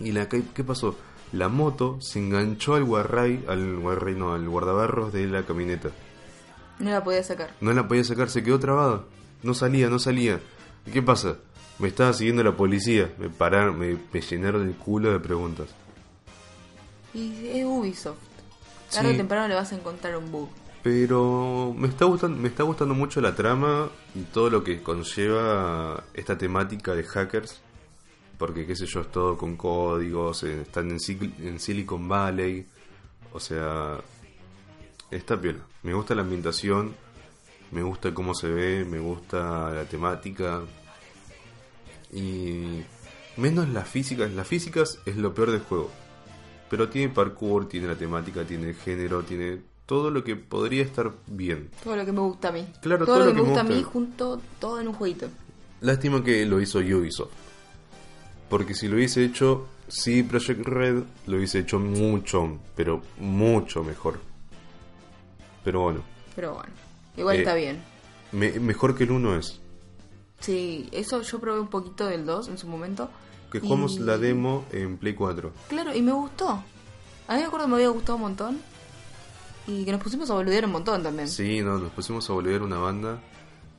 Y 0.00 0.12
la 0.12 0.28
¿qué, 0.28 0.42
qué 0.54 0.64
pasó? 0.64 0.96
La 1.32 1.48
moto 1.48 2.00
se 2.00 2.18
enganchó 2.18 2.74
al 2.74 2.84
guarray, 2.84 3.44
al 3.48 3.78
guarray 3.78 4.14
no, 4.14 4.32
al 4.32 4.48
guardabarros 4.48 5.12
de 5.12 5.26
la 5.26 5.42
camioneta. 5.44 5.90
No 6.78 6.90
la 6.90 7.04
podía 7.04 7.22
sacar. 7.22 7.54
No 7.60 7.72
la 7.72 7.86
podía 7.86 8.04
sacar, 8.04 8.30
se 8.30 8.42
quedó 8.42 8.58
trabada. 8.58 9.04
No 9.42 9.54
salía, 9.54 9.88
no 9.88 9.98
salía. 9.98 10.40
¿Y 10.86 10.90
qué 10.90 11.02
pasa? 11.02 11.36
Me 11.78 11.88
estaba 11.88 12.12
siguiendo 12.12 12.42
la 12.42 12.56
policía. 12.56 13.12
Me 13.18 13.28
pararon, 13.28 13.78
me, 13.78 13.96
me 14.12 14.20
llenaron 14.20 14.66
el 14.66 14.74
culo 14.74 15.12
de 15.12 15.20
preguntas. 15.20 15.68
Y 17.14 17.46
es 17.48 17.64
Ubisoft. 17.64 18.18
Tarde 18.92 19.14
o 19.14 19.16
temprano 19.16 19.48
le 19.48 19.54
vas 19.54 19.72
a 19.72 19.76
encontrar 19.76 20.16
un 20.16 20.30
bug. 20.30 20.48
Pero 20.82 21.74
me 21.76 21.88
está 21.88 22.04
gustando, 22.04 22.36
me 22.38 22.48
está 22.48 22.64
gustando 22.64 22.94
mucho 22.94 23.20
la 23.20 23.34
trama 23.34 23.88
y 24.14 24.22
todo 24.22 24.50
lo 24.50 24.64
que 24.64 24.82
conlleva 24.82 26.04
esta 26.12 26.36
temática 26.36 26.94
de 26.94 27.04
hackers. 27.04 27.60
Porque 28.36 28.66
qué 28.66 28.74
sé 28.74 28.86
yo, 28.86 29.02
es 29.02 29.10
todo 29.12 29.36
con 29.36 29.56
códigos, 29.56 30.42
eh, 30.42 30.62
están 30.62 30.90
en 30.90 31.60
Silicon 31.60 32.08
Valley. 32.08 32.66
O 33.32 33.40
sea, 33.40 33.98
está 35.10 35.40
piola. 35.40 35.60
Me 35.82 35.94
gusta 35.94 36.14
la 36.14 36.22
ambientación, 36.22 36.94
me 37.72 37.82
gusta 37.82 38.14
cómo 38.14 38.34
se 38.34 38.48
ve, 38.48 38.84
me 38.84 38.98
gusta 38.98 39.70
la 39.70 39.84
temática. 39.84 40.62
Y 42.12 42.82
menos 43.36 43.68
las 43.70 43.88
físicas. 43.88 44.30
Las 44.30 44.46
físicas 44.46 44.98
es 45.06 45.16
lo 45.16 45.34
peor 45.34 45.50
del 45.50 45.60
juego. 45.60 45.90
Pero 46.70 46.88
tiene 46.88 47.12
parkour, 47.12 47.68
tiene 47.68 47.88
la 47.88 47.96
temática, 47.96 48.44
tiene 48.44 48.68
el 48.68 48.74
género, 48.74 49.22
tiene 49.22 49.60
todo 49.86 50.10
lo 50.10 50.22
que 50.22 50.36
podría 50.36 50.82
estar 50.82 51.12
bien. 51.26 51.70
Todo 51.82 51.96
lo 51.96 52.04
que 52.04 52.12
me 52.12 52.20
gusta 52.20 52.48
a 52.48 52.52
mí. 52.52 52.66
Claro, 52.80 53.06
todo, 53.06 53.18
lo 53.20 53.26
que 53.26 53.34
me 53.34 53.40
gusta 53.40 53.60
a 53.60 53.64
mí 53.64 53.82
junto 53.82 54.40
todo 54.58 54.80
en 54.80 54.88
un 54.88 54.94
jueguito. 54.94 55.28
Lástima 55.80 56.22
que 56.22 56.44
lo 56.46 56.60
hizo 56.60 56.78
Ubisoft. 56.78 57.32
Porque 58.48 58.74
si 58.74 58.86
lo 58.86 58.96
hubiese 58.96 59.24
hecho 59.24 59.66
sí 59.88 60.22
Project 60.22 60.60
Red, 60.66 61.02
lo 61.26 61.36
hubiese 61.38 61.60
hecho 61.60 61.78
mucho, 61.78 62.58
pero 62.76 63.00
mucho 63.18 63.82
mejor. 63.82 64.20
Pero 65.64 65.80
bueno, 65.80 66.02
Pero 66.34 66.54
bueno, 66.54 66.72
igual 67.16 67.36
Eh, 67.36 67.38
está 67.40 67.54
bien. 67.54 67.82
me- 68.32 68.58
mejor 68.60 68.96
que 68.96 69.04
el 69.04 69.10
1 69.12 69.36
es. 69.36 69.60
Sí, 70.40 70.88
eso 70.92 71.22
yo 71.22 71.38
probé 71.38 71.60
un 71.60 71.68
poquito 71.68 72.06
del 72.06 72.26
2 72.26 72.48
en 72.48 72.58
su 72.58 72.66
momento. 72.66 73.08
Que 73.50 73.58
y- 73.58 73.60
jugamos 73.60 73.98
la 74.00 74.18
demo 74.18 74.64
en 74.72 74.96
Play 74.98 75.14
4. 75.14 75.52
Claro, 75.68 75.94
y 75.94 76.02
me 76.02 76.12
gustó. 76.12 76.48
A 77.28 77.34
mí 77.34 77.40
me 77.40 77.44
acuerdo 77.44 77.66
que 77.66 77.70
me 77.70 77.76
había 77.76 77.88
gustado 77.90 78.16
un 78.16 78.22
montón. 78.22 78.58
Y 79.66 79.84
que 79.84 79.92
nos 79.92 80.02
pusimos 80.02 80.28
a 80.30 80.34
boludear 80.34 80.64
un 80.64 80.72
montón 80.72 81.02
también. 81.04 81.28
Sí, 81.28 81.60
no, 81.60 81.78
nos 81.78 81.92
pusimos 81.92 82.28
a 82.28 82.32
volver 82.32 82.62
una 82.62 82.78
banda. 82.78 83.20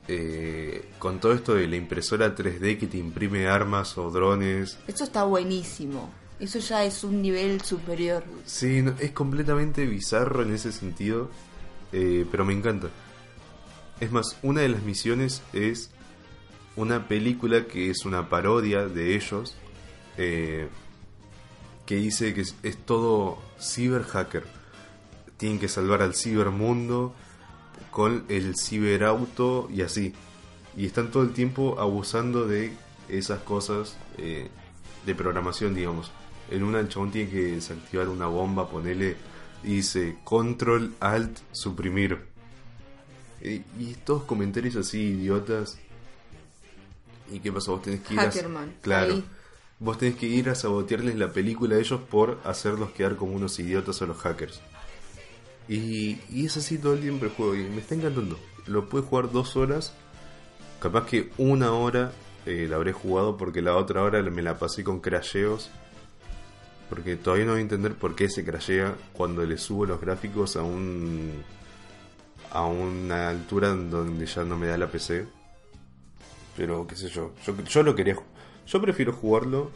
eh, 0.06 0.90
con 0.98 1.18
todo 1.18 1.32
esto 1.32 1.54
de 1.54 1.66
la 1.66 1.76
impresora 1.76 2.34
3D 2.34 2.76
que 2.78 2.86
te 2.86 2.98
imprime 2.98 3.46
armas 3.46 3.96
o 3.96 4.10
drones. 4.10 4.76
Eso 4.86 5.02
está 5.04 5.24
buenísimo. 5.24 6.10
Eso 6.38 6.58
ya 6.58 6.84
es 6.84 7.04
un 7.04 7.22
nivel 7.22 7.62
superior. 7.62 8.22
Sí, 8.44 8.82
no, 8.82 8.94
es 9.00 9.12
completamente 9.12 9.86
bizarro 9.86 10.42
en 10.42 10.52
ese 10.52 10.72
sentido, 10.72 11.30
eh, 11.90 12.26
pero 12.30 12.44
me 12.44 12.52
encanta. 12.52 12.88
Es 14.00 14.10
más, 14.10 14.36
una 14.42 14.62
de 14.62 14.68
las 14.68 14.82
misiones 14.82 15.42
es 15.52 15.90
una 16.76 17.06
película 17.06 17.66
que 17.66 17.90
es 17.90 18.04
una 18.04 18.28
parodia 18.28 18.86
de 18.86 19.14
ellos, 19.14 19.54
eh, 20.16 20.68
que 21.86 21.96
dice 21.96 22.34
que 22.34 22.40
es, 22.40 22.76
todo 22.84 23.38
ciberhacker. 23.60 24.44
Tienen 25.36 25.58
que 25.58 25.68
salvar 25.68 26.02
al 26.02 26.14
cibermundo 26.14 27.14
con 27.90 28.24
el 28.28 28.56
ciberauto 28.56 29.68
y 29.72 29.82
así. 29.82 30.14
Y 30.76 30.86
están 30.86 31.10
todo 31.10 31.22
el 31.22 31.32
tiempo 31.32 31.76
abusando 31.78 32.46
de 32.46 32.72
esas 33.08 33.40
cosas 33.40 33.96
eh, 34.18 34.48
de 35.06 35.14
programación, 35.14 35.74
digamos. 35.74 36.10
En 36.50 36.62
una 36.62 36.80
el 36.80 36.88
chabón 36.88 37.12
tiene 37.12 37.30
que 37.30 37.42
desactivar 37.54 38.08
una 38.08 38.26
bomba, 38.26 38.68
ponerle, 38.68 39.16
y 39.62 39.76
dice 39.76 40.18
control 40.24 40.94
alt 41.00 41.38
suprimir. 41.52 42.33
Y, 43.44 43.62
y 43.78 43.96
todos 44.04 44.24
comentarios 44.24 44.74
así 44.76 45.00
idiotas. 45.00 45.78
¿Y 47.30 47.40
qué 47.40 47.52
pasa? 47.52 47.72
Vos 47.72 47.82
tenés 47.82 48.00
que 48.00 48.14
ir 48.14 48.20
Hackerman, 48.20 48.70
a... 48.70 48.82
Claro. 48.82 49.14
ahí. 49.14 49.24
Vos 49.78 49.98
tenés 49.98 50.16
que 50.16 50.26
ir 50.26 50.48
a 50.48 50.54
sabotearles 50.54 51.16
la 51.16 51.32
película 51.32 51.76
a 51.76 51.78
ellos 51.78 52.00
por 52.10 52.40
hacerlos 52.44 52.90
quedar 52.92 53.16
como 53.16 53.34
unos 53.34 53.58
idiotas 53.58 54.00
a 54.02 54.06
los 54.06 54.16
hackers. 54.18 54.60
Y, 55.68 56.18
y 56.30 56.46
es 56.46 56.56
así 56.56 56.78
todo 56.78 56.94
el 56.94 57.00
tiempo 57.00 57.24
el 57.24 57.32
juego 57.32 57.54
y 57.54 57.64
me 57.64 57.80
está 57.80 57.94
encantando. 57.94 58.38
Lo 58.66 58.88
pude 58.88 59.02
jugar 59.02 59.30
dos 59.30 59.56
horas. 59.56 59.92
Capaz 60.80 61.06
que 61.06 61.30
una 61.38 61.72
hora 61.72 62.12
eh, 62.46 62.66
la 62.68 62.76
habré 62.76 62.92
jugado 62.92 63.36
porque 63.36 63.62
la 63.62 63.76
otra 63.76 64.02
hora 64.02 64.22
me 64.22 64.42
la 64.42 64.58
pasé 64.58 64.84
con 64.84 65.00
crasheos. 65.00 65.70
Porque 66.88 67.16
todavía 67.16 67.46
no 67.46 67.52
voy 67.52 67.60
a 67.60 67.62
entender 67.62 67.94
por 67.94 68.14
qué 68.14 68.28
se 68.28 68.44
crashea 68.44 68.94
cuando 69.12 69.44
le 69.44 69.58
subo 69.58 69.86
los 69.86 70.00
gráficos 70.00 70.56
a 70.56 70.62
un 70.62 71.42
a 72.54 72.64
una 72.64 73.28
altura 73.28 73.68
donde 73.68 74.24
ya 74.24 74.44
no 74.44 74.56
me 74.56 74.68
da 74.68 74.78
la 74.78 74.86
PC. 74.86 75.26
Pero 76.56 76.86
qué 76.86 76.96
sé 76.96 77.08
yo, 77.08 77.32
yo, 77.44 77.54
yo 77.64 77.82
lo 77.82 77.94
quería 77.94 78.16
yo 78.66 78.80
prefiero 78.80 79.12
jugarlo 79.12 79.70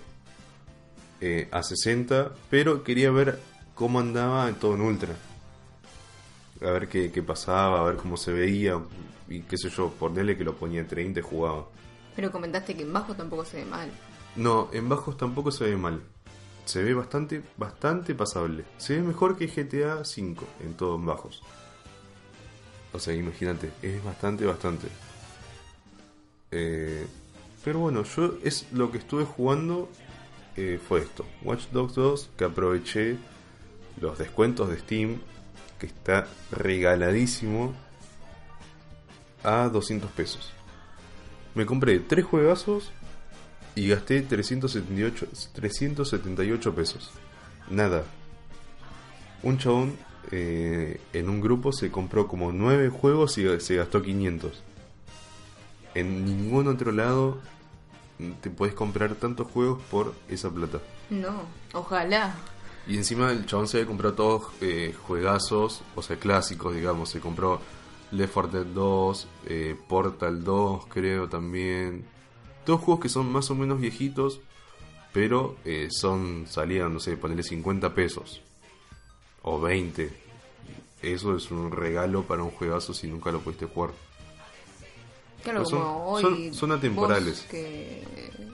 eh, 1.20 1.48
a 1.50 1.62
60, 1.62 2.32
pero 2.48 2.82
quería 2.82 3.10
ver 3.10 3.38
cómo 3.74 4.00
andaba 4.00 4.48
en 4.48 4.54
todo 4.54 4.74
en 4.74 4.80
ultra. 4.80 5.14
A 6.62 6.70
ver 6.70 6.88
qué, 6.88 7.12
qué 7.12 7.22
pasaba, 7.22 7.80
a 7.80 7.84
ver 7.84 7.96
cómo 7.96 8.16
se 8.16 8.32
veía 8.32 8.80
y 9.28 9.42
qué 9.42 9.58
sé 9.58 9.68
yo, 9.68 9.90
ponerle 9.90 10.36
que 10.36 10.44
lo 10.44 10.54
ponía 10.54 10.80
en 10.80 10.88
30 10.88 11.20
y 11.20 11.22
jugaba. 11.22 11.66
Pero 12.16 12.32
comentaste 12.32 12.74
que 12.74 12.82
en 12.82 12.92
bajo 12.92 13.14
tampoco 13.14 13.44
se 13.44 13.58
ve 13.58 13.64
mal. 13.66 13.90
No, 14.36 14.68
en 14.72 14.88
bajos 14.88 15.16
tampoco 15.16 15.50
se 15.50 15.64
ve 15.64 15.76
mal. 15.76 16.02
Se 16.64 16.82
ve 16.82 16.94
bastante, 16.94 17.42
bastante 17.56 18.14
pasable. 18.14 18.64
Se 18.78 18.96
ve 18.96 19.02
mejor 19.02 19.36
que 19.36 19.46
GTA 19.46 20.02
V 20.02 20.36
en 20.60 20.74
todo 20.74 20.96
en 20.96 21.06
bajos. 21.06 21.42
O 22.92 22.98
sea, 22.98 23.14
imagínate, 23.14 23.70
es 23.82 24.02
bastante, 24.02 24.46
bastante. 24.46 24.88
Eh, 26.50 27.06
pero 27.64 27.80
bueno, 27.80 28.04
yo 28.04 28.38
es 28.42 28.66
lo 28.72 28.90
que 28.90 28.98
estuve 28.98 29.24
jugando 29.24 29.90
eh, 30.56 30.80
fue 30.88 31.00
esto. 31.00 31.24
Watch 31.42 31.68
Dogs 31.68 31.94
2, 31.94 32.30
que 32.36 32.44
aproveché 32.44 33.16
los 34.00 34.18
descuentos 34.18 34.68
de 34.70 34.78
Steam, 34.78 35.20
que 35.78 35.86
está 35.86 36.26
regaladísimo 36.50 37.74
a 39.44 39.68
200 39.68 40.10
pesos. 40.12 40.52
Me 41.54 41.66
compré 41.66 42.00
tres 42.00 42.24
juegazos 42.24 42.90
y 43.74 43.88
gasté 43.88 44.22
378, 44.22 45.28
378 45.54 46.74
pesos. 46.74 47.10
Nada. 47.70 48.04
Un 49.42 49.58
chabón 49.58 49.96
eh, 50.30 51.00
en 51.12 51.28
un 51.28 51.40
grupo 51.40 51.72
se 51.72 51.90
compró 51.90 52.26
como 52.28 52.52
9 52.52 52.90
juegos 52.90 53.38
y 53.38 53.60
se 53.60 53.76
gastó 53.76 54.02
500. 54.02 54.62
En 55.94 56.24
ningún 56.24 56.68
otro 56.68 56.92
lado 56.92 57.38
te 58.40 58.50
puedes 58.50 58.74
comprar 58.74 59.14
tantos 59.14 59.46
juegos 59.48 59.80
por 59.90 60.14
esa 60.28 60.50
plata. 60.50 60.80
No, 61.10 61.42
ojalá. 61.72 62.34
Y 62.86 62.96
encima 62.96 63.30
el 63.30 63.46
chabón 63.46 63.68
se 63.68 63.78
había 63.78 63.86
comprado 63.86 64.14
todos 64.14 64.42
eh, 64.60 64.94
juegazos, 65.06 65.82
o 65.94 66.02
sea, 66.02 66.16
clásicos, 66.16 66.74
digamos. 66.74 67.10
Se 67.10 67.20
compró 67.20 67.60
Left 68.10 68.32
4 68.32 68.50
Dead 68.50 68.66
2, 68.74 69.28
eh, 69.46 69.76
Portal 69.88 70.42
2, 70.42 70.86
creo 70.88 71.28
también. 71.28 72.04
Todos 72.64 72.80
juegos 72.80 73.02
que 73.02 73.08
son 73.08 73.30
más 73.30 73.50
o 73.50 73.54
menos 73.54 73.80
viejitos, 73.80 74.40
pero 75.12 75.56
eh, 75.64 75.88
son, 75.90 76.46
salían, 76.46 76.92
no 76.92 77.00
sé, 77.00 77.16
ponerle 77.16 77.42
50 77.42 77.94
pesos. 77.94 78.42
O 79.50 79.60
20. 79.60 80.10
Eso 81.02 81.36
es 81.36 81.50
un 81.50 81.70
regalo 81.70 82.24
para 82.24 82.42
un 82.42 82.50
juegazo 82.50 82.92
si 82.92 83.06
nunca 83.06 83.30
lo 83.32 83.40
pudiste 83.40 83.66
jugar. 83.66 83.90
Claro, 85.42 85.60
Pero 85.60 85.64
son- 85.64 85.78
como 85.82 86.06
hoy. 86.10 86.22
son- 86.22 86.54
son 86.54 86.72
atemporales. 86.72 87.46
que 87.50 88.02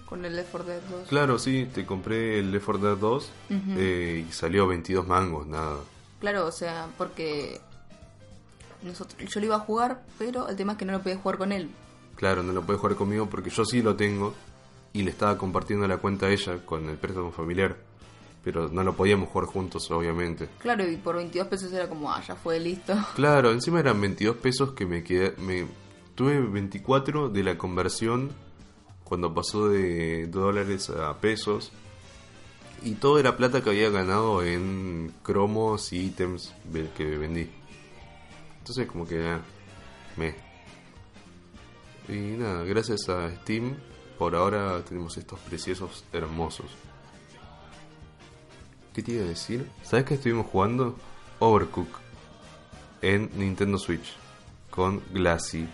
con 0.06 0.24
el 0.24 0.36
Left 0.36 0.50
4 0.52 0.68
Dead 0.68 0.82
2. 0.90 1.08
Claro, 1.08 1.38
sí, 1.38 1.66
te 1.72 1.84
compré 1.86 2.38
el 2.38 2.52
Left 2.52 2.66
4 2.66 2.88
Dead 2.88 2.96
2 2.98 3.30
eh, 3.50 4.24
y 4.28 4.32
salió 4.32 4.66
22 4.66 5.06
mangos, 5.06 5.46
nada. 5.46 5.78
Claro, 6.20 6.46
o 6.46 6.52
sea, 6.52 6.86
porque 6.98 7.60
nosotros, 8.82 9.18
yo 9.28 9.40
lo 9.40 9.46
iba 9.46 9.56
a 9.56 9.60
jugar, 9.60 10.02
pero 10.18 10.48
el 10.48 10.56
tema 10.56 10.72
es 10.72 10.78
que 10.78 10.84
no 10.84 10.92
lo 10.92 11.02
podía 11.02 11.16
jugar 11.16 11.38
con 11.38 11.50
él. 11.52 11.70
Claro, 12.16 12.42
no 12.42 12.52
lo 12.52 12.62
puede 12.62 12.78
jugar 12.78 12.96
conmigo 12.96 13.26
porque 13.28 13.50
yo 13.50 13.64
sí 13.64 13.82
lo 13.82 13.96
tengo 13.96 14.34
y 14.92 15.02
le 15.02 15.10
estaba 15.10 15.36
compartiendo 15.38 15.88
la 15.88 15.96
cuenta 15.96 16.26
a 16.26 16.30
ella 16.30 16.64
con 16.64 16.88
el 16.88 16.96
préstamo 16.98 17.32
familiar. 17.32 17.76
Pero 18.44 18.68
no 18.68 18.84
lo 18.84 18.94
podíamos 18.94 19.30
jugar 19.30 19.48
juntos, 19.48 19.90
obviamente. 19.90 20.48
Claro, 20.58 20.88
y 20.88 20.96
por 20.96 21.16
22 21.16 21.48
pesos 21.48 21.72
era 21.72 21.88
como, 21.88 22.12
ah, 22.12 22.22
ya 22.26 22.36
fue, 22.36 22.60
listo. 22.60 22.94
Claro, 23.14 23.50
encima 23.52 23.80
eran 23.80 24.00
22 24.00 24.36
pesos 24.36 24.72
que 24.72 24.84
me 24.84 25.02
quedé. 25.02 25.34
Me, 25.38 25.66
tuve 26.14 26.40
24 26.40 27.30
de 27.30 27.42
la 27.42 27.56
conversión 27.56 28.30
cuando 29.02 29.32
pasó 29.32 29.68
de 29.68 30.26
dólares 30.26 30.90
a 30.90 31.18
pesos. 31.20 31.72
Y 32.82 32.96
todo 32.96 33.18
era 33.18 33.36
plata 33.38 33.62
que 33.62 33.70
había 33.70 33.88
ganado 33.88 34.42
en 34.42 35.14
cromos 35.22 35.92
y 35.94 36.06
ítems 36.06 36.52
que 36.96 37.04
vendí. 37.16 37.48
Entonces, 38.58 38.86
como 38.86 39.06
que. 39.06 39.26
ah, 39.26 39.40
me. 40.16 40.34
Y 42.08 42.36
nada, 42.36 42.64
gracias 42.64 43.08
a 43.08 43.34
Steam, 43.36 43.76
por 44.18 44.34
ahora 44.34 44.82
tenemos 44.84 45.16
estos 45.16 45.38
preciosos 45.40 46.04
hermosos. 46.12 46.66
¿Qué 48.94 49.02
te 49.02 49.10
iba 49.10 49.24
a 49.24 49.28
decir? 49.28 49.68
¿Sabes 49.82 50.04
qué 50.04 50.14
estuvimos 50.14 50.46
jugando? 50.46 50.94
Overcook 51.40 51.88
en 53.02 53.28
Nintendo 53.36 53.76
Switch 53.76 54.14
con 54.70 55.02
Glassy. 55.12 55.66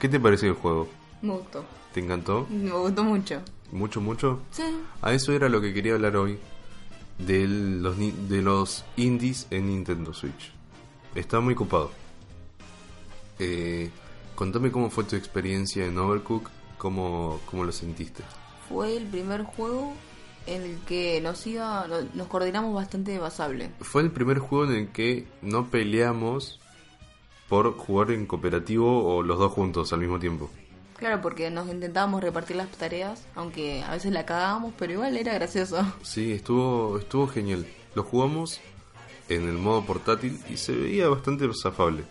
¿Qué 0.00 0.08
te 0.08 0.18
pareció 0.18 0.48
el 0.48 0.54
juego? 0.54 0.88
Me 1.20 1.34
gustó. 1.34 1.62
¿Te 1.92 2.00
encantó? 2.00 2.46
Me 2.48 2.70
gustó 2.70 3.04
mucho. 3.04 3.42
¿Mucho, 3.70 4.00
mucho? 4.00 4.40
Sí. 4.50 4.62
A 5.02 5.12
eso 5.12 5.32
era 5.32 5.50
lo 5.50 5.60
que 5.60 5.74
quería 5.74 5.92
hablar 5.92 6.16
hoy. 6.16 6.38
De 7.18 7.46
los, 7.46 7.98
de 7.98 8.42
los 8.42 8.84
indies 8.96 9.46
en 9.50 9.66
Nintendo 9.66 10.14
Switch. 10.14 10.50
Está 11.14 11.40
muy 11.40 11.54
copado. 11.54 11.90
Eh, 13.38 13.90
contame 14.34 14.72
cómo 14.72 14.88
fue 14.88 15.04
tu 15.04 15.16
experiencia 15.16 15.84
en 15.84 15.98
Overcook. 15.98 16.48
¿Cómo, 16.78 17.40
cómo 17.44 17.64
lo 17.64 17.72
sentiste? 17.72 18.24
Fue 18.70 18.96
el 18.96 19.06
primer 19.06 19.42
juego 19.42 19.92
en 20.46 20.62
el 20.62 20.78
que 20.80 21.20
nos 21.20 21.46
iba, 21.46 21.86
no- 21.88 22.02
nos 22.14 22.26
coordinamos 22.28 22.74
bastante 22.74 23.18
basable. 23.18 23.70
Fue 23.80 24.02
el 24.02 24.10
primer 24.10 24.38
juego 24.38 24.64
en 24.72 24.76
el 24.78 24.88
que 24.88 25.26
no 25.42 25.68
peleamos 25.70 26.60
por 27.48 27.76
jugar 27.76 28.10
en 28.10 28.26
cooperativo 28.26 29.04
o 29.16 29.22
los 29.22 29.38
dos 29.38 29.52
juntos 29.52 29.92
al 29.92 30.00
mismo 30.00 30.18
tiempo. 30.18 30.50
Claro, 30.96 31.20
porque 31.20 31.50
nos 31.50 31.68
intentábamos 31.68 32.22
repartir 32.22 32.56
las 32.56 32.68
tareas, 32.70 33.26
aunque 33.34 33.82
a 33.82 33.90
veces 33.92 34.12
la 34.12 34.24
cagábamos, 34.24 34.72
pero 34.78 34.92
igual 34.92 35.16
era 35.16 35.34
gracioso. 35.34 35.84
Sí, 36.02 36.32
estuvo, 36.32 36.98
estuvo 36.98 37.26
genial. 37.26 37.66
Lo 37.94 38.02
jugamos 38.04 38.60
en 39.28 39.48
el 39.48 39.54
modo 39.58 39.84
portátil 39.84 40.38
y 40.48 40.56
se 40.56 40.72
veía 40.72 41.08
bastante 41.08 41.48
zafable. 41.60 42.04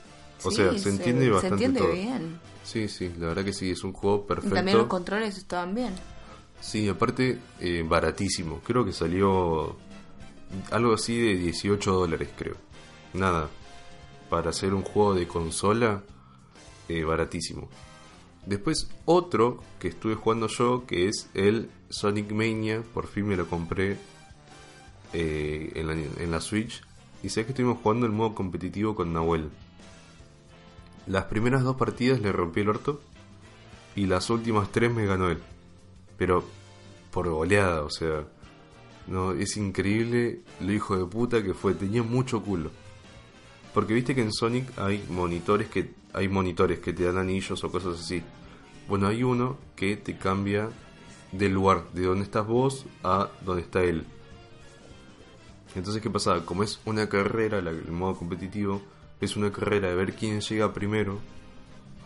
O 0.44 0.50
Sí, 0.52 0.58
sea, 0.58 0.78
se 0.78 0.90
entiende 0.90 1.30
bastante 1.30 1.58
Se 1.58 1.66
entiende 1.66 1.80
todo. 1.80 1.94
bien. 1.94 2.40
Sí, 2.64 2.88
sí, 2.88 3.12
la 3.18 3.28
verdad 3.28 3.46
que 3.46 3.54
sí, 3.54 3.72
es 3.72 3.84
un 3.84 3.94
juego 3.94 4.24
Y 4.26 4.28
perfecto. 4.28 4.56
también 4.56 4.78
los 4.78 4.88
controles 4.88 5.38
estaban 5.38 5.74
bien. 5.76 5.94
Sí, 6.64 6.88
aparte, 6.88 7.39
eh, 7.59 7.84
baratísimo. 7.86 8.61
Creo 8.61 8.86
que 8.86 8.93
salió 8.93 9.76
algo 10.72 10.93
así 10.93 11.20
de 11.20 11.36
18 11.36 11.91
dólares, 11.91 12.30
creo. 12.38 12.55
Nada, 13.14 13.49
para 14.30 14.51
hacer 14.51 14.74
un 14.74 14.82
juego 14.82 15.14
de 15.14 15.28
consola, 15.28 16.03
eh, 16.88 17.03
baratísimo. 17.03 17.68
Después 18.45 18.89
otro 19.03 19.61
que 19.78 19.89
estuve 19.89 20.16
jugando 20.16 20.47
yo, 20.47 20.86
que 20.88 21.09
es 21.09 21.30
el 21.34 21.70
Sonic 21.89 22.32
Mania, 22.32 22.82
por 22.93 23.07
fin 23.07 23.28
me 23.28 23.36
lo 23.36 23.47
compré 23.47 23.97
eh, 25.11 25.74
en, 25.76 26.32
la, 26.32 26.39
Switch. 26.39 26.82
Y 27.24 27.30
sé 27.30 27.43
que 27.43 27.49
estuvimos 27.51 27.80
jugando 27.84 28.05
el 28.05 28.14
modo 28.14 28.34
competitivo 28.36 28.95
con 28.95 29.11
Nahuel. 29.11 29.49
Las 31.07 31.26
primeras 31.26 31.64
dos 31.64 31.76
partidas 31.76 32.22
le 32.22 32.32
rompí 32.32 32.61
el 32.61 32.70
orto. 32.70 33.01
y 33.97 34.05
las 34.05 34.30
últimas 34.30 34.72
tres 34.72 34.91
me 34.91 35.05
ganó 35.05 35.30
él. 35.30 35.39
Pero 36.18 36.43
por 37.11 37.30
goleada, 37.30 37.84
o 37.84 37.89
sea, 37.89 38.26
no 39.07 39.32
es 39.32 39.57
increíble 39.57 40.41
lo 40.59 40.72
hijo 40.72 40.97
de 40.97 41.05
puta 41.05 41.43
que 41.43 41.53
fue, 41.53 41.74
tenía 41.74 42.03
mucho 42.03 42.41
culo. 42.41 42.72
Porque 43.74 43.93
viste 43.93 44.14
que 44.14 44.22
en 44.22 44.32
Sonic 44.32 44.78
hay 44.78 45.03
monitores 45.09 45.68
que 45.68 45.91
hay 46.14 46.28
monitores 46.28 46.80
que 46.80 46.93
te 46.93 47.03
dan 47.03 47.18
anillos 47.18 47.64
o 47.64 47.72
cosas 47.72 47.99
así. 47.99 48.22
Bueno, 48.88 49.07
hay 49.07 49.24
uno 49.24 49.57
que 49.76 49.97
te 49.97 50.18
cambia 50.18 50.70
del 51.32 51.53
lugar 51.53 51.91
de 51.93 52.03
donde 52.03 52.24
estás 52.24 52.45
vos 52.45 52.86
a 53.03 53.30
donde 53.43 53.64
está 53.64 53.84
él. 53.84 54.05
Entonces, 55.76 56.03
¿qué 56.03 56.09
pasaba? 56.09 56.45
Como 56.45 56.61
es 56.64 56.80
una 56.86 57.09
carrera, 57.09 57.57
el 57.57 57.91
modo 57.91 58.16
competitivo, 58.16 58.82
es 59.20 59.36
una 59.36 59.51
carrera 59.51 59.89
de 59.89 59.95
ver 59.95 60.14
quién 60.14 60.39
llega 60.39 60.72
primero. 60.72 61.20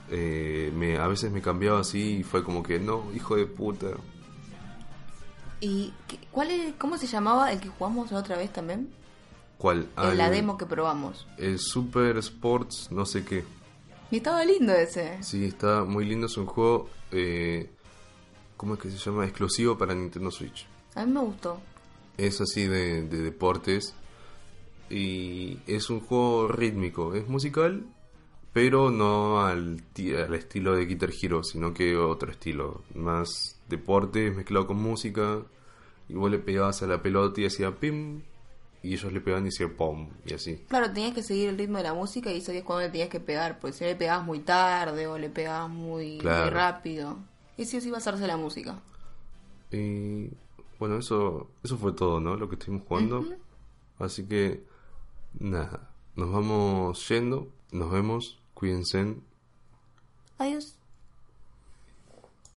Eh, 0.09 0.71
me, 0.75 0.97
a 0.97 1.07
veces 1.07 1.31
me 1.31 1.41
cambiaba 1.41 1.79
así 1.81 2.17
y 2.19 2.23
fue 2.23 2.43
como 2.43 2.63
que, 2.63 2.79
no, 2.79 3.03
hijo 3.13 3.35
de 3.35 3.45
puta. 3.45 3.87
¿Y 5.59 5.93
qué- 6.07 6.19
cuál 6.31 6.51
es, 6.51 6.73
cómo 6.77 6.97
se 6.97 7.07
llamaba 7.07 7.51
el 7.51 7.59
que 7.59 7.69
jugamos 7.69 8.11
la 8.11 8.19
otra 8.19 8.37
vez 8.37 8.51
también? 8.53 8.89
¿Cuál? 9.57 9.89
Ah, 9.95 10.11
en 10.11 10.17
la 10.17 10.27
el- 10.27 10.33
demo 10.33 10.57
que 10.57 10.65
probamos. 10.65 11.27
El 11.37 11.57
Super 11.59 12.17
Sports, 12.17 12.89
no 12.91 13.05
sé 13.05 13.25
qué. 13.25 13.43
Y 14.11 14.17
estaba 14.17 14.45
lindo 14.45 14.71
ese. 14.73 15.21
Sí, 15.23 15.45
está 15.45 15.83
muy 15.83 16.05
lindo. 16.05 16.27
Es 16.27 16.37
un 16.37 16.45
juego, 16.45 16.89
eh, 17.11 17.69
¿cómo 18.55 18.75
es 18.75 18.79
que 18.79 18.89
se 18.91 18.97
llama? 18.97 19.25
Exclusivo 19.25 19.77
para 19.77 19.93
Nintendo 19.95 20.31
Switch. 20.31 20.67
A 20.95 21.05
mí 21.05 21.11
me 21.11 21.19
gustó. 21.21 21.59
Es 22.17 22.39
así 22.39 22.67
de, 22.67 23.01
de 23.01 23.17
deportes. 23.21 23.95
Y 24.89 25.59
es 25.67 25.89
un 25.89 25.99
juego 25.99 26.47
rítmico. 26.47 27.13
Es 27.15 27.27
musical, 27.27 27.83
pero 28.53 28.89
no 28.91 29.41
al, 29.45 29.81
al 30.17 30.33
estilo 30.35 30.75
de 30.75 30.85
Guitar 30.85 31.09
Hero, 31.21 31.43
sino 31.43 31.73
que 31.73 31.95
otro 31.97 32.31
estilo. 32.31 32.81
Más 32.95 33.59
deporte 33.69 34.31
mezclado 34.31 34.67
con 34.67 34.77
música. 34.77 35.41
Y 36.09 36.13
vos 36.13 36.31
le 36.31 36.39
pegabas 36.39 36.81
a 36.83 36.87
la 36.87 37.01
pelota 37.01 37.41
y 37.41 37.45
hacía 37.45 37.71
pim. 37.75 38.21
Y 38.81 38.93
ellos 38.93 39.11
le 39.11 39.19
pegaban 39.21 39.45
y 39.45 39.49
hacía 39.49 39.67
pom. 39.75 40.09
Y 40.25 40.33
así. 40.33 40.63
Claro, 40.69 40.91
tenías 40.93 41.13
que 41.13 41.21
seguir 41.23 41.49
el 41.49 41.57
ritmo 41.57 41.77
de 41.77 41.83
la 41.83 41.93
música 41.93 42.31
y 42.31 42.41
sabías 42.41 42.63
cuándo 42.63 42.83
le 42.85 42.89
tenías 42.91 43.09
que 43.09 43.19
pegar, 43.19 43.59
porque 43.59 43.75
si 43.75 43.83
le 43.83 43.95
pegabas 43.95 44.25
muy 44.25 44.39
tarde 44.39 45.07
o 45.07 45.17
le 45.17 45.29
pegabas 45.29 45.69
muy, 45.69 46.11
muy 46.13 46.17
Claro. 46.19 46.51
rápido. 46.51 47.17
Y 47.57 47.65
sí 47.65 47.81
sí 47.81 47.91
hacerse 47.93 48.25
la 48.27 48.37
música. 48.37 48.79
Y 49.71 50.29
bueno, 50.79 50.97
eso, 50.99 51.49
eso 51.63 51.77
fue 51.77 51.91
todo, 51.91 52.19
¿no? 52.19 52.35
Lo 52.37 52.47
que 52.47 52.55
estuvimos 52.55 52.87
jugando. 52.87 53.25
Así 53.99 54.23
que, 54.25 54.63
nada, 55.39 55.89
nos 56.15 56.31
vamos 56.31 57.09
yendo. 57.09 57.49
Nos 57.71 57.91
vemos. 57.91 58.39
Cuídense. 58.53 59.17
Adiós. 60.39 60.76